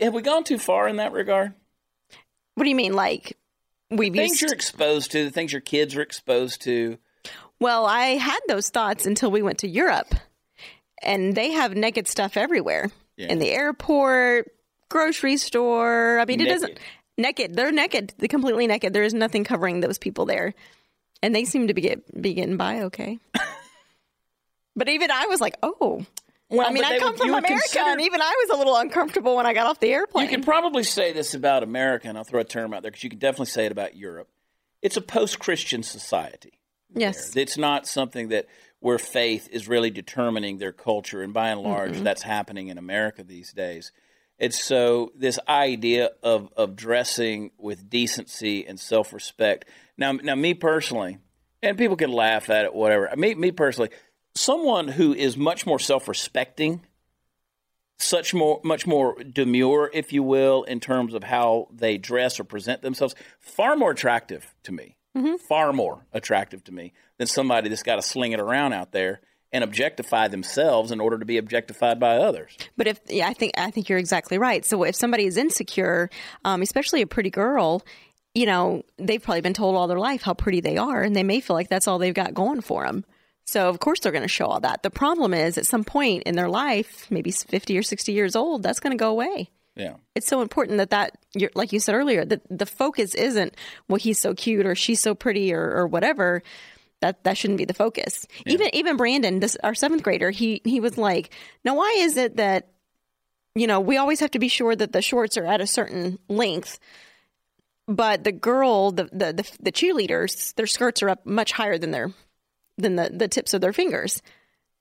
Have 0.01 0.13
we 0.13 0.21
gone 0.21 0.43
too 0.43 0.57
far 0.57 0.89
in 0.89 0.97
that 0.97 1.13
regard? 1.13 1.53
what 2.55 2.65
do 2.65 2.69
you 2.69 2.75
mean? 2.75 2.91
Like 2.91 3.37
we've 3.89 4.11
Things 4.11 4.31
used? 4.31 4.41
you're 4.41 4.53
exposed 4.53 5.11
to, 5.11 5.23
the 5.23 5.31
things 5.31 5.53
your 5.53 5.61
kids 5.61 5.95
are 5.95 6.01
exposed 6.01 6.61
to. 6.63 6.97
well, 7.61 7.85
I 7.85 8.17
had 8.17 8.39
those 8.49 8.69
thoughts 8.69 9.05
until 9.05 9.31
we 9.31 9.41
went 9.41 9.59
to 9.59 9.67
Europe, 9.69 10.13
and 11.01 11.35
they 11.35 11.51
have 11.51 11.73
naked 11.75 12.05
stuff 12.05 12.35
everywhere 12.35 12.91
in 13.17 13.39
the 13.39 13.49
airport, 13.51 14.51
grocery 14.89 15.37
store. 15.37 16.19
I 16.19 16.25
mean, 16.25 16.41
it 16.41 16.49
doesn't 16.49 16.69
Naked. 16.69 16.81
naked. 17.17 17.55
They're 17.55 17.71
naked. 17.71 18.13
They're 18.17 18.27
completely 18.27 18.67
naked. 18.67 18.91
There 18.91 19.03
is 19.03 19.13
nothing 19.13 19.45
covering 19.45 19.79
those 19.79 19.97
people 19.97 20.25
there, 20.25 20.53
and 21.21 21.33
they 21.35 21.45
seem 21.45 21.67
to 21.67 21.73
be 21.73 21.81
get, 21.81 22.21
be 22.21 22.33
getting 22.33 22.57
by 22.57 22.81
okay. 22.83 23.19
but 24.75 24.89
even 24.89 25.11
I 25.11 25.25
was 25.27 25.41
like, 25.41 25.55
oh. 25.63 26.05
Well, 26.51 26.67
I 26.67 26.71
mean, 26.71 26.83
I 26.83 26.97
come 26.97 27.11
would- 27.11 27.19
from 27.19 27.29
America, 27.29 27.47
consider- 27.49 27.83
and 27.91 28.01
even 28.01 28.21
I 28.21 28.33
was 28.47 28.55
a 28.55 28.57
little 28.57 28.75
uncomfortable 28.75 29.35
when 29.35 29.45
I 29.45 29.53
got 29.53 29.67
off 29.67 29.79
the 29.79 29.91
airplane. 29.93 30.23
You 30.25 30.29
can 30.31 30.43
probably 30.43 30.83
say 30.83 31.13
this 31.13 31.35
about 31.35 31.61
America, 31.61 32.07
and 32.07 32.17
I'll 32.17 32.23
throw 32.23 32.39
a 32.39 32.43
term 32.43 32.73
out 32.73 32.81
there 32.81 32.89
because 32.89 33.03
you 33.03 33.09
can 33.11 33.19
definitely 33.19 33.47
say 33.47 33.65
it 33.67 33.71
about 33.71 33.95
Europe. 33.95 34.29
It's 34.81 34.97
a 34.97 35.01
post-Christian 35.01 35.83
society. 35.83 36.53
yes. 36.93 37.35
It's 37.35 37.57
not 37.57 37.85
something 37.85 38.29
that 38.29 38.47
where 38.79 38.97
faith 38.97 39.47
is 39.51 39.67
really 39.67 39.91
determining 39.91 40.57
their 40.57 40.71
culture, 40.71 41.21
and 41.21 41.33
by 41.33 41.49
and 41.49 41.61
large, 41.61 41.91
Mm-hmm. 41.95 42.03
that's 42.03 42.23
happening 42.23 42.69
in 42.69 42.77
America 42.79 43.23
these 43.23 43.51
days. 43.53 43.91
It's 44.39 44.63
so 44.63 45.11
this 45.15 45.37
idea 45.47 46.11
of 46.23 46.49
of 46.55 46.75
dressing 46.75 47.51
with 47.57 47.89
decency 47.89 48.65
and 48.65 48.79
self 48.79 49.13
respect. 49.13 49.65
Now, 49.97 50.13
now, 50.13 50.35
me 50.35 50.53
personally, 50.53 51.17
and 51.61 51.77
people 51.77 51.97
can 51.97 52.11
laugh 52.11 52.49
at 52.49 52.63
it, 52.63 52.73
whatever. 52.73 53.09
Me, 53.17 53.35
me 53.35 53.51
personally, 53.51 53.89
someone 54.33 54.87
who 54.87 55.13
is 55.13 55.35
much 55.35 55.65
more 55.65 55.77
self 55.77 56.07
respecting, 56.07 56.81
such 57.97 58.33
more, 58.33 58.61
much 58.63 58.87
more 58.87 59.21
demure, 59.23 59.91
if 59.93 60.13
you 60.13 60.23
will, 60.23 60.63
in 60.63 60.79
terms 60.79 61.13
of 61.13 61.23
how 61.23 61.67
they 61.73 61.97
dress 61.97 62.39
or 62.39 62.45
present 62.45 62.81
themselves, 62.81 63.15
far 63.39 63.75
more 63.75 63.91
attractive 63.91 64.55
to 64.63 64.71
me. 64.71 64.95
Mm-hmm. 65.17 65.35
Far 65.37 65.73
more 65.73 66.05
attractive 66.13 66.63
to 66.65 66.71
me 66.71 66.93
than 67.17 67.27
somebody 67.27 67.67
that's 67.67 67.83
got 67.83 67.95
to 67.95 68.01
sling 68.01 68.31
it 68.31 68.39
around 68.39 68.73
out 68.73 68.91
there 68.91 69.21
and 69.51 69.63
objectify 69.63 70.27
themselves 70.27 70.91
in 70.91 70.99
order 70.99 71.17
to 71.17 71.25
be 71.25 71.37
objectified 71.37 71.99
by 71.99 72.17
others. 72.17 72.55
But 72.77 72.87
if 72.87 72.99
yeah, 73.07 73.27
I 73.27 73.33
think 73.33 73.53
I 73.57 73.71
think 73.71 73.89
you're 73.89 73.99
exactly 73.99 74.37
right. 74.37 74.65
So 74.65 74.83
if 74.83 74.95
somebody 74.95 75.25
is 75.25 75.37
insecure, 75.37 76.09
um, 76.45 76.61
especially 76.61 77.01
a 77.01 77.07
pretty 77.07 77.29
girl, 77.29 77.83
you 78.35 78.45
know, 78.45 78.83
they've 78.97 79.21
probably 79.21 79.41
been 79.41 79.53
told 79.53 79.75
all 79.75 79.87
their 79.87 79.99
life 79.99 80.21
how 80.21 80.33
pretty 80.33 80.61
they 80.61 80.77
are, 80.77 81.01
and 81.01 81.15
they 81.15 81.23
may 81.23 81.39
feel 81.39 81.55
like 81.55 81.69
that's 81.69 81.87
all 81.87 81.97
they've 81.97 82.13
got 82.13 82.33
going 82.33 82.61
for 82.61 82.85
them. 82.85 83.05
So 83.45 83.67
of 83.67 83.79
course 83.79 83.99
they're 83.99 84.11
going 84.11 84.21
to 84.21 84.27
show 84.27 84.45
all 84.45 84.59
that. 84.59 84.83
The 84.83 84.91
problem 84.91 85.33
is 85.33 85.57
at 85.57 85.65
some 85.65 85.83
point 85.83 86.23
in 86.23 86.35
their 86.35 86.49
life, 86.49 87.07
maybe 87.09 87.31
50 87.31 87.77
or 87.77 87.81
60 87.81 88.11
years 88.11 88.35
old, 88.35 88.61
that's 88.61 88.79
going 88.79 88.91
to 88.91 89.01
go 89.01 89.09
away. 89.09 89.49
Yeah. 89.75 89.95
It's 90.13 90.27
so 90.27 90.41
important 90.41 90.77
that 90.77 90.91
that, 90.91 91.17
you're, 91.33 91.49
like 91.55 91.73
you 91.73 91.79
said 91.79 91.95
earlier, 91.95 92.25
that 92.25 92.41
the 92.49 92.67
focus 92.67 93.15
isn't, 93.15 93.55
well, 93.87 93.97
he's 93.97 94.19
so 94.19 94.35
cute 94.35 94.67
or 94.67 94.75
she's 94.75 94.99
so 94.99 95.15
pretty 95.15 95.51
or, 95.51 95.71
or 95.71 95.87
whatever. 95.87 96.43
That 97.01 97.23
that 97.23 97.37
shouldn't 97.37 97.57
be 97.57 97.65
the 97.65 97.73
focus. 97.73 98.27
Even 98.45 98.69
even 98.73 98.97
Brandon, 98.97 99.39
this 99.39 99.57
our 99.63 99.75
seventh 99.75 100.03
grader, 100.03 100.31
he 100.31 100.61
he 100.65 100.79
was 100.79 100.97
like, 100.97 101.33
now 101.63 101.75
why 101.75 101.95
is 101.99 102.17
it 102.17 102.37
that, 102.37 102.67
you 103.55 103.67
know, 103.67 103.79
we 103.79 103.97
always 103.97 104.19
have 104.19 104.31
to 104.31 104.39
be 104.39 104.49
sure 104.49 104.75
that 104.75 104.91
the 104.91 105.01
shorts 105.01 105.37
are 105.37 105.45
at 105.45 105.61
a 105.61 105.67
certain 105.67 106.19
length 106.27 106.79
but 107.89 108.23
the 108.23 108.31
girl, 108.31 108.91
the, 108.91 109.05
the 109.05 109.33
the 109.33 109.51
the 109.59 109.71
cheerleaders, 109.71 110.53
their 110.55 110.67
skirts 110.67 111.01
are 111.01 111.09
up 111.09 111.25
much 111.25 111.51
higher 111.51 111.79
than 111.79 111.89
their 111.89 112.13
than 112.77 112.95
the 112.95 113.09
the 113.11 113.27
tips 113.27 113.55
of 113.55 113.61
their 113.61 113.73
fingers. 113.73 114.21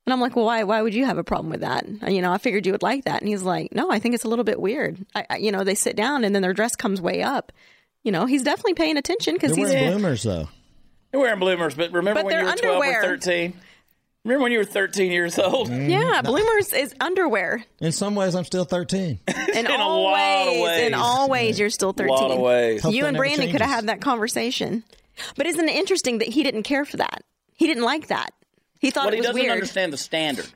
And 0.07 0.13
I'm 0.13 0.21
like, 0.21 0.37
well, 0.37 0.45
why 0.45 0.63
why 0.65 0.83
would 0.83 0.95
you 0.95 1.07
have 1.07 1.17
a 1.17 1.25
problem 1.25 1.51
with 1.51 1.63
that? 1.63 1.87
And, 1.87 2.15
you 2.15 2.21
know, 2.21 2.31
I 2.31 2.39
figured 2.39 2.67
you 2.67 2.73
would 2.73 2.83
like 2.83 3.05
that. 3.05 3.23
And 3.23 3.29
he's 3.29 3.43
like, 3.43 3.75
no, 3.75 3.91
I 3.91 3.99
think 3.99 4.15
it's 4.15 4.25
a 4.25 4.29
little 4.29 4.45
bit 4.45 4.61
weird. 4.61 5.05
I, 5.15 5.27
I, 5.31 5.37
you 5.39 5.53
know, 5.53 5.65
they 5.65 5.75
sit 5.75 5.97
down 5.97 6.23
and 6.23 6.35
then 6.35 6.43
their 6.43 6.53
dress 6.53 6.77
comes 6.77 7.01
way 7.01 7.23
up. 7.23 7.51
You 8.05 8.13
know, 8.13 8.27
he's 8.27 8.43
definitely 8.43 8.75
paying 8.75 8.99
attention 8.99 9.35
because 9.35 9.57
he's 9.57 9.71
bloomers 9.91 10.23
though. 10.23 10.49
They're 11.11 11.21
wearing 11.21 11.41
bloomers, 11.41 11.75
but 11.75 11.93
remember 11.93 12.21
But 12.21 12.27
when 12.27 12.39
you 12.39 12.45
were 12.45 12.55
they're 12.57 12.79
12 12.79 12.85
or 12.85 13.03
13? 13.03 13.55
Remember 14.25 14.43
when 14.43 14.53
you 14.53 14.59
were 14.59 14.65
13 14.65 15.11
years 15.11 15.39
old? 15.39 15.71
Mm. 15.71 15.89
yeah, 15.89 16.21
bloomers 16.23 16.73
is 16.73 16.95
underwear 17.01 17.65
In 17.81 17.93
some 17.93 18.15
ways, 18.15 18.35
I'm 18.35 18.45
still 18.45 18.65
13. 18.65 19.21
in, 19.55 19.67
a 19.67 19.73
all 19.77 20.03
lot 20.03 20.13
of 20.13 20.47
ways, 20.53 20.63
ways. 20.63 20.87
In 20.89 20.95
all 20.95 21.29
ways, 21.31 21.59
you're 21.59 21.71
still 21.71 21.93
13. 21.93 22.15
lot 22.15 22.31
of 22.33 22.39
ways. 22.41 22.83
Hope 22.83 22.93
You 22.95 23.07
and 23.07 23.15
never 23.15 23.23
Brandon 23.23 23.51
could 23.51 23.63
have 23.63 23.71
had 23.71 23.87
that 23.89 24.01
conversation. 24.03 24.85
But 25.37 25.47
isn't 25.47 25.69
it 25.69 25.75
interesting 25.75 26.19
that 26.19 26.29
he 26.29 26.43
didn't 26.43 26.65
care 26.65 26.85
for 26.85 26.99
that? 26.99 27.25
He 27.55 27.67
didn't 27.67 27.85
like 27.85 28.09
that. 28.09 28.31
He 28.79 28.91
thought 28.91 29.07
it 29.07 29.07
was 29.07 29.11
But 29.11 29.15
he 29.15 29.19
was 29.21 29.27
doesn't 29.29 29.43
weird. 29.43 29.53
understand 29.53 29.93
the 29.93 29.97
standard. 29.97 30.49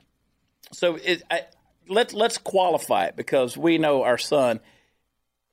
So 0.73 0.97
it, 0.97 1.23
I, 1.30 1.42
let's 1.88 2.14
let's 2.14 2.38
qualify 2.38 3.06
it 3.06 3.16
because 3.16 3.56
we 3.56 3.78
know 3.78 4.02
our 4.04 4.18
son. 4.18 4.61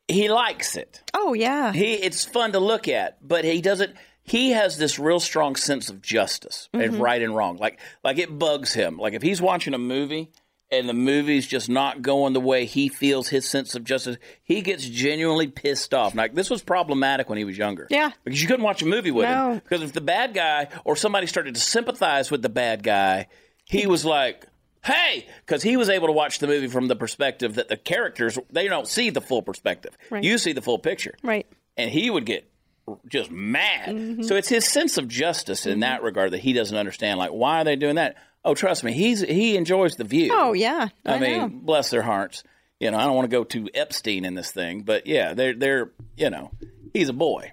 He 0.07 0.29
likes 0.29 0.75
it. 0.75 1.01
Oh 1.13 1.33
yeah. 1.33 1.71
He 1.71 1.93
it's 1.93 2.25
fun 2.25 2.51
to 2.53 2.59
look 2.59 2.87
at, 2.87 3.25
but 3.25 3.45
he 3.45 3.61
doesn't. 3.61 3.95
He 4.29 4.51
has 4.51 4.77
this 4.77 4.99
real 4.99 5.19
strong 5.19 5.55
sense 5.55 5.89
of 5.89 6.01
justice 6.01 6.69
Mm-hmm. 6.73 6.83
and 6.83 7.01
right 7.01 7.21
and 7.21 7.35
wrong. 7.35 7.57
Like 7.57 7.79
like 8.03 8.17
it 8.19 8.37
bugs 8.37 8.73
him. 8.73 8.97
Like 8.97 9.13
if 9.13 9.21
he's 9.21 9.41
watching 9.41 9.73
a 9.73 9.77
movie 9.79 10.31
and 10.71 10.87
the 10.87 10.93
movie's 10.93 11.47
just 11.47 11.67
not 11.67 12.03
going 12.03 12.33
the 12.33 12.39
way 12.39 12.65
he 12.65 12.89
feels 12.89 13.29
his 13.29 13.49
sense 13.49 13.73
of 13.73 13.83
justice, 13.83 14.17
he 14.43 14.61
gets 14.61 14.85
genuinely 14.87 15.47
pissed 15.47 15.93
off. 15.95 16.13
Like 16.13 16.35
this 16.35 16.49
was 16.49 16.61
problematic 16.61 17.27
when 17.27 17.37
he 17.39 17.43
was 17.43 17.57
younger. 17.57 17.87
Yeah. 17.89 18.11
because 18.23 18.39
you 18.41 18.47
couldn't 18.47 18.63
watch 18.63 18.81
a 18.83 18.85
movie 18.85 19.09
with 19.11 19.27
No. 19.27 19.53
him 19.53 19.59
because 19.67 19.81
if 19.81 19.93
the 19.93 20.01
bad 20.01 20.33
guy 20.35 20.67
or 20.85 20.95
somebody 20.95 21.25
started 21.25 21.55
to 21.55 21.59
sympathize 21.61 22.29
with 22.29 22.41
the 22.43 22.49
bad 22.49 22.83
guy, 22.83 23.27
he 23.65 23.87
was 23.87 24.05
like. 24.05 24.45
Hey, 24.81 25.27
because 25.45 25.61
he 25.61 25.75
was 25.75 25.89
able 25.89 26.07
to 26.07 26.13
watch 26.13 26.39
the 26.39 26.47
movie 26.47 26.67
from 26.67 26.87
the 26.87 26.95
perspective 26.95 27.55
that 27.55 27.67
the 27.67 27.75
characters 27.75 28.39
they 28.49 28.69
don't 28.69 28.87
see 28.87 29.09
the 29.09 29.19
full 29.19 29.41
perspective. 29.41 29.97
Right. 30.09 30.23
You 30.23 30.37
see 30.37 30.53
the 30.53 30.61
full 30.61 30.79
picture 30.79 31.15
Right. 31.21 31.45
and 31.75 31.91
he 31.91 32.09
would 32.09 32.25
get 32.25 32.49
just 33.07 33.31
mad. 33.31 33.89
Mm-hmm. 33.89 34.23
So 34.23 34.35
it's 34.35 34.49
his 34.49 34.67
sense 34.67 34.97
of 34.97 35.07
justice 35.07 35.65
in 35.65 35.81
that 35.81 36.03
regard 36.03 36.31
that 36.31 36.39
he 36.39 36.53
doesn't 36.53 36.75
understand. 36.75 37.19
Like, 37.19 37.31
why 37.31 37.61
are 37.61 37.63
they 37.63 37.75
doing 37.75 37.95
that? 37.95 38.17
Oh, 38.45 38.55
trust 38.55 38.83
me, 38.83 38.93
he's 38.93 39.21
he 39.21 39.57
enjoys 39.57 39.95
the 39.95 40.03
view. 40.03 40.31
Oh 40.33 40.53
yeah. 40.53 40.89
I, 41.05 41.15
I, 41.15 41.19
mean, 41.19 41.37
know. 41.37 41.49
bless 41.49 41.89
their 41.89 42.01
hearts. 42.01 42.43
You 42.79 42.91
know, 42.91 42.97
I 42.97 43.03
don't 43.03 43.15
want 43.15 43.29
to 43.29 43.35
go 43.35 43.43
to 43.43 43.69
Epstein 43.73 44.23
in 44.23 44.35
this 44.35 44.51
thing, 44.51 44.81
but 44.81 45.05
yeah, 45.05 45.33
they're 45.33 45.53
they're 45.53 45.91
you 46.15 46.29
know, 46.29 46.51
he's 46.93 47.09
a 47.09 47.13
boy. 47.13 47.51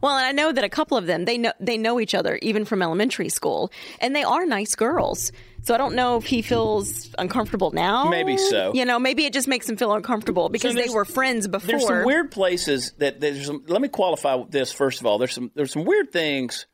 Well, 0.00 0.16
and 0.16 0.26
I 0.26 0.32
know 0.32 0.52
that 0.52 0.64
a 0.64 0.68
couple 0.68 0.98
of 0.98 1.06
them 1.06 1.24
they 1.24 1.38
know 1.38 1.52
they 1.58 1.78
know 1.78 1.98
each 2.00 2.14
other 2.14 2.38
even 2.42 2.64
from 2.64 2.82
elementary 2.82 3.30
school, 3.30 3.72
and 4.00 4.14
they 4.14 4.22
are 4.22 4.44
nice 4.44 4.74
girls. 4.74 5.32
So 5.62 5.74
I 5.74 5.78
don't 5.78 5.94
know 5.94 6.16
if 6.16 6.24
he 6.24 6.42
feels 6.42 7.10
uncomfortable 7.18 7.72
now. 7.72 8.08
Maybe 8.08 8.36
so. 8.36 8.72
You 8.74 8.84
know, 8.84 8.98
maybe 8.98 9.24
it 9.24 9.32
just 9.32 9.48
makes 9.48 9.68
him 9.68 9.76
feel 9.76 9.92
uncomfortable 9.92 10.48
because 10.48 10.74
they 10.74 10.88
were 10.88 11.04
friends 11.04 11.48
before. 11.48 11.66
There's 11.66 11.86
some 11.86 12.04
weird 12.04 12.30
places 12.30 12.92
that 12.98 13.20
there's 13.20 13.46
some. 13.46 13.64
Let 13.66 13.80
me 13.80 13.88
qualify 13.88 14.42
this 14.48 14.72
first 14.72 15.00
of 15.00 15.06
all. 15.06 15.18
There's 15.18 15.32
some 15.32 15.50
there's 15.54 15.72
some 15.72 15.84
weird 15.84 16.12
things, 16.12 16.66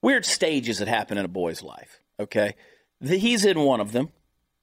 weird 0.00 0.24
stages 0.24 0.78
that 0.78 0.88
happen 0.88 1.18
in 1.18 1.24
a 1.24 1.28
boy's 1.28 1.62
life. 1.62 2.00
Okay, 2.18 2.54
the, 3.00 3.18
he's 3.18 3.44
in 3.44 3.60
one 3.60 3.80
of 3.80 3.92
them. 3.92 4.10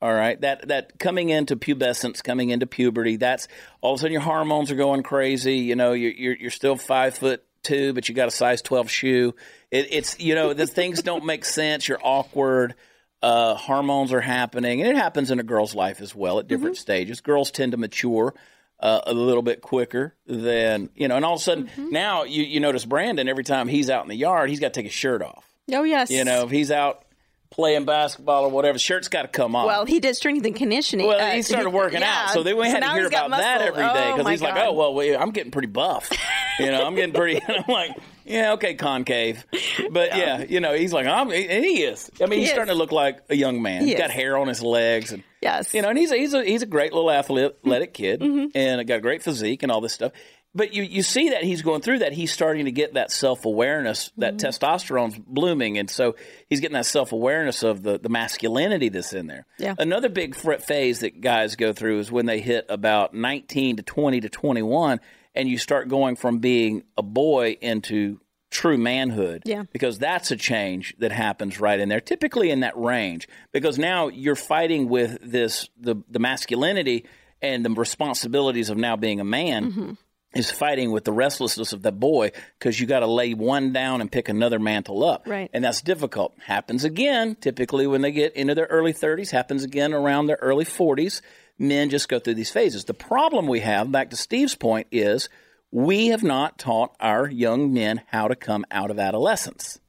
All 0.01 0.13
right, 0.13 0.39
that 0.41 0.69
that 0.69 0.97
coming 0.97 1.29
into 1.29 1.57
pubescence, 1.57 2.23
coming 2.23 2.51
into 2.51 2.65
puberty. 2.65 3.17
That's 3.17 3.49
all 3.81 3.93
of 3.93 3.99
a 3.99 4.01
sudden 4.01 4.13
your 4.13 4.21
hormones 4.21 4.71
are 4.71 4.75
going 4.75 5.03
crazy. 5.03 5.57
You 5.57 5.75
know, 5.75 5.91
you're 5.91 6.11
you're, 6.11 6.35
you're 6.35 6.51
still 6.51 6.77
five 6.77 7.17
foot 7.17 7.43
two, 7.63 7.91
but 7.93 8.07
you 8.07 8.15
got 8.15 8.29
a 8.29 8.31
size 8.31 8.61
twelve 8.61 8.89
shoe. 8.89 9.35
It, 9.71 9.87
it's 9.91 10.17
you 10.19 10.35
know 10.35 10.53
the 10.53 10.67
things 10.67 11.03
don't 11.03 11.25
make 11.25 11.43
sense. 11.43 11.87
You're 11.87 11.99
awkward. 12.01 12.75
Uh, 13.21 13.53
hormones 13.55 14.13
are 14.13 14.21
happening, 14.21 14.81
and 14.81 14.89
it 14.89 14.95
happens 14.95 15.29
in 15.29 15.39
a 15.39 15.43
girl's 15.43 15.75
life 15.75 15.99
as 15.99 16.15
well 16.15 16.39
at 16.39 16.47
different 16.47 16.77
stages. 16.77 17.19
Girls 17.19 17.51
tend 17.51 17.73
to 17.73 17.77
mature 17.77 18.33
uh, 18.79 19.01
a 19.05 19.13
little 19.13 19.41
bit 19.41 19.61
quicker 19.61 20.15
than 20.25 20.89
you 20.95 21.07
know, 21.09 21.17
and 21.17 21.25
all 21.25 21.33
of 21.33 21.41
a 21.41 21.43
sudden 21.43 21.69
now 21.91 22.23
you 22.23 22.43
you 22.43 22.59
notice 22.61 22.85
Brandon 22.85 23.27
every 23.27 23.43
time 23.43 23.67
he's 23.67 23.89
out 23.89 24.03
in 24.03 24.09
the 24.09 24.15
yard, 24.15 24.49
he's 24.49 24.59
got 24.61 24.73
to 24.73 24.79
take 24.79 24.85
his 24.85 24.93
shirt 24.93 25.21
off. 25.21 25.43
oh 25.73 25.83
yes. 25.83 26.09
You 26.09 26.23
know, 26.23 26.43
if 26.45 26.49
he's 26.49 26.71
out 26.71 27.03
playing 27.51 27.85
basketball 27.85 28.45
or 28.45 28.49
whatever, 28.49 28.77
shirt's 28.79 29.07
got 29.07 29.23
to 29.23 29.27
come 29.27 29.55
off. 29.55 29.65
Well, 29.65 29.85
he 29.85 29.99
did 29.99 30.15
strength 30.15 30.45
and 30.45 30.55
conditioning. 30.55 31.07
Well, 31.07 31.19
uh, 31.19 31.31
he 31.35 31.41
started 31.41 31.71
working 31.71 32.01
yeah. 32.01 32.25
out, 32.27 32.33
so 32.33 32.43
then 32.43 32.57
we 32.57 32.67
had 32.69 32.81
now 32.81 32.93
to 32.93 32.99
hear 32.99 33.07
about 33.07 33.31
that 33.31 33.61
every 33.61 33.81
day 33.83 33.89
Oh, 33.89 34.11
because 34.13 34.23
my 34.25 34.31
he's 34.31 34.41
like, 34.41 34.55
"Oh, 34.55 34.73
well, 34.73 35.21
I'm 35.21 35.31
getting 35.31 35.51
pretty 35.51 35.67
buff." 35.67 36.09
you 36.59 36.67
know, 36.67 36.85
I'm 36.85 36.95
getting 36.95 37.13
pretty. 37.13 37.41
I'm 37.47 37.63
like, 37.67 37.91
"Yeah, 38.25 38.53
okay, 38.53 38.75
concave," 38.75 39.45
but 39.91 40.15
yeah, 40.15 40.43
you 40.43 40.59
know, 40.59 40.73
he's 40.73 40.93
like, 40.93 41.07
"I'm," 41.07 41.31
and 41.31 41.65
he 41.65 41.83
is. 41.83 42.09
I 42.21 42.25
mean, 42.25 42.39
He 42.39 42.45
he's 42.45 42.51
starting 42.51 42.71
to 42.73 42.77
look 42.77 42.91
like 42.91 43.19
a 43.29 43.35
young 43.35 43.61
man. 43.61 43.81
He 43.81 43.89
He's 43.89 43.97
got 43.97 44.11
hair 44.11 44.37
on 44.37 44.47
his 44.47 44.61
legs, 44.61 45.11
and 45.11 45.23
Yes. 45.41 45.73
you 45.73 45.81
know, 45.81 45.89
and 45.89 45.97
he's 45.97 46.11
a, 46.11 46.17
he's 46.17 46.33
a 46.33 46.43
he's 46.43 46.61
a 46.61 46.65
great 46.67 46.93
little 46.93 47.09
athletic 47.11 47.93
kid, 47.93 48.19
Mm-hmm. 48.21 48.47
and 48.55 48.87
got 48.87 48.97
a 48.97 49.01
great 49.01 49.23
physique 49.23 49.63
and 49.63 49.71
all 49.71 49.81
this 49.81 49.93
stuff. 49.93 50.11
But 50.55 50.73
you, 50.73 50.81
you 50.81 51.03
see 51.03 51.29
that 51.29 51.43
he's 51.43 51.61
going 51.61 51.81
through 51.81 51.99
that. 51.99 52.11
He's 52.11 52.31
starting 52.33 52.65
to 52.65 52.71
get 52.71 52.95
that 52.95 53.11
self 53.11 53.45
awareness. 53.45 54.11
That 54.17 54.37
Mm-hmm. 54.37 54.47
testosterone's 54.65 55.19
blooming, 55.19 55.77
and 55.77 55.89
so 55.89 56.15
he's 56.47 56.59
getting 56.59 56.73
that 56.73 56.87
self 56.87 57.11
awareness 57.11 57.61
of 57.63 57.83
the 57.83 57.99
the 57.99 58.09
masculinity 58.09 58.89
that's 58.89 59.13
in 59.13 59.27
there. 59.27 59.45
Yeah. 59.59 59.75
Another 59.77 60.09
big 60.09 60.35
phase 60.35 60.99
that 61.01 61.21
guys 61.21 61.55
go 61.55 61.71
through 61.73 61.99
is 61.99 62.11
when 62.11 62.25
they 62.25 62.39
hit 62.41 62.65
about 62.69 63.13
nineteen 63.13 63.75
to 63.77 63.83
twenty 63.83 64.19
to 64.21 64.29
twenty 64.29 64.63
one, 64.63 64.99
and 65.35 65.47
you 65.47 65.57
start 65.59 65.87
going 65.87 66.15
from 66.15 66.39
being 66.39 66.81
a 66.97 67.03
boy 67.03 67.57
into 67.61 68.19
true 68.49 68.79
manhood. 68.79 69.43
Yeah. 69.45 69.63
Because 69.71 69.99
that's 69.99 70.31
a 70.31 70.35
change 70.35 70.95
that 70.97 71.11
happens 71.11 71.59
right 71.59 71.79
in 71.79 71.89
there, 71.89 72.01
typically 72.01 72.49
in 72.49 72.61
that 72.61 72.75
range. 72.75 73.27
Because 73.51 73.77
now 73.77 74.07
you're 74.07 74.35
fighting 74.35 74.89
with 74.89 75.19
this 75.21 75.69
the 75.79 75.97
the 76.09 76.19
masculinity 76.19 77.05
and 77.39 77.63
the 77.63 77.69
responsibilities 77.69 78.71
of 78.71 78.77
now 78.77 78.95
being 78.95 79.19
a 79.19 79.23
man. 79.23 79.71
Mm-hmm. 79.71 79.91
Is 80.35 80.51
fighting 80.51 80.91
with 80.91 81.05
the 81.05 81.11
restlessness 81.11 81.73
of 81.73 81.81
that 81.81 81.99
boy 81.99 82.31
because 82.59 82.79
you 82.79 82.85
got 82.85 82.99
to 82.99 83.07
lay 83.07 83.33
one 83.33 83.73
down 83.73 83.99
and 83.99 84.11
pick 84.11 84.29
another 84.29 84.59
mantle 84.59 85.03
up, 85.03 85.23
Right. 85.25 85.49
And 85.53 85.63
that's 85.63 85.81
difficult. 85.81 86.35
Happens 86.45 86.83
again, 86.83 87.35
typically 87.35 87.87
when 87.87 88.01
they 88.01 88.11
get 88.11 88.35
into 88.35 88.53
their 88.53 88.67
early 88.67 88.93
30s. 88.93 89.31
Happens 89.31 89.63
again 89.63 89.91
around 89.91 90.27
their 90.27 90.37
early 90.39 90.65
40s. 90.65 91.21
Men 91.57 91.89
just 91.89 92.09
go 92.09 92.19
through 92.19 92.35
these 92.35 92.51
phases. 92.51 92.85
The 92.85 92.93
problem 92.93 93.47
we 93.47 93.61
have, 93.61 93.91
back 93.91 94.11
to 94.11 94.15
Steve's 94.15 94.53
point, 94.53 94.85
is 94.91 95.29
we 95.71 96.07
have 96.07 96.23
not 96.23 96.59
taught 96.59 96.95
our 96.99 97.27
young 97.29 97.73
men 97.73 98.01
how 98.07 98.27
to 98.27 98.35
come 98.35 98.65
out 98.69 98.91
of 98.91 98.99
adolescence. 98.99 99.79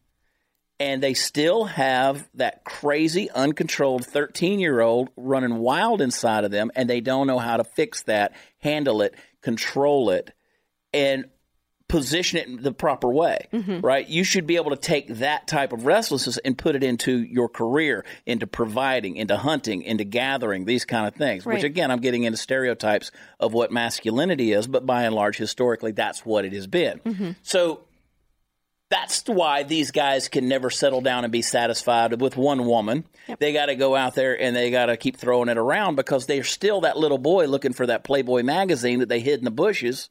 And 0.79 1.03
they 1.03 1.13
still 1.13 1.67
have 1.67 2.27
that 2.35 2.65
crazy, 2.65 3.31
uncontrolled 3.31 4.07
13 4.07 4.59
year 4.59 4.81
old 4.81 5.11
running 5.17 5.59
wild 5.59 6.01
inside 6.01 6.45
of 6.45 6.51
them, 6.51 6.71
and 6.75 6.89
they 6.89 7.03
don't 7.03 7.27
know 7.27 7.39
how 7.39 7.59
to 7.59 7.65
fix 7.65 8.03
that, 8.05 8.33
handle 8.61 9.03
it, 9.03 9.15
control 9.43 10.11
it, 10.11 10.33
and 10.93 11.27
position 11.91 12.39
it 12.39 12.63
the 12.63 12.73
proper 12.73 13.13
way, 13.13 13.49
mm-hmm. 13.53 13.81
right? 13.81 14.09
You 14.09 14.23
should 14.23 14.47
be 14.47 14.57
able 14.57 14.71
to 14.71 14.77
take 14.77 15.09
that 15.17 15.49
type 15.49 15.73
of 15.73 15.87
restlessness 15.87 16.39
and 16.39 16.57
put 16.57 16.77
it 16.77 16.85
into 16.85 17.19
your 17.19 17.49
career, 17.49 18.05
into 18.25 18.47
providing, 18.47 19.17
into 19.17 19.37
hunting, 19.37 19.83
into 19.83 20.05
gathering, 20.05 20.65
these 20.65 20.85
kind 20.85 21.09
of 21.09 21.17
things. 21.17 21.45
Which 21.45 21.65
again, 21.65 21.91
I'm 21.91 22.01
getting 22.01 22.23
into 22.23 22.39
stereotypes 22.39 23.11
of 23.41 23.53
what 23.53 23.73
masculinity 23.73 24.53
is, 24.53 24.69
but 24.69 24.87
by 24.87 25.03
and 25.03 25.15
large, 25.15 25.37
historically, 25.37 25.91
that's 25.91 26.25
what 26.25 26.45
it 26.45 26.53
has 26.53 26.69
been. 26.69 27.01
Mm-hmm. 27.01 27.31
So 27.43 27.81
that's 28.91 29.23
why 29.27 29.63
these 29.63 29.93
guys 29.93 30.29
can 30.29 30.49
never 30.49 30.69
settle 30.69 31.01
down 31.01 31.25
and 31.25 31.33
be 31.33 31.43
satisfied 31.43 32.21
with 32.21 32.37
one 32.37 32.67
woman. 32.67 33.05
They 33.39 33.53
got 33.53 33.67
to 33.67 33.77
go 33.77 33.95
out 33.95 34.17
there 34.17 34.41
and 34.41 34.55
they 34.55 34.71
got 34.71 34.87
to 34.87 34.97
keep 34.97 35.17
throwing 35.17 35.49
it 35.49 35.57
around 35.57 35.95
because 35.95 36.27
they're 36.27 36.43
still 36.45 36.81
that 36.83 36.97
little 36.99 37.19
boy 37.19 37.47
looking 37.47 37.73
for 37.73 37.87
that 37.87 38.03
Playboy 38.03 38.43
magazine 38.43 38.99
that 38.99 39.09
they 39.09 39.21
hid 39.21 39.39
in 39.39 39.45
the 39.45 39.51
bushes 39.53 40.11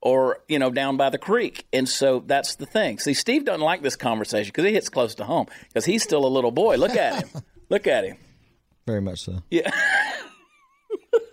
or 0.00 0.38
you 0.46 0.58
know 0.58 0.70
down 0.70 0.96
by 0.96 1.10
the 1.10 1.18
creek. 1.18 1.66
And 1.72 1.88
so 1.88 2.22
that's 2.26 2.56
the 2.56 2.66
thing. 2.66 2.98
See, 2.98 3.14
Steve 3.14 3.46
doesn't 3.46 3.62
like 3.62 3.82
this 3.82 3.96
conversation 3.96 4.48
because 4.48 4.66
it 4.66 4.74
hits 4.74 4.90
close 4.90 5.14
to 5.16 5.24
home 5.24 5.46
because 5.68 5.86
he's 5.86 6.02
still 6.02 6.26
a 6.26 6.28
little 6.28 6.52
boy. 6.52 6.76
Look 6.76 6.96
at 6.96 7.22
him. 7.24 7.42
Look 7.70 7.86
at 7.86 8.04
him. 8.04 8.16
Very 8.86 9.00
much 9.00 9.20
so. 9.20 9.42
Yeah. 9.50 9.70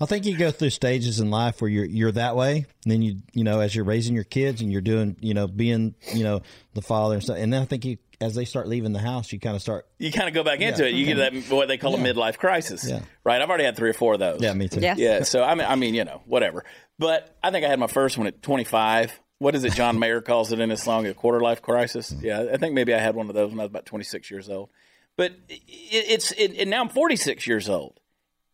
I 0.00 0.06
think 0.06 0.24
you 0.24 0.36
go 0.36 0.50
through 0.50 0.70
stages 0.70 1.20
in 1.20 1.30
life 1.30 1.60
where 1.60 1.68
you're 1.70 1.84
you're 1.84 2.12
that 2.12 2.34
way, 2.36 2.66
and 2.84 2.92
then 2.92 3.02
you 3.02 3.16
you 3.32 3.44
know 3.44 3.60
as 3.60 3.74
you're 3.74 3.84
raising 3.84 4.14
your 4.14 4.24
kids 4.24 4.60
and 4.62 4.72
you're 4.72 4.80
doing 4.80 5.16
you 5.20 5.34
know 5.34 5.46
being 5.46 5.94
you 6.14 6.24
know 6.24 6.40
the 6.74 6.82
father 6.82 7.14
and 7.14 7.22
stuff, 7.22 7.36
and 7.38 7.52
then 7.52 7.62
I 7.62 7.64
think 7.66 7.84
you 7.84 7.98
as 8.22 8.34
they 8.34 8.44
start 8.44 8.68
leaving 8.68 8.92
the 8.92 8.98
house, 9.00 9.32
you 9.32 9.40
kind 9.40 9.56
of 9.56 9.62
start. 9.62 9.86
You 9.98 10.12
kind 10.12 10.28
of 10.28 10.34
go 10.34 10.42
back 10.44 10.60
into 10.60 10.86
it. 10.86 10.92
You 10.94 11.06
get 11.06 11.16
that 11.16 11.54
what 11.54 11.68
they 11.68 11.78
call 11.78 11.94
a 11.94 11.98
midlife 11.98 12.36
crisis, 12.38 12.86
Yeah. 12.86 13.00
right? 13.24 13.40
I've 13.40 13.48
already 13.48 13.64
had 13.64 13.76
three 13.76 13.88
or 13.88 13.94
four 13.94 14.12
of 14.14 14.20
those. 14.20 14.42
Yeah, 14.42 14.52
me 14.52 14.68
too. 14.68 14.80
Yeah. 14.80 14.94
Yeah, 14.98 15.22
so 15.22 15.42
I 15.42 15.54
mean, 15.54 15.66
I 15.66 15.74
mean, 15.76 15.94
you 15.94 16.04
know, 16.04 16.20
whatever. 16.26 16.64
But 16.98 17.34
I 17.42 17.50
think 17.50 17.64
I 17.64 17.68
had 17.68 17.78
my 17.78 17.86
first 17.86 18.18
one 18.18 18.26
at 18.26 18.42
25. 18.42 19.18
What 19.38 19.54
is 19.54 19.64
it? 19.64 19.72
John 19.72 19.98
Mayer 19.98 20.20
calls 20.20 20.52
it 20.52 20.60
in 20.60 20.68
his 20.68 20.82
song, 20.82 21.06
"A 21.06 21.14
Quarter 21.14 21.40
Life 21.40 21.62
Crisis." 21.62 22.10
Mm-hmm. 22.12 22.26
Yeah, 22.26 22.46
I 22.52 22.58
think 22.58 22.74
maybe 22.74 22.92
I 22.92 22.98
had 22.98 23.14
one 23.14 23.28
of 23.30 23.34
those 23.34 23.50
when 23.52 23.60
I 23.60 23.62
was 23.62 23.70
about 23.70 23.86
26 23.86 24.30
years 24.30 24.50
old. 24.50 24.68
But 25.16 25.32
it, 25.48 25.60
it's 25.68 26.32
it, 26.32 26.56
and 26.58 26.68
now 26.68 26.82
I'm 26.82 26.90
46 26.90 27.46
years 27.46 27.70
old, 27.70 27.98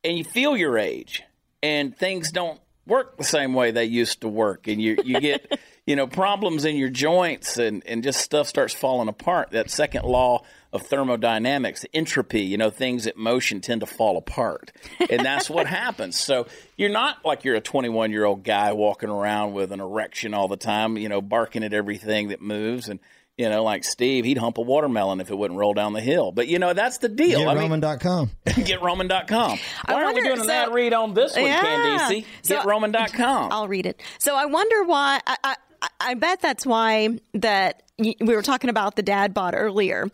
and 0.05 0.17
you 0.17 0.23
feel 0.23 0.57
your 0.57 0.79
age, 0.79 1.25
and 1.63 1.97
things 1.97 2.31
don't 2.31 2.61
work 2.87 3.17
the 3.17 3.25
same 3.25 3.55
way 3.55 3.71
they 3.71 3.85
used 3.85 4.21
to 4.21 4.29
work, 4.29 4.69
and 4.69 4.81
you 4.81 4.99
you 5.05 5.21
get 5.21 5.59
you 5.87 5.97
know 5.97 6.07
problems 6.07 6.65
in 6.65 6.77
your 6.77 6.91
joints, 6.91 7.59
and 7.59 7.83
and 7.87 8.03
just 8.03 8.21
stuff 8.21 8.47
starts 8.47 8.75
falling 8.75 9.09
apart. 9.09 9.51
That 9.51 9.71
second 9.71 10.05
law 10.05 10.43
of 10.73 10.83
thermodynamics, 10.83 11.87
entropy, 11.95 12.43
you 12.43 12.59
know, 12.59 12.71
things 12.71 13.07
at 13.07 13.17
motion 13.17 13.61
tend 13.61 13.81
to 13.81 13.87
fall 13.87 14.17
apart. 14.19 14.73
And 15.11 15.25
that's 15.25 15.49
what 15.49 15.67
happens. 15.67 16.21
So 16.21 16.47
you're 16.77 16.91
not 16.91 17.25
like 17.25 17.45
you're 17.45 17.55
a 17.55 17.61
21 17.61 18.11
year 18.11 18.25
old 18.25 18.45
guy 18.45 18.73
walking 18.73 19.09
around 19.09 19.55
with 19.55 19.73
an 19.73 19.81
erection 19.81 20.35
all 20.35 20.49
the 20.49 20.57
time, 20.57 20.99
you 20.99 21.09
know, 21.09 21.23
barking 21.23 21.65
at 21.65 21.73
everything 21.73 22.29
that 22.29 22.43
moves. 22.43 22.89
And, 22.89 23.01
you 23.37 23.49
know, 23.49 23.63
like 23.63 23.85
Steve, 23.85 24.25
he'd 24.25 24.39
hump 24.39 24.59
a 24.59 24.63
watermelon 24.63 25.21
if 25.21 25.31
it 25.31 25.35
wouldn't 25.37 25.59
roll 25.59 25.75
down 25.75 25.93
the 25.93 26.01
hill. 26.01 26.33
But, 26.33 26.49
you 26.49 26.59
know, 26.59 26.73
that's 26.73 26.99
the 26.99 27.09
deal. 27.09 27.41
Get 27.41 27.49
I 27.49 27.55
mean, 27.55 27.63
Roman.com. 27.65 28.31
GetRoman.com. 28.47 29.59
Why 29.87 29.95
aren't 29.95 30.07
we 30.09 30.15
wonder- 30.15 30.23
doing 30.31 30.41
an 30.41 30.47
so- 30.47 30.53
ad 30.53 30.73
read 30.75 30.93
on 30.95 31.15
this 31.15 31.35
one, 31.37 31.45
Yeah. 31.45 31.63
Candice? 31.63 32.25
So- 32.43 32.57
GetRoman.com. 32.61 33.53
I'll 33.53 33.69
read 33.69 33.87
it. 33.87 34.01
So 34.19 34.35
I 34.37 34.47
wonder 34.47 34.85
why. 34.85 35.21
I, 35.27 35.37
I, 35.45 35.57
I 36.01 36.15
bet 36.15 36.41
that's 36.41 36.65
why 36.65 37.19
that 37.35 37.83
we 37.99 38.17
were 38.21 38.43
talking 38.43 38.71
about 38.71 38.97
the 38.97 39.03
dad 39.03 39.35
bod 39.35 39.55
earlier. 39.55 40.09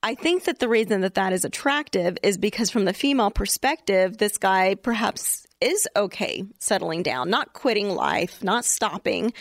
I 0.00 0.14
think 0.14 0.44
that 0.44 0.60
the 0.60 0.68
reason 0.68 1.00
that 1.00 1.14
that 1.14 1.32
is 1.32 1.44
attractive 1.44 2.18
is 2.22 2.38
because 2.38 2.70
from 2.70 2.84
the 2.84 2.92
female 2.92 3.32
perspective, 3.32 4.18
this 4.18 4.38
guy 4.38 4.76
perhaps 4.76 5.47
is 5.60 5.88
okay 5.96 6.44
settling 6.58 7.02
down, 7.02 7.30
not 7.30 7.52
quitting 7.52 7.90
life, 7.90 8.42
not 8.42 8.64
stopping, 8.64 9.32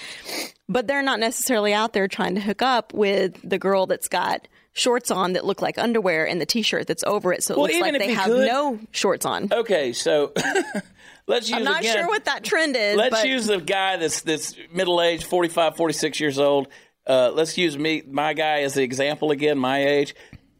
but 0.67 0.87
they're 0.87 1.03
not 1.03 1.19
necessarily 1.19 1.73
out 1.73 1.93
there 1.93 2.07
trying 2.07 2.35
to 2.35 2.41
hook 2.41 2.61
up 2.61 2.93
with 2.93 3.37
the 3.47 3.57
girl 3.59 3.85
that's 3.85 4.07
got 4.07 4.47
shorts 4.73 5.09
on 5.11 5.33
that 5.33 5.43
look 5.45 5.61
like 5.61 5.77
underwear 5.79 6.27
and 6.27 6.39
the 6.39 6.45
t-shirt 6.45 6.85
that's 6.87 7.03
over 7.05 7.33
it 7.33 7.43
so 7.43 7.53
it 7.53 7.57
Well, 7.57 7.67
looks 7.67 7.79
like 7.79 7.97
they 7.97 8.13
have 8.13 8.25
could- 8.27 8.47
no 8.47 8.79
shorts 8.91 9.25
on. 9.25 9.49
okay, 9.51 9.91
so 9.93 10.33
let's 11.27 11.49
use 11.49 11.57
I'm 11.57 11.63
not 11.63 11.81
again. 11.81 11.97
sure 11.97 12.07
what 12.07 12.25
that 12.25 12.43
trend 12.43 12.75
is. 12.75 12.95
Let's 12.95 13.11
but 13.21 13.27
use 13.27 13.47
the 13.47 13.59
guy 13.59 13.97
that's 13.97 14.21
that's 14.21 14.55
middle 14.71 15.01
aged, 15.01 15.23
45, 15.25 15.75
46 15.77 16.19
years 16.19 16.37
old. 16.39 16.67
Uh, 17.05 17.31
let's 17.33 17.57
use 17.57 17.77
me, 17.77 18.03
my 18.07 18.33
guy, 18.33 18.61
as 18.63 18.73
the 18.73 18.83
example 18.83 19.31
again. 19.31 19.57
My 19.57 19.85
age, 19.85 20.13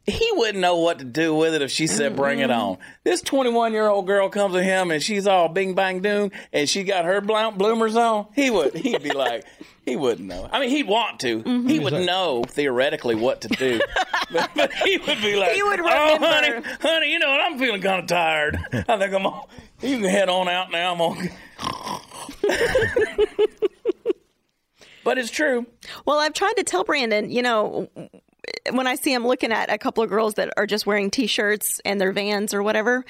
he 0.07 0.31
wouldn't 0.35 0.59
know 0.59 0.77
what 0.77 0.99
to 0.99 1.05
do 1.05 1.35
with 1.35 1.53
it 1.53 1.61
if 1.61 1.69
she 1.69 1.85
said, 1.85 2.15
"Bring 2.15 2.39
it 2.39 2.49
on." 2.49 2.77
This 3.03 3.21
twenty-one 3.21 3.73
year 3.73 3.87
old 3.87 4.07
girl 4.07 4.29
comes 4.29 4.53
to 4.55 4.63
him 4.63 4.89
and 4.89 5.03
she's 5.03 5.27
all 5.27 5.49
bing 5.49 5.75
bang 5.75 6.01
doom, 6.01 6.31
and 6.53 6.69
she 6.69 6.83
got 6.83 7.03
her 7.03 7.19
blo- 7.19 7.51
bloomers 7.51 7.97
on. 7.97 8.27
He 8.33 8.49
would, 8.49 8.73
he'd 8.73 9.03
be 9.03 9.11
like, 9.11 9.43
he 9.85 9.97
wouldn't 9.97 10.27
know. 10.27 10.49
I 10.49 10.61
mean, 10.61 10.69
he'd 10.69 10.87
want 10.87 11.19
to. 11.21 11.43
Mm-hmm. 11.43 11.67
He 11.67 11.79
would 11.79 11.93
know 11.93 12.45
theoretically 12.47 13.15
what 13.15 13.41
to 13.41 13.49
do, 13.49 13.81
but, 14.31 14.49
but 14.55 14.73
he 14.73 14.97
would 14.97 15.21
be 15.21 15.35
like, 15.35 15.51
He 15.51 15.61
would 15.61 15.81
"Oh, 15.81 16.17
honey, 16.19 16.61
honey, 16.81 17.11
you 17.11 17.19
know 17.19 17.29
what? 17.29 17.41
I'm 17.41 17.59
feeling 17.59 17.81
kind 17.81 17.99
of 18.01 18.07
tired. 18.07 18.57
I 18.73 18.97
think 18.97 19.13
I'm. 19.13 19.25
On, 19.25 19.45
you 19.81 19.99
can 19.99 20.09
head 20.09 20.29
on 20.29 20.47
out 20.47 20.71
now. 20.71 20.93
I'm 20.93 21.01
on. 21.01 21.29
But 25.03 25.17
it's 25.17 25.31
true. 25.31 25.65
Well, 26.05 26.19
I've 26.19 26.33
tried 26.33 26.55
to 26.57 26.65
tell 26.65 26.83
Brandon, 26.83 27.29
you 27.29 27.41
know, 27.41 27.87
when 28.71 28.87
I 28.87 28.95
see 28.95 29.13
him 29.13 29.25
looking 29.25 29.51
at 29.51 29.71
a 29.71 29.77
couple 29.77 30.03
of 30.03 30.09
girls 30.09 30.35
that 30.35 30.53
are 30.57 30.65
just 30.65 30.85
wearing 30.85 31.09
t-shirts 31.09 31.81
and 31.85 31.99
their 31.99 32.11
vans 32.11 32.53
or 32.53 32.63
whatever, 32.63 33.05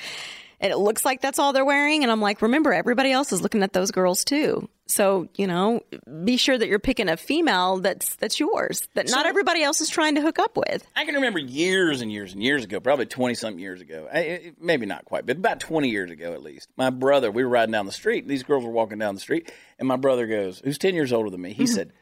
and 0.60 0.72
it 0.72 0.78
looks 0.78 1.06
like 1.06 1.22
that's 1.22 1.40
all 1.40 1.54
they're 1.54 1.66
wearing, 1.66 2.04
and 2.04 2.12
I'm 2.12 2.22
like, 2.22 2.42
remember, 2.42 2.74
everybody 2.74 3.12
else 3.12 3.32
is 3.32 3.42
looking 3.42 3.62
at 3.64 3.74
those 3.74 3.92
girls 3.92 4.26
too. 4.26 4.68
So, 4.88 5.28
you 5.36 5.48
know, 5.48 5.82
be 6.24 6.38
sure 6.38 6.58
that 6.58 6.68
you're 6.68 6.80
picking 6.80 7.10
a 7.10 7.18
female 7.18 7.78
that's 7.80 8.16
that's 8.16 8.40
yours, 8.40 8.88
that 8.96 9.10
not 9.10 9.26
everybody 9.26 9.62
else 9.62 9.82
is 9.82 9.90
trying 9.90 10.16
to 10.16 10.22
hook 10.22 10.40
up 10.40 10.58
with. 10.58 10.88
I 10.96 11.06
can 11.06 11.16
remember 11.16 11.40
years 11.40 12.02
and 12.02 12.12
years 12.12 12.34
and 12.34 12.42
years 12.42 12.64
ago, 12.64 12.80
probably 12.80 13.06
20 13.06 13.36
something 13.36 13.60
years 13.60 13.82
ago, 13.82 14.08
I- 14.12 14.54
maybe 14.60 14.86
not 14.86 15.06
quite, 15.06 15.26
but 15.26 15.38
about 15.38 15.60
20 15.60 15.90
years 15.90 16.10
ago 16.10 16.34
at 16.34 16.42
least. 16.42 16.70
My 16.78 16.90
brother, 16.90 17.30
we 17.30 17.44
were 17.44 17.50
riding 17.50 17.74
down 17.74 17.86
the 17.86 17.92
street, 17.92 18.28
these 18.28 18.44
girls 18.44 18.64
were 18.64 18.72
walking 18.72 18.98
down 18.98 19.14
the 19.14 19.22
street, 19.22 19.52
and 19.78 19.88
my 19.88 19.98
brother 19.98 20.26
goes, 20.26 20.62
who's 20.64 20.78
10 20.78 20.96
years 20.96 21.14
older 21.14 21.30
than 21.30 21.42
me, 21.42 21.54
he 21.54 21.64
mm-hmm. 21.64 21.74
said, 21.74 21.94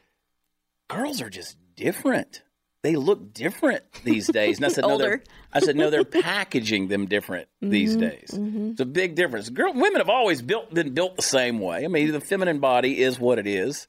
Girls 0.88 1.20
are 1.20 1.30
just 1.30 1.56
different. 1.74 2.42
They 2.86 2.94
look 2.94 3.34
different 3.34 3.82
these 4.04 4.28
days. 4.28 4.58
And 4.58 4.66
I 4.66 4.68
said, 4.76 4.82
no, 4.82 4.96
they're, 4.96 5.20
I 5.52 5.58
said, 5.58 5.74
no, 5.74 5.90
they're 5.90 6.04
packaging 6.22 6.86
them 6.86 7.06
different 7.06 7.48
these 7.60 7.96
days. 7.96 8.30
It's 8.32 8.80
a 8.80 8.84
big 8.86 9.16
difference. 9.16 9.48
Girl, 9.48 9.72
women 9.72 9.96
have 9.96 10.08
always 10.08 10.40
built 10.40 10.72
been 10.72 10.94
built 10.94 11.16
the 11.16 11.22
same 11.22 11.58
way. 11.58 11.84
I 11.84 11.88
mean, 11.88 12.12
the 12.12 12.20
feminine 12.20 12.60
body 12.60 13.02
is 13.02 13.18
what 13.18 13.40
it 13.40 13.48
is. 13.48 13.88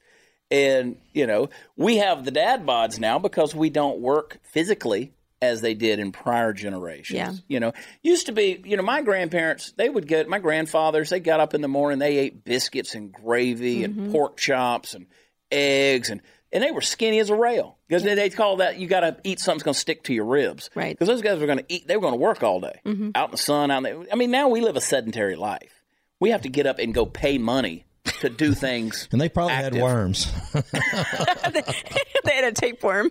And, 0.50 0.96
you 1.12 1.28
know, 1.28 1.48
we 1.76 1.98
have 1.98 2.24
the 2.24 2.32
dad 2.32 2.66
bods 2.66 2.98
now 2.98 3.20
because 3.20 3.54
we 3.54 3.70
don't 3.70 4.00
work 4.00 4.38
physically 4.42 5.12
as 5.40 5.60
they 5.60 5.74
did 5.74 6.00
in 6.00 6.10
prior 6.10 6.52
generations. 6.52 7.16
Yeah. 7.16 7.32
You 7.46 7.60
know, 7.60 7.74
used 8.02 8.26
to 8.26 8.32
be, 8.32 8.60
you 8.64 8.76
know, 8.76 8.82
my 8.82 9.02
grandparents, 9.02 9.70
they 9.76 9.88
would 9.88 10.08
get, 10.08 10.28
my 10.28 10.40
grandfathers, 10.40 11.10
they 11.10 11.20
got 11.20 11.38
up 11.38 11.54
in 11.54 11.60
the 11.60 11.68
morning, 11.68 12.00
they 12.00 12.18
ate 12.18 12.44
biscuits 12.44 12.96
and 12.96 13.12
gravy 13.12 13.82
Mm-hmm. 13.84 14.00
and 14.00 14.12
pork 14.12 14.36
chops 14.38 14.94
and 14.94 15.06
eggs 15.52 16.10
and, 16.10 16.20
and 16.52 16.64
they 16.64 16.72
were 16.72 16.80
skinny 16.80 17.20
as 17.20 17.30
a 17.30 17.36
rail 17.36 17.77
because 17.88 18.02
they, 18.02 18.14
they 18.14 18.30
call 18.30 18.56
that 18.56 18.78
you 18.78 18.86
got 18.86 19.00
to 19.00 19.16
eat 19.24 19.40
something 19.40 19.58
that's 19.58 19.64
going 19.64 19.74
to 19.74 19.80
stick 19.80 20.04
to 20.04 20.14
your 20.14 20.26
ribs. 20.26 20.70
Right. 20.74 20.94
Because 20.94 21.08
those 21.08 21.22
guys 21.22 21.40
were 21.40 21.46
going 21.46 21.58
to 21.58 21.64
eat, 21.68 21.88
they 21.88 21.96
were 21.96 22.02
going 22.02 22.12
to 22.12 22.18
work 22.18 22.42
all 22.42 22.60
day 22.60 22.80
mm-hmm. 22.84 23.10
out 23.14 23.28
in 23.28 23.30
the 23.32 23.38
sun. 23.38 23.70
Out 23.70 23.84
in 23.86 24.02
the, 24.02 24.12
I 24.12 24.16
mean, 24.16 24.30
now 24.30 24.48
we 24.48 24.60
live 24.60 24.76
a 24.76 24.80
sedentary 24.80 25.36
life. 25.36 25.82
We 26.20 26.30
have 26.30 26.42
to 26.42 26.48
get 26.48 26.66
up 26.66 26.78
and 26.78 26.92
go 26.92 27.06
pay 27.06 27.38
money 27.38 27.86
to 28.20 28.28
do 28.28 28.52
things. 28.52 29.08
And 29.12 29.20
they 29.20 29.28
probably 29.28 29.54
active. 29.54 29.74
had 29.74 29.82
worms. 29.82 30.30
they 30.52 32.34
had 32.34 32.44
a 32.44 32.52
tapeworm. 32.52 33.10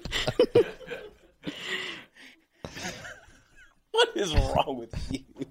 What 3.91 4.09
is 4.15 4.35
wrong 4.35 4.77
with 4.77 5.11
you? 5.11 5.45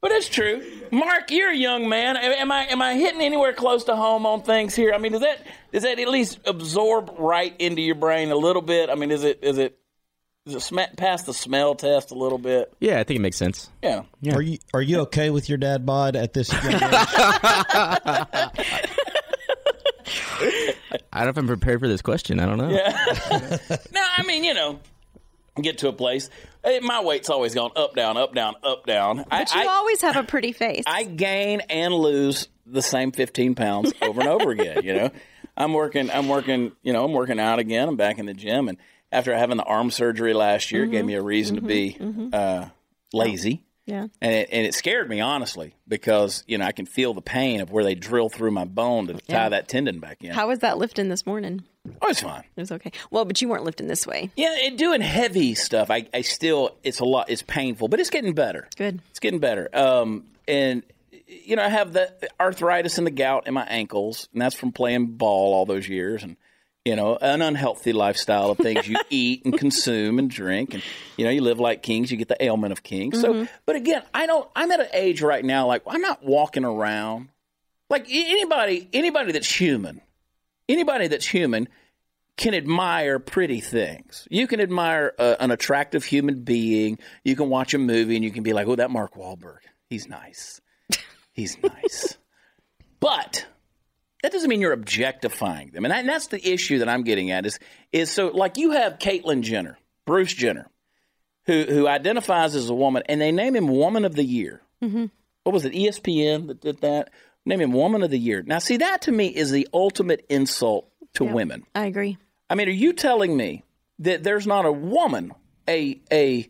But 0.00 0.12
it's 0.12 0.28
true, 0.28 0.62
Mark. 0.92 1.30
You're 1.30 1.50
a 1.50 1.56
young 1.56 1.88
man. 1.88 2.16
Am 2.16 2.52
I 2.52 2.66
am 2.66 2.80
I 2.82 2.94
hitting 2.94 3.20
anywhere 3.22 3.52
close 3.52 3.84
to 3.84 3.96
home 3.96 4.24
on 4.26 4.42
things 4.42 4.74
here? 4.74 4.92
I 4.92 4.98
mean, 4.98 5.12
does 5.12 5.22
that 5.22 5.40
does 5.72 5.82
that 5.82 5.98
at 5.98 6.08
least 6.08 6.38
absorb 6.44 7.14
right 7.18 7.54
into 7.58 7.82
your 7.82 7.94
brain 7.96 8.30
a 8.30 8.36
little 8.36 8.62
bit? 8.62 8.88
I 8.90 8.94
mean, 8.94 9.10
is 9.10 9.24
it 9.24 9.40
is 9.42 9.58
it 9.58 9.78
is 10.44 10.54
it 10.54 10.60
sm- 10.60 10.94
pass 10.96 11.24
the 11.24 11.34
smell 11.34 11.74
test 11.74 12.12
a 12.12 12.14
little 12.14 12.38
bit? 12.38 12.72
Yeah, 12.78 13.00
I 13.00 13.04
think 13.04 13.18
it 13.18 13.22
makes 13.22 13.36
sense. 13.36 13.68
Yeah. 13.82 14.02
Are 14.32 14.42
you 14.42 14.58
are 14.74 14.82
you 14.82 15.00
okay 15.00 15.30
with 15.30 15.48
your 15.48 15.58
dad 15.58 15.84
bod 15.86 16.14
at 16.14 16.32
this 16.34 16.52
young? 16.52 16.62
I 21.12 21.24
don't 21.24 21.24
know 21.24 21.30
if 21.30 21.36
I'm 21.38 21.46
prepared 21.46 21.80
for 21.80 21.88
this 21.88 22.02
question. 22.02 22.38
I 22.40 22.46
don't 22.46 22.58
know. 22.58 22.68
No, 23.92 24.02
I 24.18 24.22
mean, 24.24 24.44
you 24.44 24.54
know, 24.54 24.78
get 25.62 25.78
to 25.78 25.88
a 25.88 25.92
place. 25.92 26.28
eh, 26.64 26.80
My 26.82 27.00
weight's 27.00 27.30
always 27.30 27.54
gone 27.54 27.70
up, 27.76 27.94
down, 27.94 28.16
up, 28.16 28.34
down, 28.34 28.54
up, 28.62 28.86
down. 28.86 29.24
But 29.28 29.52
I, 29.54 29.62
you 29.62 29.68
I, 29.68 29.72
always 29.74 30.00
have 30.02 30.16
a 30.16 30.22
pretty 30.24 30.52
face. 30.52 30.84
I 30.86 31.04
gain 31.04 31.60
and 31.70 31.94
lose 31.94 32.48
the 32.66 32.82
same 32.82 33.12
15 33.12 33.54
pounds 33.54 33.92
over 34.02 34.20
and 34.20 34.28
over 34.30 34.50
again. 34.50 34.82
You 34.84 34.94
know, 34.94 35.10
I'm 35.56 35.72
working, 35.72 36.10
I'm 36.10 36.28
working, 36.28 36.72
you 36.82 36.92
know, 36.92 37.04
I'm 37.04 37.12
working 37.12 37.38
out 37.40 37.58
again. 37.58 37.88
I'm 37.88 37.96
back 37.96 38.18
in 38.18 38.26
the 38.26 38.34
gym. 38.34 38.68
And 38.68 38.78
after 39.12 39.34
having 39.36 39.56
the 39.56 39.62
arm 39.64 39.90
surgery 39.90 40.34
last 40.34 40.72
year, 40.72 40.84
it 40.84 40.90
gave 40.90 41.04
me 41.04 41.14
a 41.14 41.22
reason 41.22 41.56
to 41.56 41.62
be 41.62 41.96
uh, 42.32 42.66
lazy. 43.12 43.62
yeah. 43.86 44.08
And 44.20 44.32
it, 44.34 44.48
and 44.50 44.66
it 44.66 44.74
scared 44.74 45.08
me, 45.08 45.20
honestly, 45.20 45.74
because, 45.86 46.42
you 46.46 46.58
know, 46.58 46.64
I 46.66 46.72
can 46.72 46.86
feel 46.86 47.14
the 47.14 47.22
pain 47.22 47.60
of 47.60 47.70
where 47.70 47.84
they 47.84 47.94
drill 47.94 48.28
through 48.28 48.50
my 48.50 48.64
bone 48.64 49.06
to 49.06 49.14
tie 49.14 49.20
Yeah. 49.28 49.48
that 49.50 49.68
tendon 49.68 50.00
back 50.00 50.22
in. 50.24 50.32
How 50.32 50.48
was 50.48 50.58
that 50.58 50.76
lifting 50.78 51.08
this 51.08 51.24
morning? 51.24 51.62
Oh, 52.02 52.08
it's 52.08 52.22
fine. 52.22 52.44
It 52.56 52.60
was 52.60 52.72
okay. 52.72 52.92
Well, 53.10 53.24
but 53.24 53.40
you 53.40 53.48
weren't 53.48 53.64
lifting 53.64 53.86
this 53.86 54.06
way. 54.06 54.30
Yeah, 54.36 54.54
and 54.64 54.78
doing 54.78 55.00
heavy 55.00 55.54
stuff, 55.54 55.90
I, 55.90 56.06
I 56.12 56.22
still, 56.22 56.76
it's 56.82 57.00
a 57.00 57.04
lot, 57.04 57.30
it's 57.30 57.42
painful, 57.42 57.88
but 57.88 58.00
it's 58.00 58.10
getting 58.10 58.34
better. 58.34 58.68
Good. 58.76 59.00
It's 59.10 59.20
getting 59.20 59.40
better. 59.40 59.68
Um, 59.72 60.24
and 60.48 60.82
you 61.26 61.56
know, 61.56 61.64
I 61.64 61.68
have 61.68 61.92
the 61.92 62.12
arthritis 62.40 62.98
and 62.98 63.06
the 63.06 63.10
gout 63.10 63.46
in 63.46 63.54
my 63.54 63.64
ankles, 63.64 64.28
and 64.32 64.40
that's 64.40 64.54
from 64.54 64.72
playing 64.72 65.16
ball 65.16 65.54
all 65.54 65.66
those 65.66 65.88
years, 65.88 66.22
and 66.22 66.36
you 66.84 66.94
know, 66.94 67.16
an 67.20 67.42
unhealthy 67.42 67.92
lifestyle 67.92 68.50
of 68.50 68.58
things 68.58 68.86
you 68.86 68.96
eat 69.10 69.44
and 69.44 69.58
consume 69.58 70.20
and 70.20 70.30
drink, 70.30 70.74
and 70.74 70.82
you 71.16 71.24
know, 71.24 71.30
you 71.30 71.40
live 71.40 71.58
like 71.58 71.82
kings, 71.82 72.10
you 72.10 72.16
get 72.16 72.28
the 72.28 72.42
ailment 72.42 72.72
of 72.72 72.84
kings. 72.84 73.20
So, 73.20 73.48
but 73.66 73.74
again, 73.76 74.02
I 74.14 74.26
don't. 74.26 74.48
I'm 74.54 74.70
at 74.70 74.80
an 74.80 74.88
age 74.92 75.20
right 75.20 75.44
now, 75.44 75.66
like 75.66 75.82
I'm 75.86 76.00
not 76.00 76.24
walking 76.24 76.64
around 76.64 77.28
like 77.90 78.06
anybody. 78.08 78.88
Anybody 78.92 79.32
that's 79.32 79.52
human, 79.52 80.00
anybody 80.68 81.08
that's 81.08 81.26
human 81.26 81.68
can 82.36 82.54
admire 82.54 83.18
pretty 83.18 83.60
things. 83.60 84.28
You 84.30 84.46
can 84.46 84.60
admire 84.60 85.14
uh, 85.18 85.36
an 85.40 85.50
attractive 85.50 86.04
human 86.04 86.42
being. 86.42 86.98
You 87.24 87.34
can 87.34 87.48
watch 87.48 87.72
a 87.74 87.78
movie 87.78 88.16
and 88.16 88.24
you 88.24 88.30
can 88.30 88.42
be 88.42 88.52
like, 88.52 88.66
"Oh, 88.66 88.76
that 88.76 88.90
Mark 88.90 89.14
Wahlberg, 89.14 89.60
he's 89.88 90.08
nice. 90.08 90.60
He's 91.32 91.56
nice." 91.62 92.18
but 93.00 93.46
that 94.22 94.32
doesn't 94.32 94.48
mean 94.48 94.60
you're 94.60 94.72
objectifying 94.72 95.70
them, 95.70 95.84
and, 95.84 95.92
that, 95.92 96.00
and 96.00 96.08
that's 96.08 96.28
the 96.28 96.46
issue 96.46 96.78
that 96.80 96.88
I'm 96.88 97.04
getting 97.04 97.30
at. 97.30 97.46
Is 97.46 97.58
is 97.92 98.10
so 98.10 98.28
like 98.28 98.56
you 98.58 98.72
have 98.72 98.98
Caitlyn 98.98 99.42
Jenner. 99.42 99.78
Bruce 100.06 100.32
Jenner, 100.32 100.70
who 101.46 101.64
who 101.64 101.88
identifies 101.88 102.54
as 102.54 102.70
a 102.70 102.74
woman, 102.74 103.02
and 103.08 103.20
they 103.20 103.32
name 103.32 103.56
him 103.56 103.68
Woman 103.68 104.04
of 104.04 104.14
the 104.14 104.24
Year. 104.24 104.62
Mm-hmm. 104.82 105.06
What 105.42 105.52
was 105.52 105.64
it? 105.64 105.72
ESPN 105.72 106.46
that 106.46 106.60
did 106.60 106.80
that. 106.80 107.10
Name 107.46 107.60
him 107.60 107.72
Woman 107.72 108.02
of 108.02 108.10
the 108.10 108.18
Year. 108.18 108.42
Now, 108.44 108.58
see, 108.58 108.76
that 108.78 109.02
to 109.02 109.12
me 109.12 109.28
is 109.28 109.50
the 109.52 109.66
ultimate 109.72 110.26
insult 110.28 110.88
to 111.14 111.24
women. 111.24 111.64
I 111.74 111.86
agree. 111.86 112.18
I 112.50 112.54
mean, 112.56 112.68
are 112.68 112.72
you 112.72 112.92
telling 112.92 113.36
me 113.36 113.62
that 114.00 114.22
there's 114.24 114.46
not 114.46 114.66
a 114.66 114.72
woman, 114.72 115.32
a 115.68 116.00
a 116.12 116.48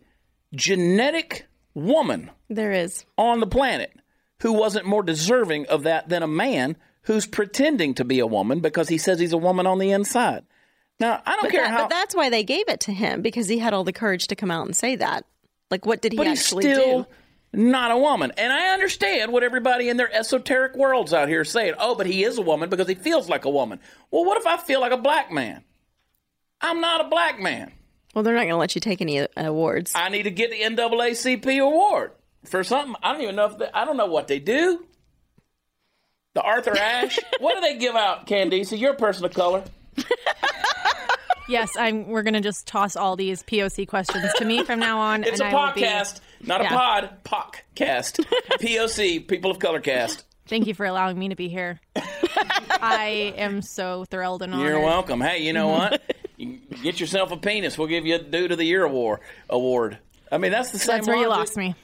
genetic 0.55 1.47
woman 1.75 2.31
There 2.49 2.73
is. 2.73 3.05
on 3.19 3.41
the 3.41 3.47
planet 3.47 3.93
who 4.41 4.53
wasn't 4.53 4.87
more 4.87 5.03
deserving 5.03 5.67
of 5.67 5.83
that 5.85 6.09
than 6.09 6.23
a 6.23 6.27
man 6.29 6.77
who's 7.03 7.27
pretending 7.27 7.95
to 7.95 8.05
be 8.05 8.19
a 8.19 8.27
woman 8.27 8.61
because 8.61 8.89
he 8.89 8.99
says 8.99 9.19
he's 9.21 9.33
a 9.33 9.39
woman 9.39 9.67
on 9.67 9.79
the 9.79 9.91
inside? 9.91 10.45
Now, 10.99 11.23
I 11.27 11.33
don't 11.37 11.43
But, 11.43 11.51
care 11.53 11.63
that, 11.63 11.71
how. 11.71 11.83
but 11.83 11.91
that's 11.91 12.15
why 12.15 12.31
they 12.31 12.43
gave 12.43 12.69
it 12.69 12.81
to 12.81 12.93
him 12.93 13.21
because 13.21 13.49
he 13.49 13.59
had 13.59 13.75
all 13.75 13.85
the 13.85 13.93
courage 13.93 14.29
to 14.29 14.35
come 14.37 14.51
out 14.51 14.65
and 14.67 14.75
say 14.75 14.97
that. 14.97 15.27
Like, 15.71 15.85
what 15.85 16.01
did 16.01 16.13
he 16.13 16.17
but 16.17 16.27
actually 16.27 16.63
still 16.63 17.03
do? 17.03 17.09
Not 17.57 17.91
a 17.91 17.97
woman. 17.97 18.33
And 18.37 18.53
I 18.53 18.75
understand 18.75 19.33
what 19.33 19.43
everybody 19.43 19.89
in 19.89 19.97
their 19.97 20.13
esoteric 20.15 20.77
worlds 20.77 21.13
out 21.13 21.29
here 21.29 21.45
saying. 21.45 21.75
Oh, 21.79 21.95
but 21.95 22.07
he 22.07 22.23
is 22.23 22.39
a 22.39 22.43
woman 22.43 22.69
because 22.69 22.87
he 22.87 22.95
feels 22.95 23.29
like 23.29 23.45
a 23.45 23.51
woman. 23.51 23.81
Well, 24.11 24.25
what 24.25 24.37
if 24.37 24.47
I 24.47 24.59
feel 24.59 24.81
like 24.81 24.93
a 24.93 24.99
black 24.99 25.33
man? 25.33 25.65
I'm 26.61 26.81
not 26.81 27.05
a 27.05 27.09
black 27.09 27.41
man. 27.41 27.73
Well, 28.15 28.23
they're 28.23 28.35
not 28.35 28.41
going 28.41 28.51
to 28.51 28.57
let 28.57 28.75
you 28.75 28.81
take 28.81 29.01
any 29.01 29.21
uh, 29.21 29.27
awards. 29.37 29.93
I 29.95 30.09
need 30.09 30.25
to 30.25 30.31
get 30.31 30.51
the 30.51 30.61
NAACP 30.61 31.63
award 31.63 32.13
for 32.45 32.63
something. 32.63 32.95
I 33.03 33.13
don't 33.13 33.23
even 33.23 33.37
know 33.37 33.47
if 33.47 33.59
they, 33.59 33.69
I 33.73 33.85
don't 33.85 33.97
know 33.97 34.07
what 34.07 34.29
they 34.29 34.39
do. 34.39 34.87
The 36.35 36.43
Arthur 36.43 36.77
Ashe. 36.77 37.19
what 37.41 37.55
do 37.55 37.61
they 37.63 37.79
give 37.79 37.95
out, 37.95 38.27
Candice? 38.27 38.79
You're 38.79 38.93
a 38.93 38.97
person 38.97 39.25
of 39.25 39.33
color. 39.33 39.65
Yes, 41.49 41.71
I'm. 41.79 42.09
We're 42.09 42.23
gonna 42.23 42.41
just 42.41 42.67
toss 42.67 42.97
all 42.97 43.17
these 43.17 43.43
POC 43.45 43.87
questions 43.87 44.33
to 44.37 44.45
me 44.45 44.65
from 44.65 44.81
now 44.81 44.99
on. 44.99 45.23
It's 45.23 45.41
and 45.41 45.53
a 45.53 45.57
I 45.57 45.67
will 45.67 45.75
be- 45.75 45.81
podcast, 46.43 46.47
not 46.47 46.61
a 46.61 46.65
Yeah. 46.65 46.71
pod. 46.71 47.11
Podcast. 47.25 48.25
POC, 48.61 49.27
People 49.27 49.51
of 49.51 49.59
Color 49.59 49.81
Cast. 49.81 50.25
Thank 50.49 50.67
you 50.67 50.75
for 50.75 50.87
allowing 50.87 51.19
me 51.19 51.29
to 51.31 51.37
be 51.37 51.49
here. 51.49 51.81
I 51.97 53.35
am 53.37 53.63
so 53.63 54.05
thrilled 54.05 54.43
and 54.43 54.55
honored. 54.55 54.69
You're 54.69 54.81
welcome. 54.81 55.21
Hey, 55.21 55.43
you 55.43 55.53
know 55.53 55.69
what? 55.69 56.03
You 56.39 56.59
get 56.83 57.01
yourself 57.01 57.33
a 57.33 57.39
penis. 57.39 57.79
We'll 57.79 57.89
give 57.89 58.05
you 58.05 58.17
a 58.17 58.19
Dude 58.19 58.53
of 58.53 58.59
the 58.59 58.67
Year 58.67 58.85
award. 58.85 59.21
Award. 59.49 59.97
I 60.31 60.37
mean, 60.37 60.51
that's 60.53 60.71
the 60.71 60.79
same. 60.79 60.97
That's 60.97 61.07
where 61.09 61.17
you 61.17 61.29
lost 61.31 61.57
me. 61.57 61.75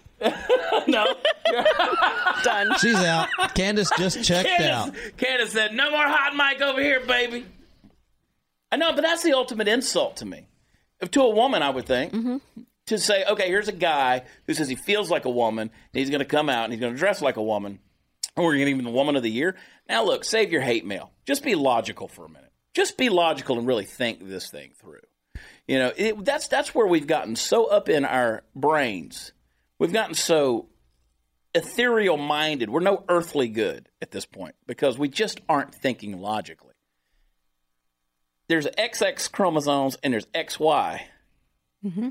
No, 0.87 1.07
Done. 2.45 2.77
She's 2.79 2.95
out. 2.97 3.29
Candace 3.55 3.91
just 3.97 4.23
checked 4.23 4.61
out. 4.61 4.93
Candace, 4.93 5.13
Candace 5.17 5.53
said, 5.53 5.73
"No 5.75 5.91
more 5.91 6.05
hot 6.07 6.37
mic 6.37 6.61
over 6.61 6.83
here, 6.83 7.01
baby." 7.01 7.47
I 8.71 8.77
know, 8.77 8.93
but 8.93 9.03
that's 9.03 9.23
the 9.23 9.33
ultimate 9.33 9.69
insult 9.69 10.17
to 10.19 10.27
me, 10.27 10.47
to 11.11 11.23
a 11.23 11.31
woman. 11.31 11.63
I 11.63 11.71
would 11.71 11.87
think 11.87 12.13
mm-hmm. 12.13 12.37
To 12.87 12.99
say, 12.99 13.25
"Okay, 13.25 13.49
here's 13.49 13.69
a 13.69 13.73
guy 13.73 14.25
who 14.47 14.55
says 14.55 14.69
he 14.69 14.75
feels 14.75 15.11
like 15.11 15.25
a 15.25 15.31
woman, 15.31 15.71
and 15.71 15.99
he's 15.99 16.11
going 16.11 16.21
to 16.21 16.25
come 16.25 16.49
out 16.49 16.65
and 16.65 16.73
he's 16.73 16.81
going 16.81 16.93
to 16.93 16.99
dress 16.99 17.23
like 17.23 17.37
a 17.37 17.43
woman, 17.43 17.79
and 18.37 18.45
we're 18.45 18.55
going 18.57 18.67
to 18.67 18.73
him 18.73 18.85
the 18.85 18.91
Woman 18.91 19.17
of 19.17 19.23
the 19.23 19.31
Year." 19.31 19.57
Now, 19.89 20.05
look, 20.05 20.25
save 20.25 20.53
your 20.53 20.63
hate 20.63 20.85
mail. 20.85 21.13
Just 21.27 21.43
be 21.43 21.55
logical 21.55 22.09
for 22.09 22.25
a 22.25 22.29
minute. 22.29 22.53
Just 22.75 22.97
be 22.97 23.09
logical 23.09 23.59
and 23.59 23.67
really 23.67 23.85
think 23.85 24.27
this 24.27 24.51
thing 24.51 24.73
through. 24.75 25.01
You 25.67 25.79
know, 25.79 25.93
it, 25.97 26.25
that's 26.25 26.49
that's 26.49 26.75
where 26.75 26.87
we've 26.87 27.07
gotten 27.07 27.37
so 27.37 27.67
up 27.67 27.89
in 27.89 28.05
our 28.05 28.43
brains. 28.55 29.33
We've 29.79 29.93
gotten 29.93 30.15
so 30.15 30.69
ethereal 31.55 32.17
minded. 32.17 32.71
We're 32.71 32.81
no 32.81 33.05
earthly 33.09 33.49
good 33.49 33.89
at 34.01 34.11
this 34.11 34.27
point 34.27 34.55
because 34.67 34.99
we 34.99 35.09
just 35.09 35.41
aren't 35.49 35.75
thinking 35.75 36.21
logically. 36.21 36.75
There's 38.49 38.67
XX 38.67 39.31
chromosomes 39.31 39.97
and 40.03 40.13
there's 40.13 40.27
XY. 40.27 41.01
Mm-hmm. 41.85 42.09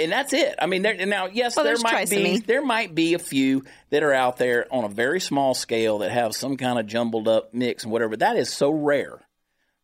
And 0.00 0.12
that's 0.12 0.32
it. 0.32 0.54
I 0.58 0.66
mean, 0.66 0.82
there, 0.82 1.06
now, 1.06 1.26
yes, 1.26 1.56
Well, 1.56 1.64
there 1.64 1.76
might 1.82 2.08
be 2.10 2.38
there 2.38 2.64
might 2.64 2.94
be 2.94 3.14
a 3.14 3.18
few 3.18 3.64
that 3.90 4.02
are 4.02 4.12
out 4.12 4.36
there 4.38 4.66
on 4.70 4.84
a 4.84 4.88
very 4.88 5.20
small 5.20 5.54
scale 5.54 5.98
that 5.98 6.10
have 6.10 6.34
some 6.34 6.56
kind 6.56 6.78
of 6.78 6.86
jumbled 6.86 7.28
up 7.28 7.54
mix 7.54 7.84
and 7.84 7.92
whatever. 7.92 8.16
That 8.16 8.36
is 8.36 8.52
so 8.52 8.70
rare. 8.70 9.20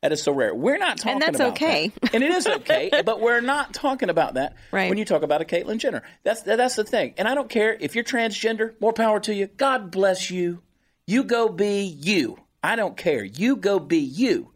That 0.02 0.12
is 0.12 0.22
so 0.22 0.32
rare. 0.32 0.54
We're 0.54 0.78
not 0.78 0.98
talking 0.98 1.16
about 1.16 1.28
And 1.28 1.36
that's 1.36 1.50
okay. 1.52 1.88
that. 2.02 2.10
and 2.14 2.22
it 2.22 2.30
is 2.30 2.46
okay. 2.46 3.02
but 3.04 3.20
we're 3.20 3.40
not 3.40 3.72
talking 3.74 4.10
about 4.10 4.34
that 4.34 4.54
Right. 4.70 4.88
when 4.88 4.98
you 4.98 5.04
talk 5.04 5.22
about 5.22 5.40
a 5.40 5.44
Caitlyn 5.44 5.78
Jenner. 5.78 6.02
That's 6.22 6.42
that's 6.42 6.76
the 6.76 6.84
thing. 6.84 7.14
And 7.18 7.26
I 7.26 7.34
don't 7.34 7.48
care 7.48 7.76
if 7.80 7.94
you're 7.94 8.04
transgender. 8.04 8.74
More 8.80 8.92
power 8.92 9.18
to 9.20 9.34
you. 9.34 9.46
God 9.46 9.90
bless 9.90 10.30
you. 10.30 10.62
You 11.06 11.24
go 11.24 11.48
be 11.48 11.82
you. 11.82 12.38
I 12.62 12.76
don't 12.76 12.96
care. 12.96 13.24
You 13.24 13.56
go 13.56 13.78
be 13.78 13.98
you. 13.98 14.50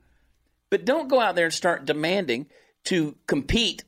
But 0.68 0.84
don't 0.84 1.08
go 1.08 1.20
out 1.20 1.34
there 1.34 1.46
and 1.46 1.54
start 1.54 1.84
demanding 1.84 2.46
to 2.84 3.16
compete 3.26 3.82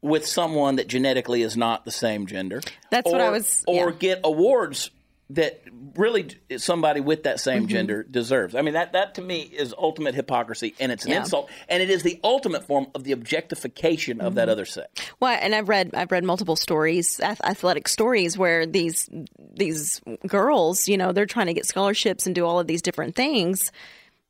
with 0.00 0.26
someone 0.26 0.76
that 0.76 0.86
genetically 0.88 1.42
is 1.42 1.56
not 1.56 1.84
the 1.84 1.90
same 1.90 2.26
gender. 2.26 2.60
That's 2.90 3.06
or, 3.08 3.12
what 3.12 3.20
I 3.20 3.30
was- 3.30 3.64
Or 3.66 3.90
get 3.92 4.20
awards 4.24 4.90
that 5.30 5.60
really 5.94 6.26
somebody 6.56 7.00
with 7.00 7.24
that 7.24 7.38
same 7.38 7.64
Mm-hmm. 7.64 7.68
gender 7.68 8.02
deserves. 8.02 8.54
I 8.54 8.62
mean, 8.62 8.72
that, 8.72 8.92
that 8.94 9.16
to 9.16 9.20
me 9.20 9.40
is 9.42 9.74
ultimate 9.76 10.14
hypocrisy, 10.14 10.74
and 10.80 10.90
it's 10.90 11.04
an 11.04 11.10
Yeah. 11.10 11.20
insult, 11.20 11.50
and 11.68 11.82
it 11.82 11.90
is 11.90 12.02
the 12.02 12.18
ultimate 12.24 12.64
form 12.66 12.86
of 12.94 13.04
the 13.04 13.12
objectification 13.12 14.20
of 14.22 14.28
Mm-hmm. 14.28 14.36
that 14.36 14.48
other 14.48 14.64
sex. 14.64 14.88
Well, 15.20 15.36
and 15.38 15.54
I've 15.54 15.68
read 15.68 15.90
I've 15.92 16.10
read 16.10 16.24
multiple 16.24 16.56
stories, 16.56 17.20
athletic 17.20 17.88
stories, 17.88 18.38
where 18.38 18.64
these 18.64 19.10
these 19.54 20.00
girls, 20.26 20.88
you 20.88 20.96
know, 20.96 21.12
they're 21.12 21.26
trying 21.26 21.48
to 21.48 21.54
get 21.54 21.66
scholarships 21.66 22.24
and 22.24 22.34
do 22.34 22.46
all 22.46 22.58
of 22.58 22.66
these 22.66 22.80
different 22.80 23.14
things, 23.14 23.70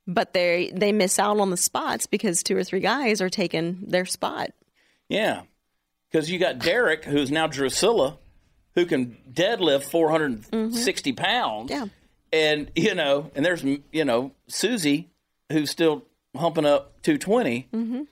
but 0.09 0.33
they 0.33 0.73
they 0.75 0.91
miss 0.91 1.21
out 1.21 1.39
on 1.39 1.51
the 1.51 1.57
spots 1.57 2.07
because 2.09 2.43
two 2.43 2.57
or 2.57 2.65
three 2.65 2.81
guys 2.81 3.21
are 3.21 3.29
taking 3.31 3.79
their 3.87 4.05
spot. 4.07 4.51
Yeah, 5.09 5.43
because 6.11 6.31
you 6.31 6.39
got 6.39 6.59
Derek, 6.59 7.05
who's 7.05 7.31
now 7.31 7.47
Drusilla, 7.47 8.19
who 8.75 8.87
can 8.87 9.17
deadlift 9.33 9.85
460 9.91 11.13
pounds. 11.13 11.71
Yeah. 11.71 11.87
and 12.33 12.71
you 12.75 12.95
know, 12.95 13.31
and 13.35 13.45
there's 13.45 13.63
you 13.65 14.05
know 14.05 14.33
Susie, 14.49 15.09
who's 15.51 15.71
still 15.71 16.05
humping 16.37 16.65
up 16.67 17.01
220. 17.03 17.69
Mm-hmm. 17.73 18.03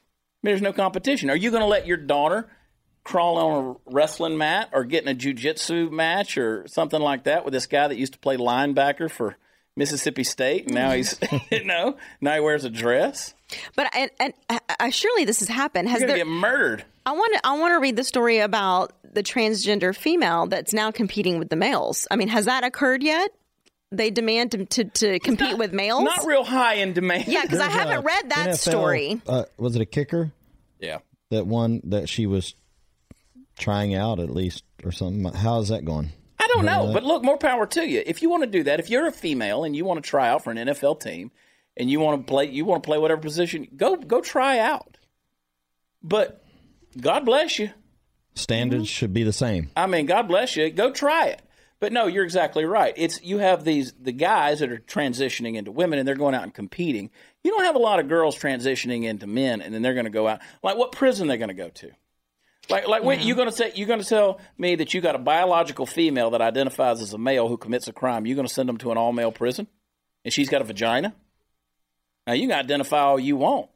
There's 0.42 0.62
no 0.62 0.72
competition. 0.72 1.30
Are 1.30 1.37
you 1.37 1.50
going 1.50 1.62
to 1.62 1.66
let 1.68 1.87
your 1.87 1.96
daughter 1.96 2.48
crawl 3.04 3.38
on 3.38 3.64
a 3.64 3.90
wrestling 3.92 4.37
mat 4.37 4.68
or 4.72 4.85
get 4.85 5.02
in 5.04 5.09
a 5.09 5.14
jujitsu 5.14 5.90
match 5.90 6.37
or 6.37 6.66
something 6.66 7.00
like 7.00 7.24
that 7.24 7.44
with 7.44 7.52
this 7.52 7.66
guy 7.66 7.87
that 7.88 7.96
used 7.96 8.12
to 8.14 8.18
play 8.18 8.37
linebacker 8.37 9.11
for 9.11 9.37
Mississippi 9.76 10.24
State, 10.24 10.66
and 10.66 10.74
now 10.74 10.90
he's 10.92 11.18
you 11.50 11.64
know 11.64 11.96
now 12.20 12.35
he 12.35 12.40
wears 12.40 12.64
a 12.64 12.70
dress? 12.70 13.35
But 13.76 13.88
and, 13.94 14.11
and 14.18 14.35
I, 14.50 14.61
I, 14.80 14.90
surely 14.90 15.24
this 15.24 15.38
has 15.40 15.48
happened. 15.48 15.88
Has 15.88 16.00
You're 16.00 16.09
there? 16.09 16.16
get 16.18 16.26
murdered. 16.26 16.85
I 17.04 17.12
want 17.12 17.35
to 17.35 17.40
I 17.46 17.59
want 17.59 17.72
to 17.74 17.78
read 17.80 17.96
the 17.96 18.04
story 18.04 18.38
about 18.38 18.92
the 19.14 19.22
transgender 19.22 19.96
female 19.96 20.46
that's 20.46 20.72
now 20.72 20.90
competing 20.90 21.38
with 21.38 21.48
the 21.48 21.56
males. 21.56 22.06
I 22.11 22.16
mean, 22.16 22.28
has 22.28 22.46
that 22.46 22.64
occurred 22.64 23.02
yet? 23.02 23.30
They 23.92 24.11
demand 24.11 24.50
to 24.52 24.64
to, 24.64 24.85
to 24.85 25.18
compete 25.20 25.56
with 25.59 25.72
males. 25.72 26.02
Not 26.02 26.26
real 26.26 26.42
high 26.44 26.74
in 26.74 26.92
demand. 26.92 27.28
yeah, 27.28 27.42
because 27.42 27.61
I 27.61 27.68
haven't 27.70 27.98
a 27.98 28.00
read 28.00 28.30
that 28.30 28.48
NFL 28.48 28.59
story. 28.59 29.20
Uh, 29.26 29.44
was 29.56 29.76
it 29.76 29.82
a 29.82 29.87
kicker 29.87 30.32
Yeah. 30.80 30.98
that 31.30 31.46
one 31.46 31.80
that 31.85 32.09
she 32.09 32.26
was 32.26 32.54
trying 33.59 33.94
out 33.94 34.18
at 34.18 34.30
least 34.30 34.64
or 34.85 34.90
something? 34.90 35.32
How 35.32 35.61
is 35.61 35.68
that 35.68 35.85
going? 35.85 36.11
I 36.38 36.48
don't 36.48 36.64
know, 36.64 36.87
that? 36.88 36.92
but 36.94 37.04
look, 37.04 37.24
more 37.24 37.38
power 37.38 37.66
to 37.66 37.87
you. 37.88 38.02
If 38.04 38.22
you 38.22 38.28
want 38.30 38.42
to 38.42 38.46
do 38.48 38.62
that, 38.64 38.78
if 38.80 38.90
you're 38.90 39.06
a 39.06 39.12
female 39.12 39.64
and 39.64 39.74
you 39.74 39.85
want 39.85 40.02
to 40.02 40.09
try 40.09 40.28
out 40.28 40.44
for 40.44 40.50
an 40.50 40.59
NFL 40.59 41.00
team 41.00 41.30
and 41.76 41.90
you 41.90 42.00
want 42.00 42.26
to 42.26 42.30
play, 42.30 42.46
you 42.48 42.64
want 42.64 42.82
to 42.82 42.86
play 42.86 42.98
whatever 42.98 43.20
position, 43.20 43.68
go 43.76 43.96
go 43.96 44.20
try 44.20 44.58
out. 44.58 44.96
But 46.02 46.44
God 47.00 47.24
bless 47.24 47.58
you. 47.58 47.70
Standards 48.34 48.84
Mm-hmm. 48.84 48.88
should 48.88 49.14
be 49.14 49.22
the 49.22 49.32
same. 49.32 49.70
I 49.76 49.86
mean, 49.86 50.06
God 50.06 50.28
bless 50.28 50.56
you. 50.56 50.70
Go 50.70 50.90
try 50.92 51.26
it. 51.28 51.42
But 51.78 51.92
no, 51.92 52.06
you're 52.06 52.24
exactly 52.24 52.64
right. 52.64 52.94
It's 52.96 53.22
you 53.22 53.38
have 53.38 53.64
these 53.64 53.92
the 54.00 54.12
guys 54.12 54.60
that 54.60 54.70
are 54.72 54.78
transitioning 54.78 55.56
into 55.56 55.70
women 55.70 55.98
and 55.98 56.08
they're 56.08 56.14
going 56.14 56.34
out 56.34 56.42
and 56.42 56.54
competing. 56.54 57.10
You 57.44 57.50
don't 57.50 57.64
have 57.64 57.76
a 57.76 57.80
lot 57.80 58.00
of 58.00 58.08
girls 58.08 58.36
transitioning 58.38 59.04
into 59.04 59.26
men 59.26 59.60
and 59.60 59.74
then 59.74 59.82
they're 59.82 59.94
going 59.94 60.06
to 60.06 60.10
go 60.10 60.26
out. 60.26 60.40
Like 60.62 60.76
what 60.76 60.92
prison 60.92 61.28
they're 61.28 61.36
going 61.36 61.48
to 61.48 61.54
go 61.54 61.68
to? 61.68 61.90
Like 62.70 62.88
like 62.88 63.04
wait, 63.04 63.20
you're 63.20 63.36
going 63.36 63.50
to 63.50 63.54
say 63.54 63.72
you're 63.74 63.86
going 63.86 64.00
to 64.00 64.06
tell 64.08 64.40
me 64.56 64.74
that 64.76 64.94
you 64.94 65.00
got 65.02 65.14
a 65.14 65.18
biological 65.18 65.84
female 65.86 66.30
that 66.30 66.40
identifies 66.40 67.00
as 67.02 67.12
a 67.12 67.18
male 67.18 67.46
who 67.48 67.56
commits 67.58 67.88
a 67.88 67.92
crime. 67.92 68.26
You're 68.26 68.36
going 68.36 68.48
to 68.48 68.52
send 68.52 68.68
them 68.68 68.78
to 68.78 68.90
an 68.90 68.96
all 68.98 69.12
male 69.12 69.30
prison, 69.30 69.66
and 70.24 70.32
she's 70.32 70.48
got 70.48 70.62
a 70.62 70.64
vagina. 70.64 71.14
Now 72.26 72.32
you 72.32 72.48
can 72.48 72.58
identify 72.58 73.00
all 73.00 73.18
you 73.18 73.36
want. 73.36 73.68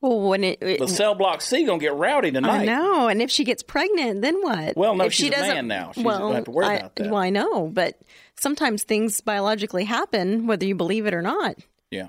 Well, 0.00 0.20
when 0.20 0.44
it, 0.44 0.58
it 0.62 0.78
But 0.78 0.90
cell 0.90 1.16
block 1.16 1.40
C 1.40 1.64
going 1.64 1.80
to 1.80 1.84
get 1.84 1.94
rowdy 1.94 2.30
tonight. 2.30 2.60
I 2.60 2.64
know, 2.64 3.08
and 3.08 3.20
if 3.20 3.32
she 3.32 3.42
gets 3.42 3.64
pregnant, 3.64 4.22
then 4.22 4.40
what? 4.40 4.76
Well, 4.76 4.94
no, 4.94 5.04
if 5.04 5.12
she's 5.12 5.26
she 5.26 5.32
a 5.32 5.36
doesn't, 5.36 5.54
man 5.54 5.66
now. 5.66 5.92
She 5.92 6.04
well, 6.04 6.32
have 6.32 6.44
to 6.44 6.50
worry 6.52 6.66
I, 6.66 6.74
about 6.74 6.96
that. 6.96 7.10
Well, 7.10 7.20
I 7.20 7.30
know, 7.30 7.66
but 7.66 7.98
sometimes 8.38 8.84
things 8.84 9.20
biologically 9.20 9.84
happen, 9.84 10.46
whether 10.46 10.64
you 10.64 10.76
believe 10.76 11.06
it 11.06 11.14
or 11.14 11.22
not. 11.22 11.56
Yeah. 11.90 12.08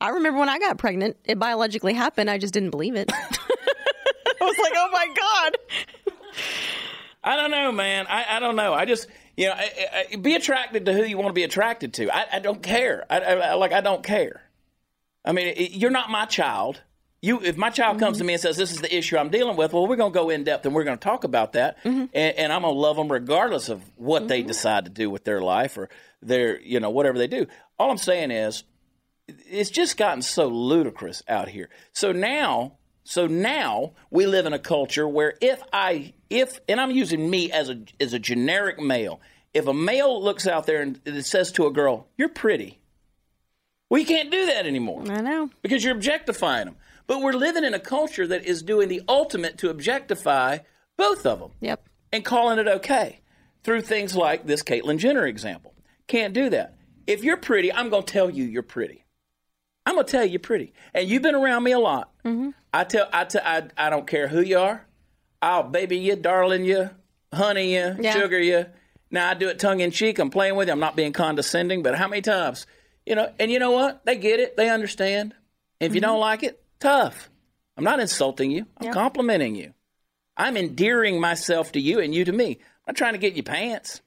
I 0.00 0.10
remember 0.10 0.38
when 0.38 0.50
I 0.50 0.58
got 0.58 0.76
pregnant, 0.76 1.16
it 1.24 1.38
biologically 1.38 1.94
happened. 1.94 2.28
I 2.28 2.36
just 2.36 2.52
didn't 2.52 2.70
believe 2.70 2.96
it. 2.96 3.10
I 3.12 4.44
was 4.44 4.56
like, 4.58 4.72
oh 4.76 4.88
my 4.92 5.14
god. 5.14 6.44
I 7.22 7.36
don't 7.36 7.50
know, 7.50 7.72
man. 7.72 8.06
I, 8.08 8.36
I 8.36 8.40
don't 8.40 8.56
know. 8.56 8.72
I 8.72 8.84
just, 8.84 9.06
you 9.36 9.46
know, 9.46 9.52
I, 9.52 10.06
I, 10.12 10.16
be 10.16 10.34
attracted 10.34 10.86
to 10.86 10.92
who 10.94 11.04
you 11.04 11.16
want 11.16 11.28
to 11.28 11.34
be 11.34 11.44
attracted 11.44 11.94
to. 11.94 12.14
I, 12.14 12.36
I 12.36 12.38
don't 12.38 12.62
care. 12.62 13.04
I, 13.10 13.20
I, 13.20 13.54
like, 13.54 13.72
I 13.72 13.82
don't 13.82 14.02
care. 14.02 14.42
I 15.24 15.32
mean, 15.32 15.48
it, 15.48 15.72
you're 15.72 15.90
not 15.90 16.10
my 16.10 16.24
child. 16.24 16.80
you 17.20 17.40
if 17.40 17.56
my 17.56 17.70
child 17.70 17.98
comes 17.98 18.18
to 18.18 18.22
mm-hmm. 18.22 18.28
me 18.28 18.32
and 18.34 18.42
says 18.42 18.56
this 18.56 18.72
is 18.72 18.80
the 18.80 18.94
issue 18.94 19.18
I'm 19.18 19.28
dealing 19.30 19.56
with, 19.56 19.72
well, 19.72 19.86
we're 19.86 19.96
going 19.96 20.12
to 20.12 20.18
go 20.18 20.30
in 20.30 20.44
depth 20.44 20.64
and 20.66 20.74
we're 20.74 20.84
going 20.84 20.98
to 20.98 21.04
talk 21.04 21.24
about 21.24 21.52
that, 21.52 21.78
mm-hmm. 21.84 22.06
and, 22.12 22.36
and 22.36 22.52
I'm 22.52 22.62
going 22.62 22.74
to 22.74 22.80
love 22.80 22.96
them 22.96 23.10
regardless 23.10 23.68
of 23.68 23.82
what 23.96 24.28
they 24.28 24.40
mm-hmm. 24.40 24.48
decide 24.48 24.84
to 24.86 24.90
do 24.90 25.10
with 25.10 25.24
their 25.24 25.40
life 25.40 25.76
or 25.76 25.88
their 26.22 26.60
you 26.60 26.80
know 26.80 26.90
whatever 26.90 27.18
they 27.18 27.26
do. 27.26 27.46
All 27.78 27.90
I'm 27.90 27.98
saying 27.98 28.30
is, 28.30 28.64
it's 29.28 29.70
just 29.70 29.96
gotten 29.96 30.22
so 30.22 30.48
ludicrous 30.48 31.22
out 31.28 31.48
here. 31.48 31.68
So 31.92 32.12
now, 32.12 32.78
so 33.04 33.26
now 33.26 33.92
we 34.10 34.26
live 34.26 34.46
in 34.46 34.52
a 34.52 34.58
culture 34.58 35.06
where 35.06 35.34
if 35.40 35.62
I 35.72 36.14
if 36.28 36.60
and 36.68 36.80
I'm 36.80 36.90
using 36.90 37.28
me 37.28 37.52
as 37.52 37.68
a 37.68 37.82
as 38.00 38.12
a 38.12 38.18
generic 38.18 38.78
male, 38.78 39.20
if 39.52 39.66
a 39.66 39.74
male 39.74 40.22
looks 40.22 40.46
out 40.46 40.66
there 40.66 40.82
and 40.82 41.24
says 41.24 41.52
to 41.52 41.66
a 41.66 41.72
girl, 41.72 42.08
"You're 42.16 42.28
pretty," 42.28 42.79
well, 43.90 44.00
you 44.00 44.06
can't 44.06 44.30
do 44.30 44.46
that 44.46 44.64
anymore 44.66 45.02
I 45.10 45.20
know. 45.20 45.50
because 45.62 45.84
you're 45.84 45.94
objectifying 45.94 46.64
them. 46.66 46.76
But 47.06 47.20
we're 47.20 47.32
living 47.32 47.64
in 47.64 47.74
a 47.74 47.80
culture 47.80 48.26
that 48.28 48.44
is 48.46 48.62
doing 48.62 48.88
the 48.88 49.02
ultimate 49.08 49.58
to 49.58 49.68
objectify 49.70 50.58
both 50.96 51.26
of 51.26 51.40
them 51.40 51.50
Yep. 51.60 51.84
and 52.12 52.24
calling 52.24 52.58
it 52.58 52.68
okay 52.68 53.20
through 53.64 53.82
things 53.82 54.14
like 54.16 54.46
this 54.46 54.62
Caitlyn 54.62 54.98
Jenner 54.98 55.26
example. 55.26 55.74
Can't 56.06 56.32
do 56.32 56.48
that. 56.50 56.76
If 57.06 57.24
you're 57.24 57.36
pretty, 57.36 57.72
I'm 57.72 57.90
going 57.90 58.04
to 58.04 58.12
tell 58.12 58.30
you 58.30 58.44
you're 58.44 58.62
pretty. 58.62 59.04
I'm 59.84 59.94
going 59.96 60.06
to 60.06 60.10
tell 60.12 60.24
you 60.24 60.30
you're 60.32 60.40
pretty. 60.40 60.72
And 60.94 61.08
you've 61.08 61.22
been 61.22 61.34
around 61.34 61.64
me 61.64 61.72
a 61.72 61.78
lot. 61.78 62.10
Mm-hmm. 62.24 62.50
I 62.72 62.84
tell, 62.84 63.08
I 63.12 63.24
tell, 63.24 63.42
I, 63.44 63.64
I 63.76 63.90
don't 63.90 64.06
care 64.06 64.28
who 64.28 64.40
you 64.40 64.58
are. 64.58 64.86
I'll 65.42 65.64
baby 65.64 65.96
you, 65.96 66.14
darling 66.16 66.64
you, 66.64 66.90
honey 67.32 67.74
you, 67.74 67.96
Yeah. 67.98 68.12
sugar 68.12 68.38
you. 68.38 68.66
Now 69.10 69.30
I 69.30 69.34
do 69.34 69.48
it 69.48 69.58
tongue 69.58 69.80
in 69.80 69.90
cheek. 69.90 70.18
I'm 70.20 70.30
playing 70.30 70.54
with 70.54 70.68
you. 70.68 70.72
I'm 70.72 70.78
not 70.80 70.94
being 70.94 71.12
condescending. 71.12 71.82
But 71.82 71.96
how 71.96 72.06
many 72.06 72.22
times, 72.22 72.66
you 73.10 73.16
know? 73.16 73.28
And 73.40 73.50
you 73.50 73.58
know 73.58 73.72
what? 73.72 74.06
They 74.06 74.14
get 74.16 74.38
it. 74.38 74.56
They 74.56 74.70
understand. 74.70 75.34
If 75.80 75.94
you 75.96 76.00
don't 76.00 76.12
mm-hmm. 76.12 76.20
like 76.20 76.42
it, 76.44 76.62
tough. 76.78 77.28
I'm 77.76 77.82
not 77.82 77.98
insulting 77.98 78.52
you. 78.52 78.66
I'm 78.78 78.92
complimenting 78.92 79.56
you. 79.56 79.74
I'm 80.36 80.56
endearing 80.56 81.20
myself 81.20 81.72
to 81.72 81.80
you 81.80 81.98
and 81.98 82.14
you 82.14 82.24
to 82.24 82.32
me. 82.32 82.58
I'm 82.86 82.92
not 82.92 82.96
trying 82.96 83.14
to 83.14 83.18
get 83.18 83.34
your 83.34 83.42
pants. 83.42 84.00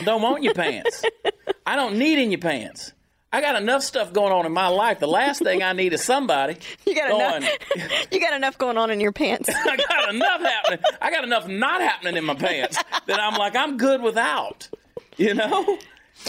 I 0.00 0.04
don't 0.04 0.22
want 0.22 0.42
your 0.42 0.54
pants. 0.54 1.04
I 1.66 1.76
don't 1.76 1.98
need 1.98 2.18
in 2.18 2.30
your 2.30 2.40
pants. 2.40 2.92
I 3.34 3.42
got 3.42 3.60
enough 3.60 3.82
stuff 3.82 4.14
going 4.14 4.32
on 4.32 4.46
in 4.46 4.52
my 4.52 4.68
life. 4.68 4.98
The 4.98 5.08
last 5.08 5.42
thing 5.42 5.62
I 5.62 5.74
need 5.74 5.92
is 5.92 6.02
somebody 6.02 6.56
You 6.86 6.94
got 6.94 7.10
going. 7.10 7.42
enough. 7.42 8.06
you 8.12 8.20
got 8.20 8.32
enough 8.32 8.56
going 8.56 8.78
on 8.78 8.90
in 8.90 8.98
your 8.98 9.12
pants. 9.12 9.50
I 9.50 9.76
got 9.76 10.14
enough 10.14 10.40
happening. 10.40 10.80
I 11.02 11.10
got 11.10 11.24
enough 11.24 11.48
not 11.48 11.82
happening 11.82 12.16
in 12.16 12.24
my 12.24 12.34
pants 12.34 12.82
that 13.06 13.20
I'm 13.20 13.34
like 13.34 13.56
I'm 13.56 13.76
good 13.76 14.00
without. 14.00 14.70
You 15.18 15.34
know. 15.34 15.78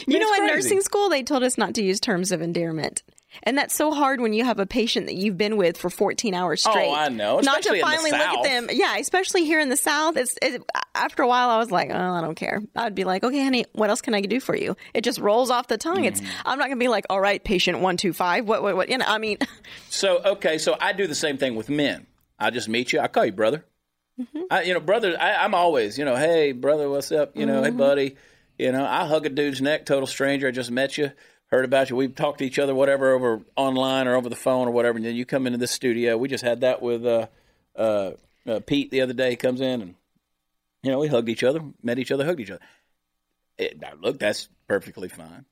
You 0.08 0.19
know, 0.19 0.27
It's 0.29 0.38
in 0.38 0.43
crazy. 0.47 0.53
nursing 0.56 0.82
school, 0.82 1.10
they 1.10 1.23
told 1.23 1.43
us 1.43 1.58
not 1.58 1.75
to 1.75 1.84
use 1.84 1.99
terms 1.99 2.32
of 2.32 2.41
endearment. 2.41 3.03
And 3.41 3.58
that's 3.58 3.73
so 3.73 3.91
hard 3.91 4.21
when 4.21 4.34
you 4.34 4.43
have 4.45 4.60
a 4.60 4.67
patient 4.67 5.08
that 5.08 5.15
you've 5.15 5.39
been 5.39 5.58
with 5.58 5.75
for 5.75 5.89
14 5.89 6.36
hours 6.36 6.62
straight. 6.62 6.88
Oh, 6.88 6.93
I 6.93 7.10
know, 7.10 7.39
Not 7.39 7.62
especially 7.62 7.79
to 7.82 7.86
in 7.86 7.91
the 7.91 7.97
finally 7.97 8.12
look 8.12 8.19
at 8.19 8.43
them. 8.43 8.67
Yeah, 8.71 8.95
especially 8.97 9.43
here 9.45 9.60
in 9.60 9.69
the 9.69 9.75
South. 9.77 10.17
It's 10.17 10.36
it, 10.39 10.62
after 10.93 11.23
a 11.23 11.27
while, 11.27 11.49
I 11.49 11.58
was 11.58 11.71
like, 11.71 11.89
oh, 11.91 11.95
I 11.97 12.21
don't 12.21 12.36
care. 12.36 12.62
I'd 12.75 12.93
be 12.93 13.06
like, 13.06 13.23
okay, 13.23 13.43
honey, 13.43 13.65
what 13.73 13.89
else 13.89 14.01
can 14.01 14.13
I 14.13 14.21
do 14.21 14.39
for 14.39 14.56
you? 14.56 14.77
It 14.93 15.03
just 15.03 15.17
rolls 15.17 15.49
off 15.49 15.67
the 15.67 15.79
tongue. 15.79 16.06
It's 16.06 16.21
Mm. 16.21 16.27
I'm 16.45 16.60
not 16.60 16.65
gonna 16.67 16.75
be 16.79 16.89
like, 16.89 17.06
all 17.10 17.19
right, 17.19 17.43
patient 17.43 17.79
one 17.79 17.97
two 17.97 18.13
five. 18.13 18.47
What 18.47 18.62
what 18.62 18.75
what? 18.75 18.89
You 18.89 18.99
know, 18.99 19.06
I 19.08 19.17
mean, 19.17 19.39
So 19.89 20.21
okay, 20.23 20.60
so 20.60 20.77
I 20.79 20.93
do 20.93 21.08
the 21.08 21.15
same 21.15 21.39
thing 21.39 21.56
with 21.56 21.69
men. 21.69 22.06
I 22.38 22.51
just 22.51 22.69
meet 22.69 22.93
you. 22.93 22.99
I 22.99 23.08
call 23.08 23.25
you 23.25 23.32
brother. 23.32 23.65
I, 24.51 24.62
you 24.62 24.75
know, 24.75 24.79
brother. 24.79 25.17
I, 25.19 25.43
I'm 25.43 25.56
always, 25.56 25.97
you 25.97 26.06
know, 26.06 26.15
hey 26.15 26.51
brother, 26.51 26.88
what's 26.88 27.12
up? 27.12 27.36
You 27.36 27.47
know, 27.47 27.63
hey 27.63 27.71
buddy. 27.71 28.15
You 28.57 28.71
know, 28.71 28.85
I 28.85 29.05
hug 29.05 29.25
a 29.25 29.29
dude's 29.29 29.61
neck, 29.61 29.85
total 29.85 30.07
stranger. 30.07 30.47
I 30.47 30.51
just 30.51 30.71
met 30.71 30.97
you, 30.97 31.11
heard 31.47 31.65
about 31.65 31.89
you. 31.89 31.95
We've 31.95 32.13
talked 32.13 32.39
to 32.39 32.45
each 32.45 32.59
other, 32.59 32.75
whatever, 32.75 33.11
over 33.13 33.41
online 33.55 34.07
or 34.07 34.15
over 34.15 34.29
the 34.29 34.35
phone 34.35 34.67
or 34.67 34.71
whatever. 34.71 34.97
And 34.97 35.05
then 35.05 35.15
you 35.15 35.25
come 35.25 35.47
into 35.47 35.57
this 35.57 35.71
studio. 35.71 36.17
We 36.17 36.27
just 36.27 36.43
had 36.43 36.61
that 36.61 36.81
with 36.81 37.05
uh, 37.05 37.27
uh, 37.75 38.11
uh, 38.47 38.59
Pete 38.65 38.91
the 38.91 39.01
other 39.01 39.13
day. 39.13 39.31
He 39.31 39.35
comes 39.35 39.59
in 39.61 39.81
and 39.81 39.95
you 40.83 40.91
know 40.91 40.99
we 40.99 41.07
hugged 41.07 41.29
each 41.29 41.43
other, 41.43 41.61
met 41.81 41.97
each 41.99 42.11
other, 42.11 42.25
hugged 42.25 42.39
each 42.39 42.51
other. 42.51 42.61
It, 43.57 43.79
now, 43.81 43.93
look, 43.99 44.19
that's 44.19 44.49
perfectly 44.67 45.09
fine. 45.09 45.45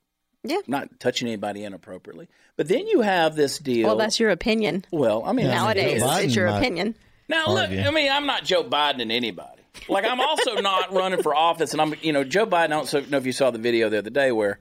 Yeah. 0.44 0.58
not 0.66 1.00
touching 1.00 1.28
anybody 1.28 1.64
inappropriately. 1.64 2.28
But 2.58 2.68
then 2.68 2.88
you 2.88 3.02
have 3.02 3.36
this 3.36 3.60
deal. 3.60 3.86
well, 3.86 3.96
that's 3.96 4.20
your 4.20 4.32
opinion. 4.32 4.84
Well, 4.92 5.24
I 5.24 5.34
mean, 5.34 5.46
Yeah, 5.46 5.64
I 5.64 5.74
mean, 5.76 5.84
Nowadays, 5.84 6.04
it's 6.26 6.36
your 6.36 6.48
opinion. 6.48 6.96
Now, 7.28 7.46
look. 7.48 7.70
I 7.70 7.92
mean, 7.92 8.12
I'm 8.12 8.26
not 8.26 8.44
Joe 8.44 8.64
Biden 8.64 9.02
and 9.04 9.12
anybody. 9.12 9.61
Like, 9.88 10.06
I'm 10.06 10.20
also 10.20 10.56
not 10.56 10.94
running 10.94 11.22
for 11.22 11.34
office, 11.34 11.72
and 11.74 11.82
I'm, 11.82 11.96
you 12.02 12.14
know, 12.14 12.24
Joe 12.24 12.46
Biden. 12.46 12.66
I 12.66 12.84
don't 12.84 13.12
know 13.12 13.18
if 13.18 13.26
you 13.26 13.32
saw 13.32 13.52
the 13.52 13.60
video 13.60 13.90
the 13.90 14.00
other 14.00 14.10
day 14.10 14.32
where 14.32 14.60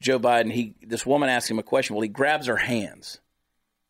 Joe 0.00 0.18
Biden, 0.18 0.52
he, 0.52 0.74
this 0.82 1.04
woman 1.04 1.28
asked 1.28 1.50
him 1.50 1.58
a 1.58 1.62
question. 1.62 1.94
Well, 1.94 2.02
he 2.02 2.08
grabs 2.08 2.46
her 2.46 2.56
hands, 2.56 3.20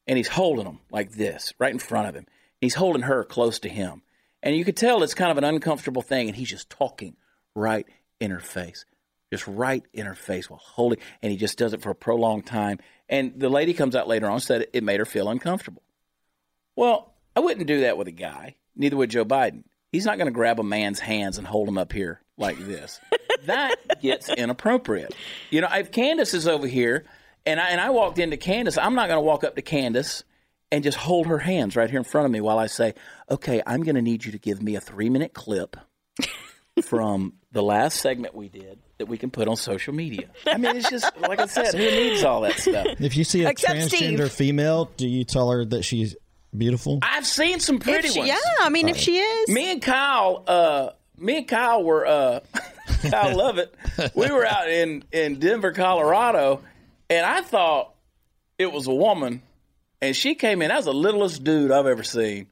and 0.07 0.17
he's 0.17 0.29
holding 0.29 0.65
them 0.65 0.81
like 0.91 1.13
this, 1.13 1.53
right 1.59 1.73
in 1.73 1.79
front 1.79 2.09
of 2.09 2.15
him. 2.15 2.27
He's 2.61 2.75
holding 2.75 3.03
her 3.03 3.25
close 3.25 3.59
to 3.61 3.69
him, 3.69 4.03
and 4.43 4.57
you 4.57 4.65
could 4.65 4.77
tell 4.77 5.03
it's 5.03 5.15
kind 5.15 5.31
of 5.31 5.39
an 5.39 5.45
uncomfortable 5.45 6.03
thing, 6.03 6.29
and 6.29 6.37
he's 6.37 6.51
just 6.51 6.71
talking 6.71 7.17
right 7.55 7.87
in 8.21 8.31
her 8.31 8.41
face, 8.41 8.85
just 9.33 9.47
right 9.47 9.85
in 9.93 10.07
her 10.07 10.15
face 10.15 10.49
while 10.49 10.61
holding, 10.63 10.99
and 11.23 11.31
he 11.31 11.39
just 11.39 11.59
does 11.59 11.73
it 11.75 11.83
for 11.83 11.91
a 11.91 11.95
prolonged 11.95 12.47
time. 12.47 12.79
And 13.09 13.39
the 13.39 13.51
lady 13.51 13.75
comes 13.75 13.95
out 13.95 14.09
later 14.09 14.27
on 14.27 14.35
and 14.35 14.43
said 14.43 14.67
it 14.73 14.85
made 14.85 15.01
her 15.01 15.07
feel 15.07 15.29
uncomfortable. 15.29 15.83
Well, 16.77 17.15
I 17.37 17.41
wouldn't 17.41 17.67
do 17.67 17.81
that 17.81 17.99
with 17.99 18.09
a 18.09 18.13
guy. 18.13 18.57
Neither 18.75 18.97
would 18.97 19.11
Joe 19.11 19.25
Biden. 19.25 19.65
He's 19.93 20.07
not 20.07 20.17
going 20.17 20.27
to 20.27 20.33
grab 20.33 20.59
a 20.59 20.63
man's 20.65 20.99
hands 20.99 21.39
and 21.39 21.47
hold 21.47 21.69
him 21.69 21.79
up 21.79 21.93
here 21.93 22.21
like 22.39 22.59
this. 22.59 22.99
that 23.45 23.77
gets 24.01 24.29
inappropriate. 24.31 25.15
You 25.51 25.61
know, 25.61 25.69
if 25.71 25.93
Candace 25.93 26.35
is 26.35 26.49
over 26.49 26.67
here 26.67 27.05
and 27.45 27.61
I, 27.61 27.69
and 27.69 27.81
I 27.81 27.91
walked 27.91 28.19
into 28.19 28.39
Candace, 28.39 28.79
I'm 28.79 28.95
not 28.95 29.09
going 29.09 29.19
to 29.19 29.23
walk 29.25 29.45
up 29.45 29.55
to 29.57 29.63
Candace 29.63 30.25
and 30.71 30.83
just 30.83 30.97
hold 30.97 31.27
her 31.27 31.39
hands 31.39 31.77
right 31.77 31.91
here 31.91 31.99
in 31.99 32.05
front 32.05 32.25
of 32.25 32.31
me 32.33 32.41
while 32.41 32.59
I 32.59 32.67
say, 32.67 32.95
okay, 33.31 33.63
I'm 33.67 33.83
going 33.83 33.97
to 33.97 34.03
need 34.03 34.25
you 34.25 34.33
to 34.33 34.39
give 34.39 34.63
me 34.63 34.77
a 34.77 34.81
three 34.81 35.11
minute 35.11 35.35
clip 35.35 35.77
from 36.83 37.35
the 37.53 37.63
last 37.63 38.01
segment 38.01 38.35
we 38.35 38.49
did 38.49 38.79
that 38.97 39.07
we 39.07 39.19
can 39.19 39.31
put 39.31 39.47
on 39.47 39.57
social 39.57 39.93
media. 39.93 40.31
I 40.47 40.57
mean, 40.57 40.77
it's 40.77 40.89
just, 40.89 41.15
like 41.19 41.39
I 41.39 41.47
said, 41.47 41.75
who 41.75 41.85
needs 41.85 42.25
all 42.25 42.41
that 42.43 42.59
stuff? 42.59 42.87
If 42.99 43.17
you 43.17 43.25
see 43.25 43.45
a 43.45 43.51
Except 43.51 43.75
transgender 43.75 44.31
Steve. 44.31 44.33
female, 44.33 44.91
do 44.97 45.07
you 45.07 45.25
tell 45.25 45.51
her 45.51 45.65
that 45.67 45.83
she's 45.85 46.17
beautiful? 46.57 46.99
I've 47.03 47.27
seen 47.27 47.61
some 47.61 47.79
pretty 47.79 48.09
If 48.09 48.13
she- 48.15 48.19
ones. 48.21 48.29
yeah, 48.31 48.39
I 48.61 48.69
mean, 48.69 48.89
if 48.89 48.97
she 48.97 49.19
is, 49.19 49.49
me 49.49 49.71
and 49.73 49.83
Kyle, 49.83 50.43
uh, 50.47 50.91
me 51.19 51.39
and 51.39 51.49
Kyle 51.49 51.83
were 51.83 52.07
uh, 52.07 52.41
I 53.13 53.33
love 53.33 53.59
it. 53.59 53.75
We 54.15 54.31
were 54.31 54.47
out 54.47 54.69
in 54.71 55.05
in 55.13 55.39
Denver, 55.39 55.73
Colorado, 55.73 56.63
and 57.11 57.25
I 57.27 57.41
thought 57.43 57.95
it 58.59 58.71
was 58.73 58.87
a 58.87 58.95
woman, 58.95 59.43
and 60.01 60.15
she 60.17 60.35
came 60.35 60.63
in. 60.63 60.69
That 60.69 60.77
was 60.77 60.85
the 60.87 60.95
littlest 60.95 61.43
dude 61.45 61.71
I've 61.73 61.87
ever 61.87 62.03
seen. 62.03 62.47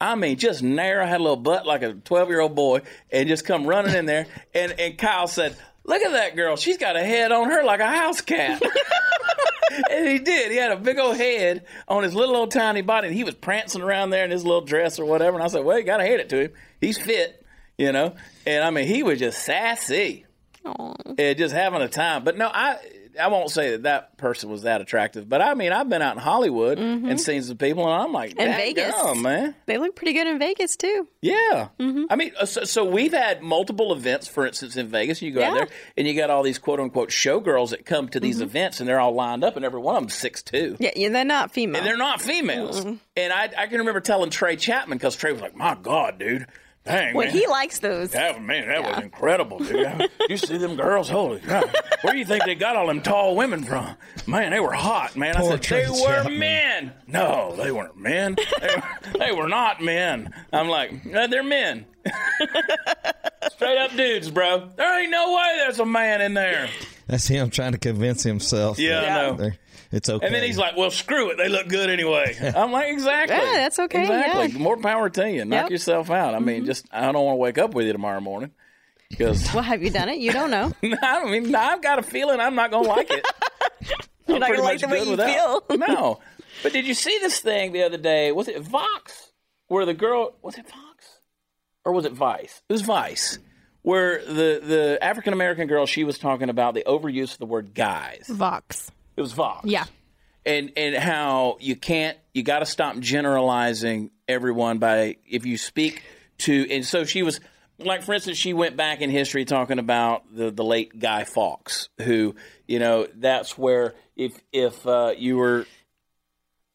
I 0.00 0.14
mean, 0.14 0.36
just 0.36 0.62
narrow, 0.62 1.06
had 1.06 1.20
a 1.20 1.22
little 1.22 1.36
butt 1.36 1.66
like 1.66 1.82
a 1.82 1.94
twelve 1.94 2.28
year 2.28 2.40
old 2.40 2.54
boy, 2.54 2.82
and 3.10 3.28
just 3.28 3.44
come 3.46 3.66
running 3.66 3.94
in 3.94 4.06
there. 4.06 4.26
And 4.54 4.72
and 4.78 4.98
Kyle 4.98 5.26
said, 5.26 5.56
"Look 5.86 6.02
at 6.02 6.12
that 6.12 6.36
girl. 6.36 6.56
She's 6.56 6.78
got 6.78 6.96
a 6.96 7.04
head 7.04 7.32
on 7.32 7.50
her 7.50 7.64
like 7.64 7.80
a 7.80 7.86
house 7.86 8.20
cat." 8.20 8.62
and 9.90 10.08
he 10.08 10.18
did. 10.18 10.50
He 10.50 10.56
had 10.56 10.72
a 10.72 10.76
big 10.76 10.98
old 10.98 11.16
head 11.16 11.64
on 11.88 12.02
his 12.02 12.14
little 12.14 12.36
old 12.36 12.50
tiny 12.50 12.82
body, 12.82 13.08
and 13.08 13.16
he 13.16 13.24
was 13.24 13.34
prancing 13.34 13.82
around 13.82 14.10
there 14.10 14.24
in 14.24 14.30
his 14.30 14.44
little 14.44 14.64
dress 14.64 14.98
or 14.98 15.04
whatever. 15.04 15.36
And 15.36 15.44
I 15.44 15.48
said, 15.48 15.64
"Well, 15.64 15.78
you 15.78 15.84
got 15.84 15.98
to 15.98 16.04
hand 16.04 16.20
it 16.20 16.28
to 16.30 16.44
him. 16.44 16.52
He's 16.80 16.98
fit, 16.98 17.44
you 17.78 17.92
know." 17.92 18.14
And 18.46 18.64
I 18.64 18.70
mean, 18.70 18.86
he 18.86 19.02
was 19.02 19.18
just 19.18 19.42
sassy, 19.44 20.26
and 20.64 21.38
just 21.38 21.54
having 21.54 21.82
a 21.82 21.88
time. 21.88 22.24
But 22.24 22.36
no, 22.36 22.48
I 22.48 22.78
I 23.18 23.28
won't 23.28 23.50
say 23.50 23.72
that 23.72 23.82
that 23.84 24.16
person 24.16 24.50
was 24.50 24.62
that 24.62 24.80
attractive. 24.80 25.28
But 25.28 25.42
I 25.42 25.54
mean, 25.54 25.72
I've 25.72 25.88
been 25.88 26.02
out 26.02 26.16
in 26.16 26.22
Hollywood 26.22 26.78
mm-hmm. 26.78 27.08
and 27.08 27.20
seen 27.20 27.42
some 27.42 27.56
people, 27.56 27.84
and 27.84 28.02
I'm 28.02 28.12
like, 28.12 28.30
And 28.30 28.38
"Dang 28.38 28.56
Vegas. 28.56 28.92
gum, 28.94 29.22
man." 29.22 29.54
they 29.66 29.78
look 29.78 29.96
pretty 29.96 30.12
good 30.12 30.26
in 30.26 30.38
Vegas 30.38 30.76
too. 30.76 31.08
Yeah. 31.20 31.68
Mm-hmm. 31.78 32.04
I 32.10 32.16
mean, 32.16 32.32
uh, 32.38 32.46
so, 32.46 32.64
so 32.64 32.84
we've 32.84 33.12
had 33.12 33.42
multiple 33.42 33.92
events, 33.92 34.28
for 34.28 34.46
instance, 34.46 34.76
in 34.76 34.88
Vegas. 34.88 35.22
You 35.22 35.32
go 35.32 35.42
out 35.42 35.54
there 35.54 35.68
and 35.96 36.06
you 36.06 36.14
got 36.14 36.30
all 36.30 36.42
these 36.42 36.58
quote 36.58 36.80
unquote 36.80 37.10
showgirls 37.10 37.70
that 37.70 37.86
come 37.86 38.08
to 38.10 38.20
these 38.20 38.36
mm-hmm. 38.36 38.44
events 38.44 38.80
and 38.80 38.88
they're 38.88 39.00
all 39.00 39.14
lined 39.14 39.44
up 39.44 39.56
and 39.56 39.64
every 39.64 39.80
one 39.80 39.96
of 39.96 40.02
them's 40.02 40.14
six 40.14 40.42
two. 40.42 40.76
Yeah, 40.78 40.90
yeah 40.94 41.08
they're 41.08 41.24
not 41.24 41.52
female. 41.52 41.78
And 41.78 41.86
they're 41.86 41.96
not 41.96 42.20
females. 42.20 42.84
And 42.84 43.32
I, 43.32 43.50
I 43.56 43.66
can 43.66 43.78
remember 43.78 44.00
telling 44.00 44.30
Trey 44.30 44.56
Chapman 44.56 44.98
because 44.98 45.16
Trey 45.16 45.32
was 45.32 45.40
like, 45.40 45.56
my 45.56 45.74
God, 45.74 46.18
dude. 46.18 46.46
Dang, 46.86 47.14
well, 47.14 47.26
man. 47.26 47.34
he 47.34 47.46
likes 47.48 47.80
those. 47.80 48.10
That, 48.12 48.40
man, 48.40 48.68
that 48.68 48.82
was 48.82 49.02
incredible, 49.02 49.58
dude. 49.58 50.08
you 50.28 50.36
see 50.36 50.56
them 50.56 50.76
girls? 50.76 51.08
Holy 51.08 51.40
cow. 51.40 51.64
Where 52.02 52.12
do 52.12 52.18
you 52.18 52.24
think 52.24 52.44
they 52.44 52.54
got 52.54 52.76
all 52.76 52.86
them 52.86 53.02
tall 53.02 53.34
women 53.34 53.64
from? 53.64 53.96
Man, 54.26 54.52
they 54.52 54.60
were 54.60 54.72
hot, 54.72 55.16
man. 55.16 55.36
I 55.36 55.42
said, 55.42 55.62
Trey 55.62 55.84
they 55.84 55.90
were 55.90 55.96
Chapman. 55.96 56.38
men. 56.38 56.92
No, 57.08 57.54
they 57.56 57.72
weren't 57.72 57.96
men. 57.96 58.36
They 58.60 58.74
were, 58.76 59.18
they 59.18 59.32
were 59.32 59.48
not 59.48 59.82
men. 59.82 60.32
I'm 60.52 60.68
like, 60.68 60.92
"Uh, 61.12 61.26
they're 61.26 61.42
men. 61.42 61.86
Straight 63.52 63.78
up 63.78 63.96
dudes, 63.96 64.30
bro. 64.30 64.70
There 64.76 65.00
ain't 65.00 65.10
no 65.10 65.34
way 65.34 65.54
there's 65.58 65.80
a 65.80 65.86
man 65.86 66.20
in 66.20 66.34
there. 66.34 66.68
That's 67.06 67.26
him 67.26 67.50
trying 67.50 67.72
to 67.72 67.78
convince 67.78 68.22
himself. 68.22 68.78
Yeah, 68.78 69.00
I 69.00 69.36
know. 69.36 69.50
They're- 69.90 69.98
It's 69.98 70.08
okay. 70.08 70.26
And 70.26 70.34
then 70.34 70.42
he's 70.42 70.58
like, 70.58 70.76
well, 70.76 70.90
screw 70.90 71.30
it. 71.30 71.36
They 71.36 71.48
look 71.48 71.68
good 71.68 71.90
anyway. 71.90 72.36
I'm 72.56 72.72
like, 72.72 72.92
exactly. 72.92 73.36
Yeah, 73.36 73.52
that's 73.54 73.78
okay, 73.78 74.02
Exactly. 74.02 74.48
yeah. 74.48 74.58
More 74.58 74.76
power 74.76 75.08
to 75.10 75.30
you. 75.30 75.44
Knock 75.44 75.50
Yep. 75.56 75.64
Mm-hmm. 75.64 75.72
yourself 75.72 76.10
out. 76.10 76.34
I 76.34 76.38
mean, 76.38 76.64
just, 76.66 76.86
I 76.92 77.12
don't 77.12 77.24
want 77.24 77.34
to 77.34 77.40
wake 77.40 77.58
up 77.58 77.74
with 77.74 77.86
you 77.86 77.92
tomorrow 77.92 78.20
morning. 78.20 78.50
Because 79.10 79.52
Well, 79.54 79.62
have 79.62 79.82
you 79.82 79.90
done 79.90 80.08
it? 80.08 80.18
You 80.18 80.32
don't 80.32 80.50
know. 80.50 80.72
I 81.02 81.24
mean, 81.30 81.54
I've 81.54 81.80
got 81.82 81.98
a 81.98 82.02
feeling 82.02 82.40
I'm 82.40 82.54
not 82.56 82.70
going 82.72 82.84
to 82.84 82.90
like 82.90 83.10
it. 83.10 83.24
You're 84.26 84.40
not 84.40 84.48
gonna 84.50 84.62
like 84.62 84.80
the 84.80 84.88
way 84.88 84.98
good 84.98 85.04
you 85.04 85.10
without. 85.12 85.68
feel. 85.68 85.78
no. 85.78 86.20
But 86.64 86.72
did 86.72 86.84
you 86.84 86.94
see 86.94 87.16
this 87.20 87.38
thing 87.38 87.70
the 87.72 87.84
other 87.84 87.98
day? 87.98 88.32
Was 88.32 88.48
it 88.48 88.60
Vox? 88.60 89.30
Where 89.68 89.84
the 89.86 89.94
girl 89.94 90.34
was 90.42 90.58
it 90.58 90.64
Vox? 90.68 91.20
Or 91.84 91.92
was 91.92 92.04
it 92.06 92.12
Vice? 92.12 92.60
It 92.68 92.72
was 92.72 92.82
Vice. 92.82 93.38
Where 93.82 94.18
the, 94.24 94.60
the 94.64 94.98
African 95.00 95.32
American 95.32 95.68
girl 95.68 95.86
she 95.86 96.02
was 96.02 96.18
talking 96.18 96.48
about 96.50 96.74
the 96.74 96.82
overuse 96.88 97.34
of 97.34 97.38
the 97.38 97.46
word 97.46 97.72
guys. 97.72 98.26
Vox. 98.28 98.90
It 99.16 99.20
was 99.20 99.32
Vox. 99.32 99.68
Yeah. 99.68 99.84
And 100.44 100.72
and 100.76 100.94
how 100.94 101.56
you 101.60 101.74
can't 101.74 102.16
you 102.34 102.42
gotta 102.42 102.66
stop 102.66 102.98
generalizing 102.98 104.10
everyone 104.28 104.78
by 104.78 105.16
if 105.28 105.46
you 105.46 105.58
speak 105.58 106.02
to 106.38 106.66
and 106.70 106.84
so 106.84 107.04
she 107.04 107.22
was 107.22 107.40
like 107.78 108.02
for 108.02 108.14
instance 108.14 108.36
she 108.38 108.52
went 108.52 108.76
back 108.76 109.00
in 109.00 109.10
history 109.10 109.44
talking 109.44 109.78
about 109.78 110.22
the, 110.34 110.50
the 110.50 110.64
late 110.64 110.98
Guy 110.98 111.24
Fawkes 111.24 111.88
who 111.98 112.34
you 112.66 112.78
know 112.78 113.06
that's 113.14 113.58
where 113.58 113.94
if 114.16 114.38
if 114.52 114.86
uh, 114.86 115.14
you 115.16 115.36
were 115.36 115.66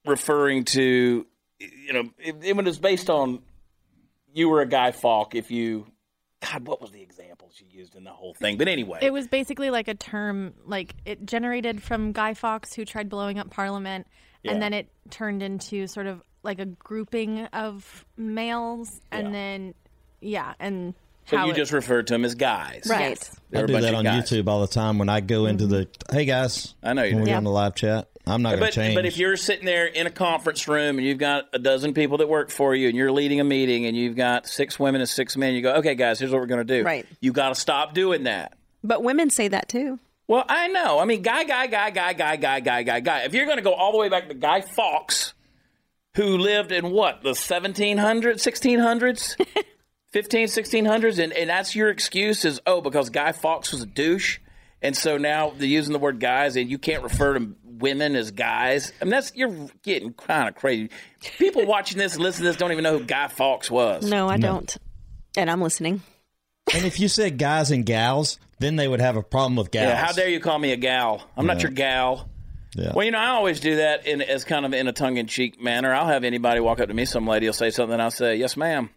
referring 0.06 0.66
to 0.66 1.26
you 1.60 1.94
know 1.94 2.10
it, 2.18 2.36
it 2.44 2.56
was 2.56 2.80
based 2.80 3.10
on 3.10 3.40
you 4.34 4.50
were 4.50 4.62
a 4.62 4.68
Guy 4.68 4.92
Fawkes 4.92 5.36
if 5.36 5.52
you 5.52 5.86
God 6.42 6.68
what 6.68 6.82
was 6.82 6.92
the 6.92 7.02
examples 7.02 7.41
you 7.60 7.66
used 7.70 7.96
in 7.96 8.04
the 8.04 8.12
whole 8.12 8.34
thing 8.36 8.58
but 8.58 8.68
anyway 8.68 9.00
It 9.02 9.12
was 9.12 9.28
basically 9.28 9.70
like 9.70 9.88
a 9.88 9.94
term, 9.96 10.54
like 10.66 10.96
it 11.06 11.26
generated 11.26 11.82
from 11.84 12.12
Guy 12.14 12.34
Fawkes, 12.34 12.74
who 12.74 12.86
tried 12.86 13.10
blowing 13.10 13.40
up 13.40 13.50
Parliament, 13.50 14.08
Yeah. 14.44 14.52
and 14.54 14.62
then 14.62 14.74
it 14.74 14.88
turned 15.10 15.42
into 15.44 15.88
sort 15.88 16.08
of 16.08 16.22
like 16.44 16.60
a 16.60 16.66
grouping 16.66 17.46
of 17.48 18.06
males, 18.18 19.02
and 19.12 19.28
Yeah. 19.28 19.32
then 19.34 19.74
yeah, 20.22 20.54
and 20.60 20.94
so 21.26 21.38
how 21.38 21.46
you 21.48 21.52
it- 21.52 21.56
just 21.56 21.72
referred 21.72 22.08
to 22.08 22.14
them 22.14 22.24
as 22.26 22.36
guys 22.36 22.84
Right. 22.90 23.10
Yes. 23.10 23.36
I 23.54 23.64
do 23.66 23.80
that 23.82 23.94
on 23.96 24.04
guys. 24.04 24.30
YouTube 24.30 24.48
all 24.48 24.62
the 24.62 24.68
time 24.68 24.98
when 24.98 25.10
I 25.10 25.20
go 25.20 25.46
into 25.48 25.68
the. 25.68 25.86
Mm-hmm. 25.88 26.16
Hey 26.16 26.26
guys, 26.26 26.74
I 26.84 26.94
know 26.94 27.04
you 27.04 27.16
when 27.16 27.26
do. 27.26 27.32
we're 27.32 27.38
on 27.38 27.44
the 27.44 27.52
live 27.52 27.76
chat. 27.76 28.08
I'm 28.28 28.42
not 28.42 28.50
going 28.50 28.60
to 28.60 28.66
But, 28.68 28.74
change. 28.74 28.96
but 28.96 29.06
if 29.06 29.18
you're 29.18 29.36
sitting 29.38 29.66
there 29.66 29.86
in 29.88 30.06
a 30.08 30.12
conference 30.12 30.68
room 30.68 30.98
and 30.98 31.06
you've 31.08 31.18
got 31.18 31.48
a 31.54 31.60
dozen 31.60 31.94
people 31.94 32.18
that 32.18 32.30
work 32.30 32.52
for 32.52 32.76
you 32.76 32.88
and 32.88 32.96
you're 32.98 33.12
leading 33.12 33.40
a 33.40 33.44
meeting 33.44 33.86
and 33.88 33.98
you've 33.98 34.16
got 34.16 34.48
six 34.48 34.80
women 34.80 35.02
and 35.02 35.10
six 35.10 35.36
men, 35.36 35.54
you 35.54 35.62
go, 35.62 35.74
okay, 35.76 35.96
guys, 35.96 36.20
here's 36.20 36.32
what 36.32 36.40
we're 36.40 36.48
going 36.48 36.66
to 36.66 36.78
do. 36.80 36.84
Right. 36.86 37.06
You 37.20 37.32
got 37.32 37.50
to 37.50 37.56
stop 37.56 37.94
doing 37.94 38.24
that. 38.24 38.54
But 38.84 39.04
women 39.04 39.30
say 39.30 39.48
that 39.48 39.68
too. 39.70 40.00
Well, 40.28 40.46
I 40.48 40.68
know. 40.70 41.00
I 41.00 41.06
mean, 41.06 41.24
guy, 41.24 41.44
guy, 41.44 41.68
guy, 41.68 41.90
guy, 41.90 42.14
guy, 42.14 42.36
guy, 42.38 42.60
guy, 42.60 42.84
guy, 42.84 43.00
guy. 43.02 43.20
If 43.24 43.34
you're 43.34 43.46
going 43.46 43.58
to 43.58 43.64
go 43.64 43.74
all 43.74 43.92
the 43.92 43.98
way 43.98 44.08
back 44.08 44.28
to 44.30 44.34
Guy 44.34 44.62
Fawkes, 44.62 45.34
who 46.16 46.38
lived 46.38 46.72
in 46.72 46.92
what, 46.92 47.22
the 47.24 47.32
1700s, 47.32 48.36
1600s? 48.36 49.36
15, 50.14 50.48
1600s? 50.48 51.24
And, 51.24 51.34
and 51.34 51.50
that's 51.50 51.76
your 51.76 51.90
excuse 51.90 52.46
is, 52.46 52.62
oh, 52.66 52.82
because 52.82 53.10
Guy 53.10 53.32
Fawkes 53.32 53.72
was 53.72 53.82
a 53.82 53.86
douche. 53.86 54.40
And 54.82 54.98
so 54.98 55.18
now 55.18 55.52
they're 55.56 55.68
using 55.68 55.94
the 55.94 56.00
word 56.00 56.20
guys 56.20 56.56
and 56.56 56.70
you 56.70 56.78
can't 56.78 57.04
refer 57.04 57.38
to 57.38 57.56
women 57.64 58.16
as 58.16 58.32
guys. 58.32 58.92
I 59.02 59.06
mean, 59.06 59.12
that's, 59.12 59.32
you're 59.36 59.70
getting 59.84 60.14
kind 60.14 60.50
of 60.50 60.56
crazy. 60.56 60.90
People 61.38 61.66
watching 61.66 61.98
this 61.98 62.16
and 62.16 62.24
listening 62.24 62.46
to 62.46 62.50
this 62.50 62.58
don't 62.58 62.72
even 62.72 62.84
know 62.84 62.98
who 62.98 63.06
Guy 63.06 63.28
Fawkes 63.28 63.70
was. 63.70 64.10
No, 64.10 64.28
I 64.28 64.38
don't. 64.38 64.76
And 65.38 65.50
I'm 65.50 65.62
listening. 65.62 66.02
and 66.74 66.86
if 66.86 67.00
you 67.00 67.08
said 67.08 67.38
guys 67.38 67.72
and 67.72 67.86
gals, 67.86 68.40
then 68.60 68.76
they 68.76 68.88
would 68.88 69.02
have 69.02 69.16
a 69.16 69.24
problem 69.24 69.56
with 69.56 69.72
gals. 69.72 69.88
Yeah, 69.90 69.96
how 69.96 70.12
dare 70.12 70.30
you 70.30 70.40
call 70.40 70.58
me 70.58 70.72
a 70.72 70.78
gal? 70.78 71.28
I'm 71.38 71.46
not 71.46 71.62
your 71.62 71.72
gal. 71.72 72.28
Yeah. 72.76 72.94
Well, 72.96 73.04
you 73.04 73.12
know, 73.12 73.18
I 73.20 73.28
always 73.28 73.60
do 73.60 73.78
that 73.78 74.08
in 74.08 74.22
as 74.22 74.46
kind 74.46 74.66
of 74.66 74.74
in 74.74 74.88
a 74.88 74.94
tongue 74.94 75.18
in 75.18 75.28
cheek 75.28 75.62
manner. 75.62 75.94
I'll 75.94 76.08
have 76.08 76.24
anybody 76.24 76.60
walk 76.62 76.80
up 76.80 76.88
to 76.88 76.94
me, 76.94 77.06
some 77.06 77.28
lady 77.28 77.46
will 77.46 77.54
say 77.54 77.70
something, 77.70 77.94
and 77.94 78.02
I'll 78.02 78.12
say, 78.12 78.38
"Yes, 78.38 78.56
ma'am." 78.56 78.90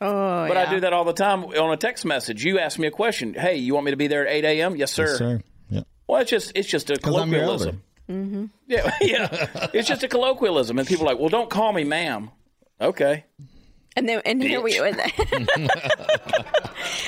Oh, 0.00 0.46
But 0.48 0.56
I 0.56 0.70
do 0.70 0.80
that 0.80 0.92
all 0.92 1.04
the 1.04 1.12
time 1.12 1.44
on 1.44 1.72
a 1.72 1.76
text 1.76 2.04
message. 2.04 2.44
You 2.44 2.58
ask 2.58 2.78
me 2.78 2.86
a 2.86 2.90
question. 2.90 3.34
Hey, 3.34 3.56
you 3.56 3.74
want 3.74 3.84
me 3.86 3.90
to 3.90 3.96
be 3.96 4.06
there 4.06 4.26
at 4.26 4.32
eight 4.32 4.44
a.m.? 4.44 4.76
Yes, 4.76 4.92
sir. 4.92 5.06
Yes, 5.08 5.18
sir. 5.18 5.42
Yeah. 5.70 5.80
Well, 6.06 6.20
it's 6.20 6.30
just 6.30 6.52
it's 6.54 6.68
just 6.68 6.90
a 6.90 6.96
'Cause 6.98 7.16
I'm 7.16 7.32
your 7.32 7.42
elder. 7.42 7.72
colloquialism. 7.72 7.82
Mm-hmm. 8.08 8.44
Yeah, 8.68 8.90
yeah. 9.00 9.66
It's 9.74 9.88
just 9.88 10.02
a 10.02 10.08
colloquialism, 10.08 10.78
and 10.78 10.86
people 10.88 11.06
are 11.06 11.10
like, 11.12 11.18
"Well, 11.18 11.28
don't 11.28 11.50
call 11.50 11.72
me 11.72 11.84
ma'am." 11.84 12.30
Okay. 12.80 13.24
And 13.96 14.08
then 14.08 14.22
and 14.24 14.42
here 14.42 14.60
we 14.60 14.78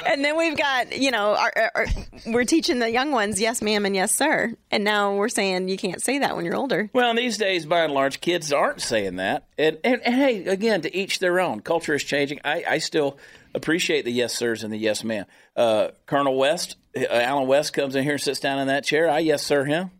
and 0.07 0.24
then 0.24 0.37
we've 0.37 0.57
got 0.57 0.97
you 0.99 1.11
know 1.11 1.35
our, 1.37 1.53
our, 1.57 1.70
our- 1.74 1.87
we're 2.26 2.45
teaching 2.45 2.78
the 2.81 2.91
young 2.91 3.12
ones 3.12 3.41
yes 3.41 3.62
ma'am 3.62 3.87
and 3.87 3.95
yes 3.95 4.14
sir 4.14 4.53
and 4.70 4.85
now 4.85 5.14
we're 5.14 5.28
saying 5.28 5.68
you 5.68 5.76
can't 5.76 6.03
say 6.03 6.18
that 6.18 6.37
when 6.37 6.45
you're 6.45 6.57
older 6.57 6.91
Well, 6.93 7.14
these 7.14 7.39
days, 7.39 7.66
by 7.66 7.85
and 7.85 7.95
large, 7.95 8.20
kids 8.20 8.53
aren't 8.53 8.81
saying 8.81 9.16
that. 9.16 9.47
And, 9.57 9.78
and, 9.85 10.01
and 10.05 10.14
hey, 10.14 10.45
again, 10.47 10.81
to 10.83 10.97
each 10.97 11.18
their 11.18 11.41
own. 11.41 11.61
Culture 11.61 11.95
is 11.95 12.03
changing. 12.03 12.41
I, 12.45 12.64
I 12.68 12.78
still 12.78 13.18
appreciate 13.55 14.05
the 14.05 14.12
yes 14.12 14.37
sirs 14.37 14.64
and 14.64 14.72
the 14.72 14.78
yes 14.78 15.05
ma'am. 15.05 15.26
Uh, 15.57 15.89
Colonel 16.07 16.37
West, 16.37 16.76
uh, 16.97 17.05
Allen 17.07 17.47
West 17.47 17.72
comes 17.72 17.95
in 17.95 18.03
here 18.05 18.14
and 18.14 18.20
sits 18.20 18.41
down 18.41 18.59
in 18.59 18.68
that 18.68 18.85
chair. 18.85 19.09
I 19.09 19.20
yes 19.20 19.43
sir 19.43 19.64
him. 19.64 19.91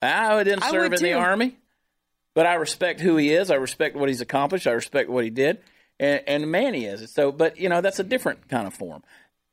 I 0.00 0.42
didn't 0.44 0.64
serve 0.64 0.90
would 0.90 0.94
in 0.94 1.02
the 1.02 1.12
army, 1.14 1.56
but 2.34 2.46
I 2.46 2.54
respect 2.54 3.00
who 3.00 3.16
he 3.16 3.32
is. 3.32 3.50
I 3.50 3.56
respect 3.56 3.96
what 3.96 4.08
he's 4.08 4.20
accomplished. 4.20 4.66
I 4.66 4.72
respect 4.72 5.10
what 5.10 5.24
he 5.24 5.30
did, 5.30 5.58
and, 6.00 6.22
and 6.26 6.42
the 6.42 6.46
man 6.46 6.74
he 6.74 6.84
is. 6.86 7.10
So, 7.12 7.32
but 7.32 7.58
you 7.58 7.68
know, 7.68 7.80
that's 7.80 7.98
a 7.98 8.04
different 8.04 8.48
kind 8.48 8.66
of 8.66 8.74
form. 8.74 9.02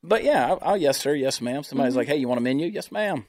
But 0.03 0.23
yeah, 0.23 0.47
I'll, 0.49 0.59
I'll 0.61 0.77
yes 0.77 0.97
sir, 0.97 1.13
yes 1.15 1.41
ma'am. 1.41 1.63
Somebody's 1.63 1.93
Mm-hmm. 1.93 1.97
like, 1.99 2.07
hey, 2.07 2.17
you 2.17 2.27
want 2.27 2.37
a 2.39 2.41
menu? 2.41 2.67
Yes 2.67 2.91
ma'am. 2.91 3.25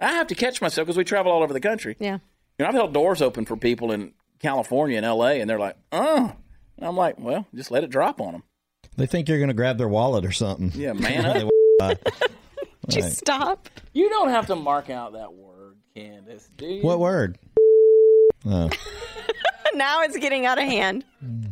I 0.00 0.12
have 0.12 0.28
to 0.28 0.34
catch 0.34 0.60
myself 0.62 0.86
because 0.86 0.96
we 0.96 1.04
travel 1.04 1.32
all 1.32 1.42
over 1.42 1.52
the 1.52 1.60
country. 1.60 1.96
yeah 1.98 2.18
You 2.58 2.62
know, 2.64 2.66
I've 2.66 2.74
held 2.74 2.94
doors 2.94 3.20
open 3.20 3.44
for 3.44 3.56
people 3.56 3.90
in 3.90 4.12
California 4.38 4.96
and 4.96 5.04
L.A. 5.04 5.40
and 5.40 5.50
they're 5.50 5.58
like, 5.58 5.76
"Oh," 5.90 6.32
and 6.76 6.86
I'm 6.86 6.96
like, 6.96 7.18
"Well, 7.18 7.46
just 7.54 7.72
let 7.72 7.82
it 7.82 7.90
drop 7.90 8.20
on 8.20 8.32
them." 8.32 8.42
They 8.96 9.06
think 9.06 9.28
you're 9.28 9.38
going 9.38 9.48
to 9.48 9.54
grab 9.54 9.78
their 9.78 9.88
wallet 9.88 10.24
or 10.24 10.30
something. 10.32 10.70
Yeah, 10.74 10.92
man. 10.94 11.22
They 11.24 11.42
up. 11.84 12.04
w- 12.04 12.14
just 12.88 13.18
stop 13.18 13.68
you 13.92 14.08
don't 14.08 14.30
have 14.30 14.46
to 14.46 14.56
mark 14.56 14.88
out 14.90 15.12
that 15.14 15.32
word, 15.34 15.76
Candace. 15.94 16.48
Do 16.56 16.66
you? 16.66 16.82
what 16.82 16.98
word? 17.00 17.36
Oh. 18.46 18.70
now 19.74 20.02
it's 20.02 20.16
getting 20.16 20.46
out 20.46 20.58
of 20.58 20.64
hand 20.64 21.04
mm. 21.24 21.47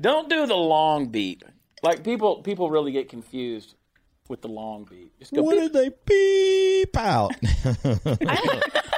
Don't 0.00 0.28
do 0.28 0.46
the 0.46 0.54
long 0.54 1.06
beep. 1.08 1.44
Like 1.82 2.04
people, 2.04 2.42
people 2.42 2.70
really 2.70 2.92
get 2.92 3.08
confused 3.08 3.74
with 4.28 4.42
the 4.42 4.48
long 4.48 4.84
beep. 4.84 5.18
Just 5.18 5.32
go. 5.32 5.42
What 5.42 5.58
beep. 5.58 5.72
did 5.72 5.92
they 6.06 6.84
beep 6.84 6.96
out? 6.96 7.32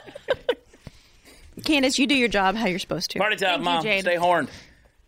Candace 1.64 1.98
you 1.98 2.06
do 2.06 2.14
your 2.14 2.28
job 2.28 2.56
how 2.56 2.66
you're 2.66 2.78
supposed 2.78 3.10
to 3.10 3.18
Party 3.18 3.36
time, 3.36 3.48
Thank 3.48 3.58
you, 3.60 3.64
mom. 3.64 3.82
Jade. 3.82 4.02
Stay 4.02 4.16
horned. 4.16 4.50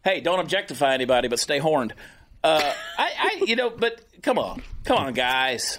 Hey, 0.04 0.20
don't 0.20 0.40
objectify 0.40 0.94
anybody, 0.94 1.28
but 1.28 1.38
stay 1.38 1.58
horned. 1.58 1.94
Uh, 2.42 2.72
I, 2.98 3.10
I, 3.18 3.44
you 3.46 3.54
know, 3.54 3.70
but 3.70 4.04
come 4.22 4.38
on, 4.38 4.62
come 4.84 4.98
on, 4.98 5.12
guys. 5.12 5.78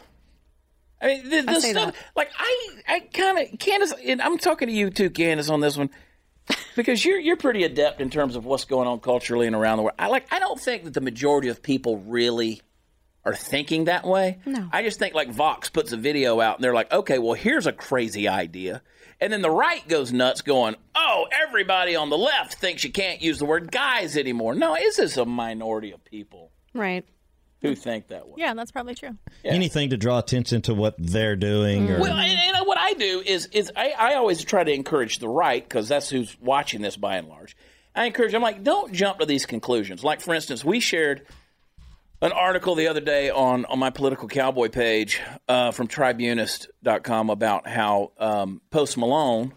I 1.01 1.07
mean, 1.07 1.29
the, 1.29 1.41
the 1.41 1.51
I 1.51 1.59
say 1.59 1.71
stuff. 1.71 1.93
that. 1.93 1.95
Like, 2.15 2.31
I, 2.37 2.69
I 2.87 2.99
kind 3.01 3.39
of, 3.39 3.59
Candace, 3.59 3.93
and 4.05 4.21
I'm 4.21 4.37
talking 4.37 4.69
to 4.69 4.73
you 4.73 4.89
too, 4.89 5.09
Candace, 5.09 5.49
on 5.49 5.59
this 5.59 5.75
one, 5.75 5.89
because 6.75 7.03
you're 7.03 7.19
you're 7.19 7.37
pretty 7.37 7.63
adept 7.63 8.01
in 8.01 8.09
terms 8.09 8.35
of 8.35 8.45
what's 8.45 8.65
going 8.65 8.87
on 8.87 8.99
culturally 8.99 9.47
and 9.47 9.55
around 9.55 9.77
the 9.77 9.83
world. 9.83 9.95
I 9.99 10.07
like. 10.07 10.31
I 10.31 10.39
don't 10.39 10.59
think 10.59 10.83
that 10.85 10.93
the 10.93 11.01
majority 11.01 11.49
of 11.49 11.61
people 11.61 11.97
really 11.97 12.61
are 13.25 13.35
thinking 13.35 13.85
that 13.85 14.05
way. 14.05 14.39
No. 14.45 14.67
I 14.71 14.83
just 14.83 14.99
think 14.99 15.13
like 15.13 15.31
Vox 15.31 15.69
puts 15.69 15.91
a 15.93 15.97
video 15.97 16.41
out 16.41 16.57
and 16.57 16.63
they're 16.63 16.73
like, 16.73 16.91
okay, 16.91 17.19
well, 17.19 17.33
here's 17.33 17.67
a 17.67 17.71
crazy 17.71 18.27
idea. 18.27 18.81
And 19.21 19.31
then 19.31 19.41
the 19.41 19.49
right 19.49 19.87
goes 19.87 20.11
nuts 20.11 20.41
going, 20.41 20.75
oh, 20.95 21.27
everybody 21.31 21.95
on 21.95 22.09
the 22.09 22.17
left 22.17 22.55
thinks 22.55 22.83
you 22.83 22.91
can't 22.91 23.21
use 23.21 23.39
the 23.39 23.45
word 23.45 23.71
guys 23.71 24.17
anymore. 24.17 24.55
No, 24.55 24.75
it's 24.75 24.97
just 24.97 25.17
a 25.17 25.25
minority 25.25 25.91
of 25.91 26.03
people 26.03 26.51
right 26.73 27.05
who 27.63 27.73
think 27.75 28.09
that 28.09 28.27
way. 28.27 28.35
Yeah, 28.37 28.53
that's 28.53 28.71
probably 28.71 28.93
true. 28.93 29.17
Anything 29.43 29.89
to 29.89 29.97
draw 29.97 30.19
attention 30.19 30.61
to 30.63 30.75
what 30.75 30.95
they're 30.99 31.35
doing 31.35 31.89
or 31.89 31.99
Well, 31.99 32.15
and, 32.15 32.55
and 32.55 32.67
what 32.67 32.77
I 32.77 32.93
do 32.93 33.23
is 33.25 33.47
is 33.47 33.71
I, 33.75 33.93
I 33.97 34.13
always 34.15 34.43
try 34.43 34.63
to 34.63 34.71
encourage 34.71 35.17
the 35.17 35.29
right 35.29 35.63
because 35.63 35.87
that's 35.87 36.09
who's 36.09 36.37
watching 36.39 36.81
this 36.81 36.95
by 36.97 37.17
and 37.17 37.27
large. 37.27 37.55
I 37.95 38.05
encourage. 38.05 38.33
I'm 38.35 38.41
like, 38.41 38.63
don't 38.63 38.93
jump 38.93 39.19
to 39.19 39.25
these 39.25 39.45
conclusions. 39.45 40.03
Like 40.03 40.21
for 40.21 40.33
instance, 40.35 40.63
we 40.63 40.79
shared 40.79 41.25
an 42.21 42.31
article 42.31 42.75
the 42.75 42.87
other 42.87 43.01
day 43.01 43.29
on 43.29 43.65
on 43.65 43.79
my 43.79 43.89
political 43.89 44.27
cowboy 44.27 44.69
page 44.69 45.21
uh, 45.47 45.71
from 45.71 45.87
Tribunist.com 45.87 47.29
about 47.29 47.67
how 47.67 48.11
um, 48.19 48.61
Post 48.71 48.97
Malone 48.97 49.53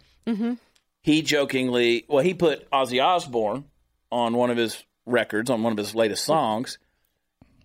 he 1.03 1.23
jokingly 1.23 2.05
well 2.09 2.25
he 2.25 2.35
put 2.35 2.69
Ozzy 2.71 3.03
Osbourne 3.05 3.65
on 4.11 4.35
one 4.35 4.51
of 4.51 4.57
his 4.57 4.83
records 5.07 5.51
on 5.51 5.63
one 5.63 5.73
of 5.73 5.79
his 5.79 5.95
latest 5.95 6.25
songs, 6.25 6.79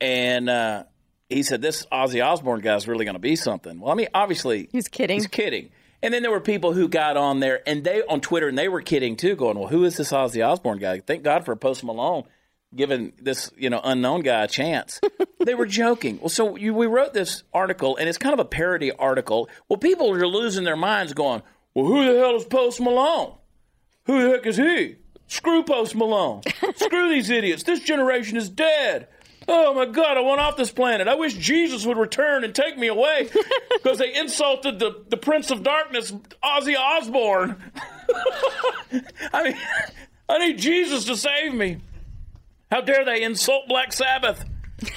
and 0.02 0.49
uh, 0.49 0.84
he 1.30 1.43
said 1.43 1.62
this 1.62 1.86
Ozzy 1.91 2.26
Osbourne 2.26 2.60
guy 2.60 2.76
is 2.76 2.88
really 2.88 3.06
going 3.06 3.16
to 3.16 3.20
be 3.20 3.36
something. 3.36 3.80
Well, 3.80 3.91
I 3.91 3.95
mean, 3.95 4.10
obviously 4.14 4.68
He's 4.72 4.88
kidding. 4.88 5.18
He's 5.18 5.28
kidding. 5.28 5.70
And 6.04 6.14
then 6.14 6.24
there 6.24 6.32
were 6.32 6.41
people 6.41 6.74
who 6.74 6.88
got 6.88 7.16
on 7.16 7.39
there 7.39 7.62
and 7.68 7.84
they 7.84 8.02
on 8.04 8.22
Twitter 8.22 8.47
and 8.47 8.58
they 8.58 8.68
were 8.68 8.82
kidding 8.82 9.16
too, 9.16 9.36
going, 9.36 9.58
"Well, 9.58 9.68
who 9.68 9.84
is 9.84 9.97
this 9.97 10.12
Ozzy 10.12 10.45
Osbourne 10.45 10.80
guy? 10.80 10.99
Thank 10.99 11.24
God 11.24 11.45
for 11.45 11.56
Post 11.56 11.84
Malone 11.84 12.24
giving 12.74 13.12
this 13.22 13.52
you 13.56 13.70
know 13.70 13.80
unknown 13.84 14.22
guy 14.22 14.43
a 14.43 14.47
chance." 14.47 14.99
they 15.45 15.54
were 15.54 15.68
joking. 15.68 16.20
Well, 16.20 16.30
so 16.30 16.56
you, 16.56 16.74
we 16.74 16.88
wrote 16.88 17.14
this 17.14 17.43
article 17.54 17.97
and 17.97 18.10
it's 18.10 18.18
kind 18.18 18.34
of 18.34 18.39
a 18.39 18.45
parody 18.45 18.91
article. 18.91 19.47
Well, 19.70 19.78
people 19.78 20.12
are 20.12 20.28
losing 20.28 20.64
their 20.64 20.76
minds, 20.76 21.14
going, 21.14 21.43
"Well, 21.76 21.86
who 21.86 22.04
the 22.04 22.20
hell 22.20 22.36
is 22.36 22.45
Post 22.45 22.82
Malone? 22.82 23.36
Who 24.06 24.24
the 24.24 24.30
heck 24.32 24.45
is 24.47 24.58
he? 24.58 24.95
Screw 25.28 25.64
Post 25.64 25.95
Malone. 25.95 26.41
Screw 26.76 27.10
these 27.10 27.30
idiots. 27.30 27.62
This 27.62 27.80
generation 27.80 28.38
is 28.38 28.49
dead." 28.49 29.08
Oh 29.54 29.74
my 29.74 29.86
God, 29.86 30.16
I 30.16 30.22
want 30.22 30.39
off 30.39 30.56
this 30.56 30.72
planet. 30.72 31.10
I 31.10 31.16
wish 31.16 31.34
Jesus 31.34 31.86
would 31.86 31.97
return 31.97 32.45
and 32.45 32.56
take 32.56 32.78
me 32.78 32.88
away 32.88 33.30
because 33.72 33.97
they 33.97 34.16
insulted 34.16 34.80
the, 34.80 35.04
the 35.10 35.18
Prince 35.18 35.52
of 35.52 35.62
Darkness, 35.62 36.14
Ozzy 36.41 36.78
Osbourne. 36.78 37.62
I 39.34 39.43
mean, 39.43 39.58
I 40.30 40.38
need 40.38 40.58
Jesus 40.58 41.04
to 41.06 41.18
save 41.18 41.54
me. 41.54 41.80
How 42.72 42.80
dare 42.80 43.04
they 43.04 43.24
insult 43.24 43.68
Black 43.68 43.91
Sabbath? 43.91 44.45
that's 44.80 44.93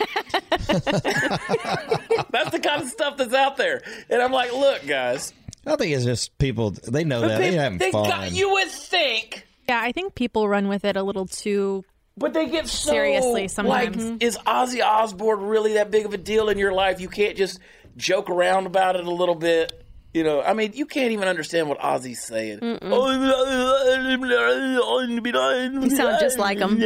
the 2.52 2.60
kind 2.62 2.82
of 2.82 2.88
stuff 2.88 3.16
that's 3.16 3.34
out 3.34 3.56
there. 3.56 3.82
And 4.08 4.22
I'm 4.22 4.30
like, 4.30 4.52
look, 4.52 4.86
guys, 4.86 5.32
I 5.66 5.74
think 5.74 5.96
it's 5.96 6.04
just 6.04 6.38
people. 6.38 6.70
They 6.70 7.02
know 7.02 7.22
that 7.22 7.38
they, 7.38 7.50
they 7.50 7.56
having 7.56 7.78
they 7.78 7.90
fun. 7.90 8.08
got, 8.08 8.30
you 8.30 8.52
would 8.52 8.68
think, 8.68 9.48
Yeah, 9.68 9.80
I 9.82 9.90
think 9.90 10.14
people 10.14 10.48
run 10.48 10.68
with 10.68 10.84
it 10.84 10.96
a 10.96 11.02
little 11.02 11.26
too. 11.26 11.84
But 12.16 12.32
they 12.32 12.48
get 12.48 12.68
so 12.68 12.92
Seriously 12.92 13.48
sometimes. 13.48 14.04
Like, 14.04 14.22
is 14.22 14.38
Ozzy 14.38 14.84
Osbourne 14.84 15.40
really 15.40 15.74
that 15.74 15.90
big 15.90 16.06
of 16.06 16.14
a 16.14 16.18
deal 16.18 16.48
in 16.48 16.58
your 16.58 16.72
life? 16.72 17.00
You 17.00 17.08
can't 17.08 17.36
just 17.36 17.58
joke 17.96 18.30
around 18.30 18.66
about 18.66 18.96
it 18.96 19.04
a 19.04 19.10
little 19.10 19.34
bit. 19.34 19.80
You 20.12 20.22
know, 20.22 20.40
I 20.40 20.54
mean, 20.54 20.72
you 20.74 20.86
can't 20.86 21.10
even 21.10 21.26
understand 21.26 21.68
what 21.68 21.80
Ozzy's 21.80 22.22
saying. 22.22 22.60
You 22.62 22.78
oh, 22.82 23.10
sound 25.88 26.18
just 26.20 26.38
like 26.38 26.58
him. 26.58 26.80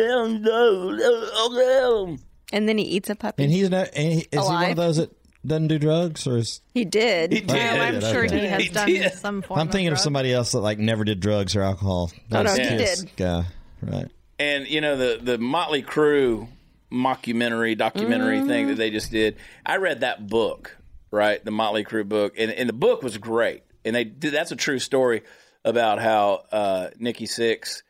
And 2.50 2.66
then 2.66 2.78
he 2.78 2.84
eats 2.84 3.10
a 3.10 3.14
puppy. 3.14 3.44
and 3.44 3.52
he's 3.52 3.68
not. 3.68 3.90
And 3.94 4.12
he, 4.14 4.20
is 4.20 4.26
he 4.32 4.38
one 4.38 4.70
of 4.70 4.76
those 4.76 4.96
that 4.96 5.10
doesn't 5.46 5.68
do 5.68 5.78
drugs, 5.78 6.26
or 6.26 6.38
is 6.38 6.62
he 6.72 6.86
did. 6.86 7.32
He 7.32 7.40
did. 7.40 7.50
Oh, 7.50 7.82
I'm 7.82 8.00
did, 8.00 8.10
sure 8.10 8.24
he 8.24 8.46
has 8.46 8.62
He 8.62 8.68
done 8.70 8.86
did. 8.88 9.12
some 9.12 9.42
form. 9.42 9.60
I'm 9.60 9.68
thinking 9.68 9.88
of 9.88 9.92
drug. 9.96 10.04
somebody 10.04 10.32
else 10.32 10.52
that 10.52 10.60
like 10.60 10.78
never 10.78 11.04
did 11.04 11.20
drugs 11.20 11.54
or 11.54 11.60
alcohol. 11.60 12.10
Oh, 12.32 12.42
no, 12.42 12.42
That's 12.44 12.56
he 12.56 12.64
his 12.64 13.00
did. 13.02 13.16
Guy, 13.16 13.44
right? 13.82 14.08
And 14.38 14.68
you 14.68 14.80
know 14.80 14.96
the 14.96 15.18
the 15.22 15.38
Motley 15.38 15.82
Crue 15.82 16.48
mockumentary 16.92 17.76
documentary 17.76 18.40
thing 18.42 18.68
that 18.68 18.76
they 18.76 18.90
just 18.90 19.10
did. 19.10 19.36
I 19.66 19.76
read 19.76 20.00
that 20.00 20.26
book, 20.26 20.76
right? 21.10 21.44
The 21.44 21.50
Motley 21.50 21.84
Crue 21.84 22.08
book, 22.08 22.34
and, 22.38 22.50
and 22.50 22.68
the 22.68 22.72
book 22.74 23.02
was 23.02 23.18
great. 23.18 23.62
And 23.84 23.94
they 23.94 24.04
did, 24.04 24.32
that's 24.32 24.50
a 24.52 24.56
true 24.56 24.78
story 24.78 25.22
about 25.64 26.00
how 26.00 26.44
uh, 26.52 26.88
Nikki 26.98 27.26
Sixx, 27.26 27.82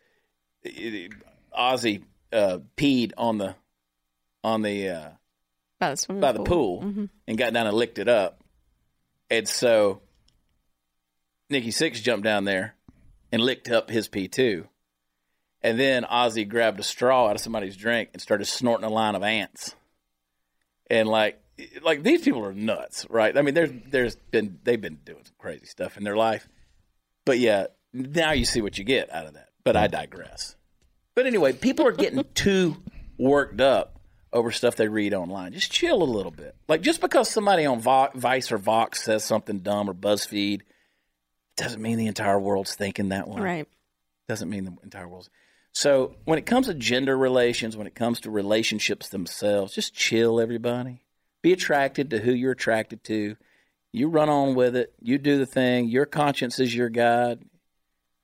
Ozzy 1.56 2.02
uh, 2.32 2.58
peed 2.76 3.12
on 3.16 3.38
the 3.38 3.54
on 4.44 4.62
the 4.62 4.88
uh, 4.88 5.08
By 5.80 5.90
the 5.94 6.12
by 6.20 6.32
the 6.32 6.42
pool 6.44 6.82
and 7.26 7.38
got 7.38 7.52
down 7.52 7.66
and 7.66 7.76
licked 7.76 7.98
it 7.98 8.08
up. 8.08 8.42
And 9.30 9.46
so 9.48 10.00
Nikki 11.50 11.70
Sixx 11.70 12.02
jumped 12.02 12.24
down 12.24 12.44
there 12.44 12.74
and 13.32 13.42
licked 13.42 13.70
up 13.70 13.90
his 13.90 14.08
pee 14.08 14.28
too. 14.28 14.66
And 15.62 15.78
then 15.78 16.04
Ozzy 16.04 16.48
grabbed 16.48 16.78
a 16.78 16.84
straw 16.84 17.28
out 17.28 17.36
of 17.36 17.42
somebody's 17.42 17.76
drink 17.76 18.10
and 18.12 18.22
started 18.22 18.44
snorting 18.46 18.84
a 18.84 18.90
line 18.90 19.14
of 19.14 19.22
ants. 19.22 19.74
And 20.90 21.08
like 21.08 21.40
like 21.82 22.02
these 22.02 22.22
people 22.22 22.44
are 22.44 22.54
nuts, 22.54 23.06
right? 23.10 23.36
I 23.36 23.42
mean 23.42 23.54
there's 23.54 23.70
there's 23.90 24.16
been 24.16 24.58
they've 24.62 24.80
been 24.80 24.98
doing 25.04 25.24
some 25.24 25.34
crazy 25.38 25.66
stuff 25.66 25.96
in 25.96 26.04
their 26.04 26.16
life. 26.16 26.48
But 27.24 27.38
yeah, 27.38 27.66
now 27.92 28.32
you 28.32 28.44
see 28.44 28.62
what 28.62 28.78
you 28.78 28.84
get 28.84 29.12
out 29.12 29.26
of 29.26 29.34
that. 29.34 29.48
But 29.64 29.76
I 29.76 29.86
digress. 29.86 30.56
But 31.14 31.26
anyway, 31.26 31.52
people 31.52 31.86
are 31.86 31.92
getting 31.92 32.24
too 32.34 32.76
worked 33.18 33.60
up 33.60 34.00
over 34.32 34.52
stuff 34.52 34.76
they 34.76 34.88
read 34.88 35.14
online. 35.14 35.52
Just 35.52 35.72
chill 35.72 36.02
a 36.02 36.04
little 36.04 36.30
bit. 36.30 36.54
Like 36.68 36.80
just 36.82 37.00
because 37.00 37.28
somebody 37.28 37.66
on 37.66 37.80
Vo- 37.80 38.10
Vice 38.14 38.52
or 38.52 38.58
Vox 38.58 39.02
says 39.02 39.24
something 39.24 39.58
dumb 39.58 39.90
or 39.90 39.94
BuzzFeed 39.94 40.60
doesn't 41.56 41.82
mean 41.82 41.98
the 41.98 42.06
entire 42.06 42.38
world's 42.38 42.74
thinking 42.74 43.08
that 43.08 43.28
way. 43.28 43.40
Right. 43.40 43.68
Doesn't 44.28 44.48
mean 44.48 44.64
the 44.64 44.76
entire 44.82 45.08
world's. 45.08 45.28
So 45.78 46.16
when 46.24 46.40
it 46.40 46.44
comes 46.44 46.66
to 46.66 46.74
gender 46.74 47.16
relations, 47.16 47.76
when 47.76 47.86
it 47.86 47.94
comes 47.94 48.18
to 48.22 48.32
relationships 48.32 49.10
themselves, 49.10 49.72
just 49.72 49.94
chill, 49.94 50.40
everybody. 50.40 51.02
Be 51.40 51.52
attracted 51.52 52.10
to 52.10 52.18
who 52.18 52.32
you're 52.32 52.50
attracted 52.50 53.04
to. 53.04 53.36
You 53.92 54.08
run 54.08 54.28
on 54.28 54.56
with 54.56 54.74
it. 54.74 54.92
You 55.00 55.18
do 55.18 55.38
the 55.38 55.46
thing. 55.46 55.86
Your 55.86 56.04
conscience 56.04 56.58
is 56.58 56.74
your 56.74 56.88
God. 56.88 57.44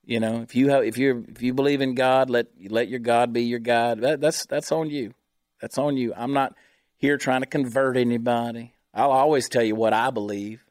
You 0.04 0.18
know, 0.18 0.42
if 0.42 0.56
you 0.56 0.70
have, 0.70 0.82
if 0.82 0.98
you 0.98 1.26
if 1.28 1.42
you 1.42 1.54
believe 1.54 1.80
in 1.80 1.94
God, 1.94 2.28
let 2.28 2.48
let 2.70 2.88
your 2.88 2.98
God 2.98 3.32
be 3.32 3.42
your 3.42 3.60
God. 3.60 4.00
That, 4.00 4.20
that's 4.20 4.46
that's 4.46 4.72
on 4.72 4.90
you. 4.90 5.14
That's 5.60 5.78
on 5.78 5.96
you. 5.96 6.12
I'm 6.12 6.32
not 6.32 6.56
here 6.96 7.18
trying 7.18 7.42
to 7.42 7.46
convert 7.46 7.96
anybody. 7.96 8.74
I'll 8.92 9.12
always 9.12 9.48
tell 9.48 9.62
you 9.62 9.76
what 9.76 9.92
I 9.92 10.10
believe, 10.10 10.64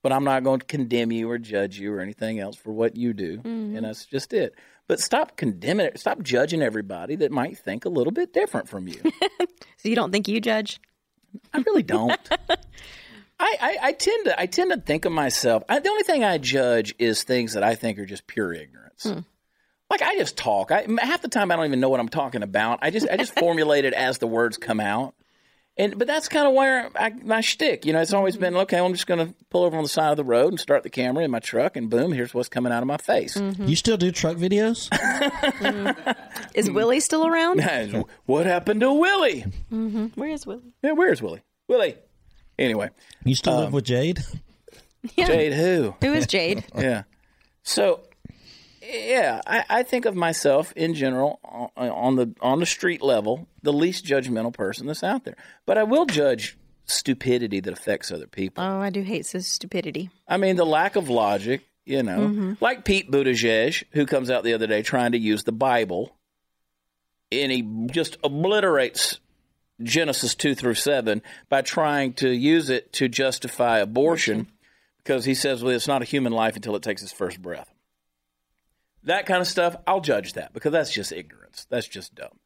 but 0.00 0.12
I'm 0.12 0.22
not 0.22 0.44
going 0.44 0.60
to 0.60 0.66
condemn 0.66 1.10
you 1.10 1.28
or 1.28 1.38
judge 1.38 1.76
you 1.80 1.92
or 1.92 1.98
anything 1.98 2.38
else 2.38 2.54
for 2.54 2.70
what 2.70 2.94
you 2.94 3.14
do. 3.14 3.38
Mm-hmm. 3.38 3.76
And 3.78 3.84
that's 3.84 4.06
just 4.06 4.32
it. 4.32 4.54
But 4.90 4.98
stop 4.98 5.36
condemning 5.36 5.86
it. 5.86 6.00
Stop 6.00 6.20
judging 6.20 6.62
everybody 6.62 7.14
that 7.14 7.30
might 7.30 7.56
think 7.56 7.84
a 7.84 7.88
little 7.88 8.10
bit 8.10 8.32
different 8.32 8.68
from 8.68 8.88
you. 8.88 9.00
So 9.76 9.88
you 9.88 9.94
don't 9.94 10.10
think 10.10 10.26
you 10.26 10.40
judge? 10.40 10.80
I 11.54 11.58
really 11.58 11.82
don't. 11.84 12.20
I, 12.50 12.56
I, 13.38 13.76
I 13.80 13.92
tend 13.92 14.24
to 14.24 14.38
I 14.38 14.46
tend 14.46 14.72
to 14.72 14.80
think 14.80 15.04
of 15.04 15.12
myself. 15.12 15.62
I, 15.68 15.78
the 15.78 15.88
only 15.88 16.02
thing 16.02 16.24
I 16.24 16.36
judge 16.38 16.94
is 16.98 17.22
things 17.22 17.52
that 17.54 17.62
I 17.62 17.76
think 17.76 17.98
are 18.00 18.04
just 18.04 18.26
pure 18.26 18.52
ignorance. 18.52 19.04
Hmm. 19.04 19.20
Like 19.88 20.02
I 20.02 20.16
just 20.16 20.36
talk. 20.36 20.72
I, 20.72 20.86
half 21.00 21.22
the 21.22 21.28
time 21.28 21.52
I 21.52 21.56
don't 21.56 21.66
even 21.66 21.80
know 21.80 21.88
what 21.88 22.00
I'm 22.00 22.08
talking 22.08 22.42
about. 22.42 22.80
I 22.82 22.90
just 22.90 23.08
I 23.08 23.16
just 23.16 23.32
formulate 23.38 23.84
it 23.84 23.94
as 23.94 24.18
the 24.18 24.26
words 24.26 24.58
come 24.58 24.80
out. 24.80 25.14
And 25.80 25.98
but 25.98 26.06
that's 26.06 26.28
kind 26.28 26.46
of 26.46 26.52
where 26.52 26.90
I, 26.94 27.08
my 27.24 27.40
shtick. 27.40 27.86
You 27.86 27.94
know, 27.94 28.00
it's 28.00 28.12
always 28.12 28.36
been 28.36 28.54
okay. 28.54 28.78
I'm 28.78 28.92
just 28.92 29.06
going 29.06 29.26
to 29.26 29.34
pull 29.48 29.64
over 29.64 29.76
on 29.78 29.82
the 29.82 29.88
side 29.88 30.10
of 30.10 30.18
the 30.18 30.24
road 30.24 30.48
and 30.48 30.60
start 30.60 30.82
the 30.82 30.90
camera 30.90 31.24
in 31.24 31.30
my 31.30 31.38
truck, 31.38 31.74
and 31.76 31.88
boom, 31.88 32.12
here's 32.12 32.34
what's 32.34 32.50
coming 32.50 32.70
out 32.70 32.82
of 32.82 32.86
my 32.86 32.98
face. 32.98 33.36
Mm-hmm. 33.38 33.64
You 33.64 33.76
still 33.76 33.96
do 33.96 34.10
truck 34.12 34.36
videos? 34.36 34.88
Mm-hmm. 35.60 36.10
Is 36.54 36.70
Willie 36.70 37.00
still 37.00 37.26
around? 37.26 37.60
what 38.26 38.46
happened 38.46 38.80
to 38.80 38.92
Willie? 38.92 39.44
Mm-hmm. 39.72 40.06
Where 40.20 40.30
is 40.30 40.46
Willie? 40.46 40.72
Yeah, 40.82 40.92
where's 40.92 41.22
Willie? 41.22 41.42
Willie. 41.68 41.96
Anyway, 42.58 42.90
You 43.24 43.34
still 43.34 43.54
Um, 43.54 43.60
live 43.64 43.72
with 43.72 43.84
Jade? 43.84 44.20
Jade, 45.16 45.52
who? 45.54 45.94
Who 46.02 46.12
is 46.12 46.26
Jade? 46.26 46.64
yeah. 46.76 47.04
So, 47.62 48.00
yeah, 48.90 49.40
I, 49.46 49.64
I 49.68 49.82
think 49.82 50.04
of 50.04 50.14
myself 50.14 50.72
in 50.76 50.94
general 50.94 51.38
on, 51.44 51.88
on 51.88 52.16
the 52.16 52.34
on 52.40 52.60
the 52.60 52.66
street 52.66 53.02
level, 53.02 53.48
the 53.62 53.72
least 53.72 54.04
judgmental 54.04 54.52
person 54.52 54.86
that's 54.86 55.04
out 55.04 55.24
there. 55.24 55.36
But 55.66 55.78
I 55.78 55.84
will 55.84 56.06
judge 56.06 56.58
stupidity 56.86 57.60
that 57.60 57.72
affects 57.72 58.10
other 58.10 58.26
people. 58.26 58.64
Oh, 58.64 58.80
I 58.80 58.90
do 58.90 59.02
hate 59.02 59.26
so 59.26 59.38
stupidity. 59.38 60.10
I 60.26 60.36
mean, 60.36 60.56
the 60.56 60.66
lack 60.66 60.96
of 60.96 61.08
logic. 61.08 61.62
You 61.86 62.02
know, 62.04 62.18
mm-hmm. 62.18 62.52
like 62.60 62.84
Pete 62.84 63.10
Buttigieg, 63.10 63.84
who 63.92 64.06
comes 64.06 64.30
out 64.30 64.44
the 64.44 64.52
other 64.52 64.68
day 64.68 64.82
trying 64.82 65.12
to 65.12 65.18
use 65.18 65.42
the 65.42 65.50
Bible, 65.50 66.14
and 67.32 67.50
he 67.50 67.62
just 67.90 68.16
obliterates 68.22 69.18
Genesis 69.82 70.36
two 70.36 70.54
through 70.54 70.74
seven 70.74 71.22
by 71.48 71.62
trying 71.62 72.12
to 72.12 72.28
use 72.28 72.68
it 72.68 72.92
to 72.92 73.08
justify 73.08 73.78
abortion, 73.78 74.46
because 74.98 75.24
he 75.24 75.34
says, 75.34 75.64
"Well, 75.64 75.74
it's 75.74 75.88
not 75.88 76.02
a 76.02 76.04
human 76.04 76.32
life 76.32 76.54
until 76.54 76.76
it 76.76 76.82
takes 76.82 77.02
its 77.02 77.12
first 77.12 77.42
breath." 77.42 77.72
That 79.04 79.26
kind 79.26 79.40
of 79.40 79.46
stuff, 79.46 79.76
I'll 79.86 80.00
judge 80.00 80.34
that 80.34 80.52
because 80.52 80.72
that's 80.72 80.92
just 80.92 81.10
ignorance. 81.12 81.66
That's 81.70 81.86
just 81.88 82.14
dumb. 82.14 82.38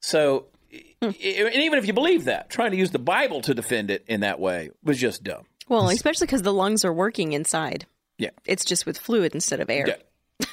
So, 0.00 0.46
hmm. 0.72 1.08
i- 1.08 1.50
and 1.52 1.54
even 1.62 1.78
if 1.78 1.86
you 1.86 1.92
believe 1.92 2.24
that, 2.24 2.48
trying 2.50 2.70
to 2.70 2.76
use 2.76 2.90
the 2.90 2.98
Bible 2.98 3.42
to 3.42 3.52
defend 3.54 3.90
it 3.90 4.04
in 4.08 4.20
that 4.20 4.40
way 4.40 4.70
was 4.82 4.98
just 4.98 5.22
dumb. 5.22 5.44
Well, 5.68 5.88
especially 5.90 6.26
because 6.26 6.42
the 6.42 6.52
lungs 6.54 6.84
are 6.84 6.92
working 6.92 7.32
inside. 7.32 7.86
Yeah. 8.18 8.30
It's 8.46 8.64
just 8.64 8.86
with 8.86 8.98
fluid 8.98 9.34
instead 9.34 9.60
of 9.60 9.68
air. 9.70 9.86
Yeah. 9.86 10.46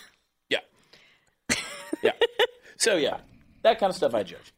Yeah. 0.50 0.60
yeah. 2.04 2.12
So 2.76 2.96
yeah, 2.98 3.18
that 3.64 3.80
kind 3.80 3.90
of 3.90 3.96
stuff 3.96 4.14
I 4.14 4.24
judge. 4.24 4.54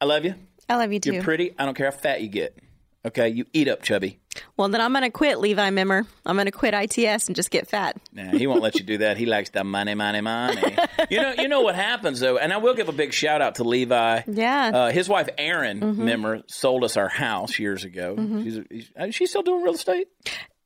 I 0.00 0.04
love 0.04 0.24
you. 0.24 0.34
I 0.68 0.76
love 0.76 0.92
you 0.92 1.00
too. 1.00 1.12
You're 1.12 1.22
pretty. 1.24 1.54
I 1.58 1.64
don't 1.66 1.74
care 1.74 1.90
how 1.90 1.96
fat 1.96 2.22
you 2.22 2.28
get. 2.28 2.56
Okay, 3.04 3.28
you 3.28 3.44
eat 3.52 3.66
up, 3.68 3.82
chubby. 3.82 4.19
Well, 4.56 4.68
then 4.68 4.80
I'm 4.80 4.92
going 4.92 5.02
to 5.02 5.10
quit 5.10 5.40
Levi 5.40 5.70
Mimmer. 5.70 6.06
I'm 6.24 6.36
going 6.36 6.46
to 6.46 6.52
quit 6.52 6.72
ITS 6.74 7.26
and 7.26 7.34
just 7.36 7.50
get 7.50 7.66
fat. 7.68 7.96
Nah, 8.12 8.30
he 8.30 8.46
won't 8.46 8.62
let 8.62 8.76
you 8.76 8.84
do 8.84 8.98
that. 8.98 9.16
He 9.16 9.26
likes 9.26 9.50
the 9.50 9.64
money, 9.64 9.94
money, 9.94 10.20
money. 10.20 10.76
You 11.10 11.20
know, 11.20 11.34
you 11.36 11.48
know 11.48 11.62
what 11.62 11.74
happens 11.74 12.20
though, 12.20 12.38
and 12.38 12.52
I 12.52 12.58
will 12.58 12.74
give 12.74 12.88
a 12.88 12.92
big 12.92 13.12
shout 13.12 13.42
out 13.42 13.56
to 13.56 13.64
Levi. 13.64 14.22
Yeah. 14.26 14.70
Uh, 14.72 14.90
his 14.92 15.08
wife 15.08 15.28
Erin, 15.36 15.80
Mm-hmm. 15.80 16.00
remember, 16.00 16.42
sold 16.46 16.84
us 16.84 16.96
our 16.96 17.08
house 17.08 17.58
years 17.58 17.84
ago. 17.84 18.14
She's, 18.44 18.60
she's, 18.70 18.90
is 18.96 19.14
she 19.14 19.26
still 19.26 19.42
doing 19.42 19.62
real 19.62 19.74
estate? 19.74 20.08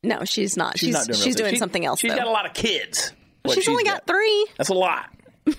No, 0.02 0.24
she's 0.24 0.56
not. 0.56 0.78
She's, 0.78 0.88
She's 0.88 0.94
not 0.94 1.06
doing. 1.06 1.18
she's 1.20 1.36
doing 1.36 1.50
She- 1.52 1.58
something 1.58 1.84
else 1.86 2.00
She's 2.00 2.10
though. 2.10 2.18
got 2.18 2.26
a 2.26 2.30
lot 2.30 2.44
of 2.46 2.52
kids. 2.52 3.12
What 3.42 3.54
she's 3.54 3.68
only 3.68 3.84
got 3.84 4.06
three. 4.06 4.46
That's 4.58 4.68
a 4.70 4.74
lot. 4.74 5.10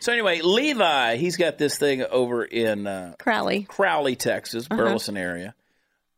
so 0.00 0.12
anyway, 0.12 0.40
Levi, 0.42 1.16
he's 1.16 1.36
got 1.36 1.58
this 1.58 1.76
thing 1.78 2.02
over 2.04 2.44
in 2.44 2.86
uh, 2.86 3.14
Crowley. 3.18 3.64
Crowley, 3.64 4.16
Texas, 4.16 4.66
Uh-huh. 4.70 4.80
Burleson 4.82 5.16
area, 5.16 5.54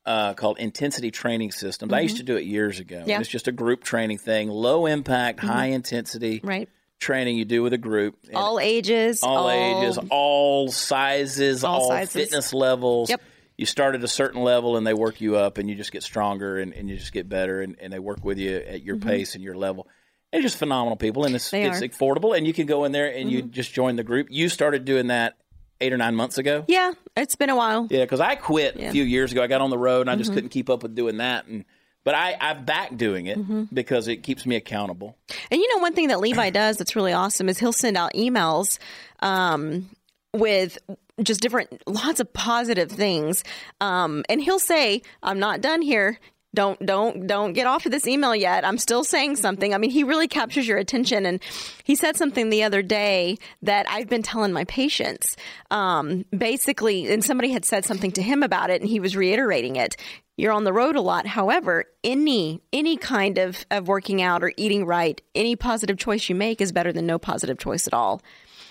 uh, 0.06 0.34
called 0.34 0.58
Intensity 0.58 1.10
Training 1.10 1.52
Systems. 1.52 1.92
I 1.92 2.00
used 2.00 2.16
to 2.18 2.22
do 2.22 2.36
it 2.36 2.44
years 2.44 2.80
ago. 2.80 2.96
Mm-hmm. 2.96 3.08
Yeah. 3.08 3.14
Mm-hmm. 3.16 3.20
It's 3.22 3.30
just 3.30 3.48
a 3.48 3.52
group 3.52 3.84
training 3.84 4.18
thing, 4.18 4.48
low 4.48 4.86
impact, 4.86 5.40
high 5.40 5.66
intensity 5.66 6.40
Right. 6.42 6.68
training 6.98 7.36
you 7.36 7.44
do 7.44 7.62
with 7.62 7.72
a 7.72 7.78
group. 7.78 8.16
All 8.34 8.58
ages. 8.58 9.22
all 9.22 9.50
ages, 9.50 9.98
all 10.10 10.70
sizes, 10.70 11.64
All 11.64 11.82
all, 11.82 11.88
sizes. 11.88 12.12
fitness 12.12 12.52
levels. 12.52 13.10
Yep. 13.10 13.20
You 13.58 13.66
start 13.66 13.94
at 13.94 14.02
a 14.02 14.08
certain 14.08 14.42
level 14.42 14.78
and 14.78 14.86
they 14.86 14.94
work 14.94 15.20
you 15.20 15.36
up 15.36 15.58
and 15.58 15.68
you 15.68 15.76
just 15.76 15.92
get 15.92 16.02
stronger 16.02 16.58
and, 16.58 16.72
and 16.72 16.88
you 16.88 16.96
just 16.96 17.12
get 17.12 17.28
better 17.28 17.60
and, 17.60 17.76
and 17.78 17.92
they 17.92 17.98
work 17.98 18.24
with 18.24 18.38
you 18.38 18.56
at 18.56 18.82
your 18.82 18.96
pace 18.96 19.34
and 19.34 19.44
your 19.44 19.54
level. 19.54 19.86
They're 20.32 20.40
just 20.40 20.56
phenomenal 20.56 20.96
people 20.96 21.24
and 21.26 21.34
it's, 21.34 21.50
Mm-hmm. 21.50 21.70
It's. 21.72 21.80
Mm-hmm. 21.80 22.02
affordable 22.02 22.34
and 22.36 22.46
you 22.46 22.54
can 22.54 22.64
go 22.66 22.84
in 22.84 22.92
there 22.92 23.14
and 23.14 23.30
you 23.30 23.42
just 23.42 23.74
join 23.74 23.96
the 23.96 24.04
group. 24.04 24.28
You 24.30 24.48
started 24.48 24.86
doing 24.86 25.08
that 25.08 25.36
eight 25.80 25.92
or 25.92 25.96
nine 25.96 26.14
months 26.14 26.38
ago. 26.38 26.64
Yeah, 26.68 26.92
it's 27.16 27.36
been 27.36 27.50
a 27.50 27.56
while. 27.56 27.86
Yeah, 27.90 28.00
because 28.04 28.20
I 28.20 28.34
quit 28.36 28.76
Yeah. 28.76 28.80
Mm-hmm. 28.82 28.88
a 28.90 28.92
few 28.92 29.04
years 29.04 29.32
ago. 29.32 29.42
I 29.42 29.46
got 29.46 29.60
on 29.60 29.70
the 29.70 29.78
road 29.78 30.02
and 30.02 30.10
I 30.10 30.16
just 30.16 30.32
couldn't 30.32 30.50
keep 30.50 30.68
up 30.70 30.82
with 30.82 30.94
doing 30.94 31.16
that. 31.18 31.46
And 31.46 31.64
But 32.04 32.14
I, 32.14 32.36
I'm 32.40 32.64
back 32.64 32.96
doing 32.96 33.26
it 33.26 33.38
Mm-hmm. 33.38 33.64
because 33.72 34.08
it 34.08 34.18
keeps 34.22 34.44
me 34.46 34.56
accountable. 34.56 35.16
And 35.50 35.60
you 35.60 35.74
know, 35.76 35.82
one 35.82 35.94
thing 35.94 36.08
that 36.08 36.20
Levi 36.20 36.50
does 36.62 36.76
that's 36.76 36.94
really 36.96 37.12
awesome 37.12 37.48
is 37.48 37.58
he'll 37.58 37.72
send 37.72 37.96
out 37.96 38.12
emails 38.14 38.78
um, 39.20 39.88
with 40.34 40.78
just 41.22 41.40
different, 41.40 41.82
lots 41.86 42.20
of 42.20 42.32
positive 42.32 42.90
things. 42.90 43.44
Um, 43.80 44.24
and 44.28 44.40
he'll 44.40 44.58
say, 44.58 45.02
I'm 45.22 45.38
not 45.38 45.60
done 45.60 45.82
here. 45.82 46.18
Don't 46.52 46.84
don't 46.84 47.26
don't 47.26 47.52
get 47.52 47.66
off 47.66 47.86
of 47.86 47.92
this 47.92 48.06
email 48.06 48.34
yet. 48.34 48.64
I'm 48.64 48.78
still 48.78 49.04
saying 49.04 49.36
something. 49.36 49.72
I 49.72 49.78
mean, 49.78 49.90
he 49.90 50.02
really 50.02 50.28
captures 50.28 50.66
your 50.66 50.78
attention. 50.78 51.24
And 51.24 51.40
he 51.84 51.94
said 51.94 52.16
something 52.16 52.50
the 52.50 52.62
other 52.62 52.82
day 52.82 53.38
that 53.62 53.86
I've 53.88 54.08
been 54.08 54.22
telling 54.22 54.52
my 54.52 54.64
patients. 54.64 55.36
Um, 55.70 56.24
basically, 56.36 57.10
and 57.12 57.24
somebody 57.24 57.50
had 57.50 57.64
said 57.64 57.84
something 57.84 58.10
to 58.12 58.22
him 58.22 58.42
about 58.42 58.70
it, 58.70 58.80
and 58.80 58.90
he 58.90 58.98
was 58.98 59.16
reiterating 59.16 59.76
it 59.76 59.96
you're 60.40 60.52
on 60.52 60.64
the 60.64 60.72
road 60.72 60.96
a 60.96 61.00
lot. 61.00 61.26
However, 61.26 61.84
any 62.02 62.62
any 62.72 62.96
kind 62.96 63.38
of, 63.38 63.64
of 63.70 63.88
working 63.88 64.22
out 64.22 64.42
or 64.42 64.52
eating 64.56 64.86
right, 64.86 65.20
any 65.34 65.54
positive 65.54 65.98
choice 65.98 66.28
you 66.28 66.34
make 66.34 66.60
is 66.60 66.72
better 66.72 66.92
than 66.92 67.06
no 67.06 67.18
positive 67.18 67.58
choice 67.58 67.86
at 67.86 67.94
all. 67.94 68.22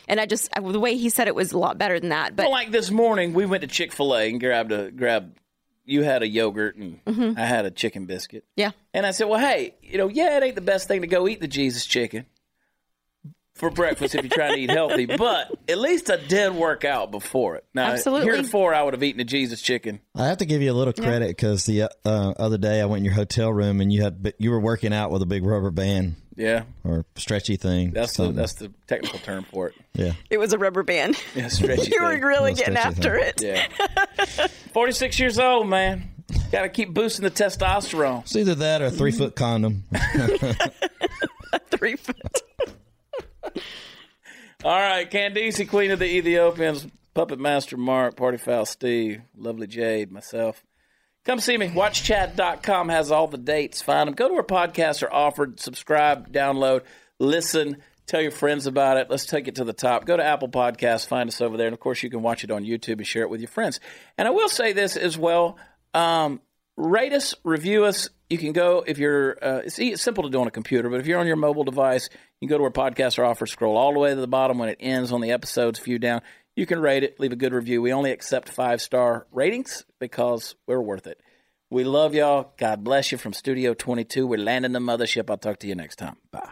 And 0.08 0.20
I 0.20 0.26
just 0.26 0.50
the 0.54 0.80
way 0.80 0.98
he 0.98 1.10
said 1.10 1.28
it 1.28 1.36
was 1.36 1.52
a 1.52 1.58
lot 1.60 1.78
better 1.78 2.00
than 2.00 2.10
that. 2.10 2.36
But 2.36 2.46
Well, 2.46 2.52
like 2.52 2.72
this 2.72 2.90
morning, 2.90 3.34
we 3.34 3.46
went 3.46 3.62
to 3.62 3.68
Chick 3.68 3.94
Fil 3.94 4.16
A 4.16 4.30
and 4.30 4.40
grabbed 4.40 4.72
a 4.72 4.92
grab. 4.92 5.36
You 5.90 6.04
had 6.04 6.22
a 6.24 6.28
yogurt 6.28 6.76
and 6.76 7.04
Mm-hmm. 7.06 7.40
I 7.40 7.46
had 7.46 7.66
a 7.66 7.72
chicken 7.72 8.06
biscuit. 8.06 8.44
yeah, 8.56 8.72
And 8.94 9.06
I 9.06 9.12
said, 9.12 9.28
well, 9.28 9.40
hey, 9.40 9.74
you 9.82 9.98
know, 9.98 10.08
yeah, 10.08 10.38
it 10.38 10.44
ain't 10.44 10.56
the 10.56 10.62
best 10.62 10.88
thing 10.88 11.02
to 11.02 11.08
go 11.08 11.28
eat 11.28 11.42
the 11.42 11.48
Jesus 11.48 11.86
chicken 11.86 12.26
for 13.56 13.70
breakfast 13.70 14.16
if 14.16 14.24
you're 14.24 14.30
trying 14.30 14.54
to 14.54 14.60
eat 14.60 14.70
healthy, 14.70 15.06
but 15.18 15.52
at 15.68 15.78
least 15.80 16.10
I 16.10 16.16
did 16.16 16.54
work 16.56 16.86
out 16.86 17.12
before 17.12 17.56
it. 17.58 17.66
Now, 17.74 17.88
Absolutely. 17.92 18.26
heretofore, 18.28 18.74
I 18.74 18.84
would 18.84 18.94
have 18.94 19.04
eaten 19.04 19.20
a 19.20 19.26
Jesus 19.26 19.62
chicken. 19.62 20.00
I 20.16 20.28
have 20.28 20.38
to 20.38 20.46
give 20.46 20.62
you 20.62 20.72
a 20.72 20.74
little 20.74 20.94
credit 20.94 21.28
because 21.30 21.66
the 21.66 21.84
uh, 22.06 22.34
other 22.38 22.58
day 22.58 22.80
I 22.82 22.86
went 22.86 23.00
in 23.00 23.06
your 23.06 23.16
hotel 23.16 23.52
room 23.52 23.82
and 23.82 23.92
you 23.92 24.02
had 24.04 24.34
you 24.38 24.52
were 24.52 24.60
working 24.62 24.94
out 24.94 25.12
with 25.12 25.22
a 25.22 25.26
big 25.26 25.44
rubber 25.44 25.72
band 25.72 26.16
Yeah, 26.40 26.64
or 26.86 27.06
stretchy 27.16 27.58
thing. 27.58 27.92
that's 27.92 28.16
the 28.16 28.32
that's 28.32 28.54
the 28.54 28.72
technical 28.88 29.20
term 29.20 29.44
for 29.44 29.68
it. 29.68 29.76
yeah. 29.94 30.14
it 30.30 30.38
was 30.38 30.54
a 30.54 30.58
rubber 30.58 30.84
band. 30.84 31.22
Yeah, 31.36 31.50
stretchy 31.50 31.92
you 31.94 32.02
were 32.02 32.18
really 32.18 32.54
getting 32.54 32.78
after 32.78 33.20
thing. 33.20 33.34
it. 33.38 33.70
Yeah, 33.78 34.48
forty 34.74 34.94
six 34.94 35.20
years 35.20 35.38
old, 35.38 35.68
man. 35.68 36.10
Got 36.52 36.62
to 36.62 36.70
keep 36.70 36.94
boosting 36.94 37.24
the 37.26 37.32
testosterone. 37.32 38.22
It's 38.22 38.36
either 38.38 38.56
that 38.56 38.82
or 38.82 38.86
a 38.86 38.92
three 38.92 39.12
foot 39.12 39.36
condom. 39.36 39.84
Three 41.72 41.98
foot. 41.98 42.42
All 44.64 44.78
right, 44.80 45.10
Candace, 45.10 45.62
Queen 45.70 45.92
of 45.92 46.00
the 46.00 46.06
Ethiopians, 46.06 46.88
Puppet 47.14 47.40
Master 47.40 47.78
Mark, 47.78 48.16
Party 48.16 48.38
Foul 48.38 48.66
Steve, 48.66 49.22
Lovely 49.38 49.68
Jade, 49.68 50.12
myself. 50.12 50.64
Come 51.26 51.40
see 51.40 51.58
me. 51.58 51.68
WatchChad.com 51.68 52.90
has 52.90 53.12
all 53.12 53.28
the 53.28 53.38
dates. 53.38 53.82
Find 53.82 54.08
them. 54.08 54.16
Go 54.16 54.28
to 54.28 54.34
where 54.34 54.44
podcasts 54.44 55.04
are 55.04 55.14
offered. 55.14 55.60
Subscribe, 55.60 56.32
download, 56.32 56.84
listen, 57.20 57.78
tell 58.08 58.22
your 58.22 58.32
friends 58.32 58.66
about 58.66 58.98
it. 58.98 59.10
Let's 59.10 59.26
take 59.26 59.48
it 59.48 59.56
to 59.56 59.64
the 59.64 59.74
top. 59.74 60.06
Go 60.06 60.18
to 60.18 60.24
Apple 60.24 60.50
Podcasts, 60.50 61.06
find 61.06 61.30
us 61.30 61.42
over 61.42 61.58
there. 61.58 61.68
And 61.68 61.74
of 61.74 61.80
course, 61.80 62.02
you 62.02 62.10
can 62.10 62.22
watch 62.22 62.44
it 62.44 62.52
on 62.52 62.64
YouTube 62.64 62.98
and 62.98 63.08
share 63.08 63.24
it 63.24 63.30
with 63.30 63.42
your 63.42 63.50
friends. 63.50 63.80
And 64.18 64.28
I 64.28 64.32
will 64.32 64.50
say 64.50 64.74
this 64.74 64.98
as 64.98 65.18
well 65.18 65.58
um, 65.94 66.42
rate 66.76 67.14
us, 67.14 67.36
review 67.44 67.86
us. 67.86 68.10
You 68.30 68.38
can 68.38 68.54
go 68.54 68.84
if 68.86 68.98
you're. 69.00 69.44
Uh, 69.44 69.62
it's, 69.66 69.80
it's 69.80 70.02
simple 70.02 70.24
to 70.24 70.30
do 70.30 70.40
on 70.40 70.48
a 70.48 70.52
computer, 70.52 70.90
but 70.90 71.00
if 71.00 71.08
you're 71.08 71.20
on 71.20 71.26
your 71.26 71.36
mobile 71.36 71.64
device, 71.64 72.10
you 72.40 72.48
can 72.48 72.50
go 72.50 72.58
to 72.58 72.62
where 72.62 72.72
podcasts 72.72 73.18
are 73.18 73.26
offered. 73.26 73.48
Scroll 73.48 73.76
all 73.76 73.92
the 73.94 74.00
way 74.00 74.12
to 74.12 74.16
the 74.16 74.28
bottom 74.28 74.60
when 74.60 74.70
it 74.70 74.78
ends 74.80 75.12
on 75.12 75.22
the 75.22 75.32
episodes 75.32 75.80
view 75.80 75.98
down. 75.98 76.22
You 76.60 76.66
can 76.66 76.82
rate 76.82 77.04
it, 77.04 77.22
leave 77.22 77.32
a 77.32 77.38
good 77.38 77.54
review. 77.54 77.82
We 77.82 77.94
only 77.94 78.12
accept 78.12 78.50
five 78.50 78.82
star 78.82 79.28
ratings 79.32 79.86
because 79.98 80.56
we're 80.68 80.82
worth 80.82 81.08
it. 81.08 81.22
We 81.70 81.86
love 81.86 82.14
y'all. 82.14 82.52
God 82.58 82.84
bless 82.84 83.14
you 83.14 83.18
from 83.18 83.32
Studio 83.32 83.74
22. 83.74 84.28
We're 84.28 84.40
landing 84.40 84.74
the 84.74 84.80
mothership. 84.80 85.30
I'll 85.30 85.38
talk 85.38 85.60
to 85.60 85.68
you 85.68 85.76
next 85.76 85.96
time. 85.96 86.18
Bye. 86.34 86.50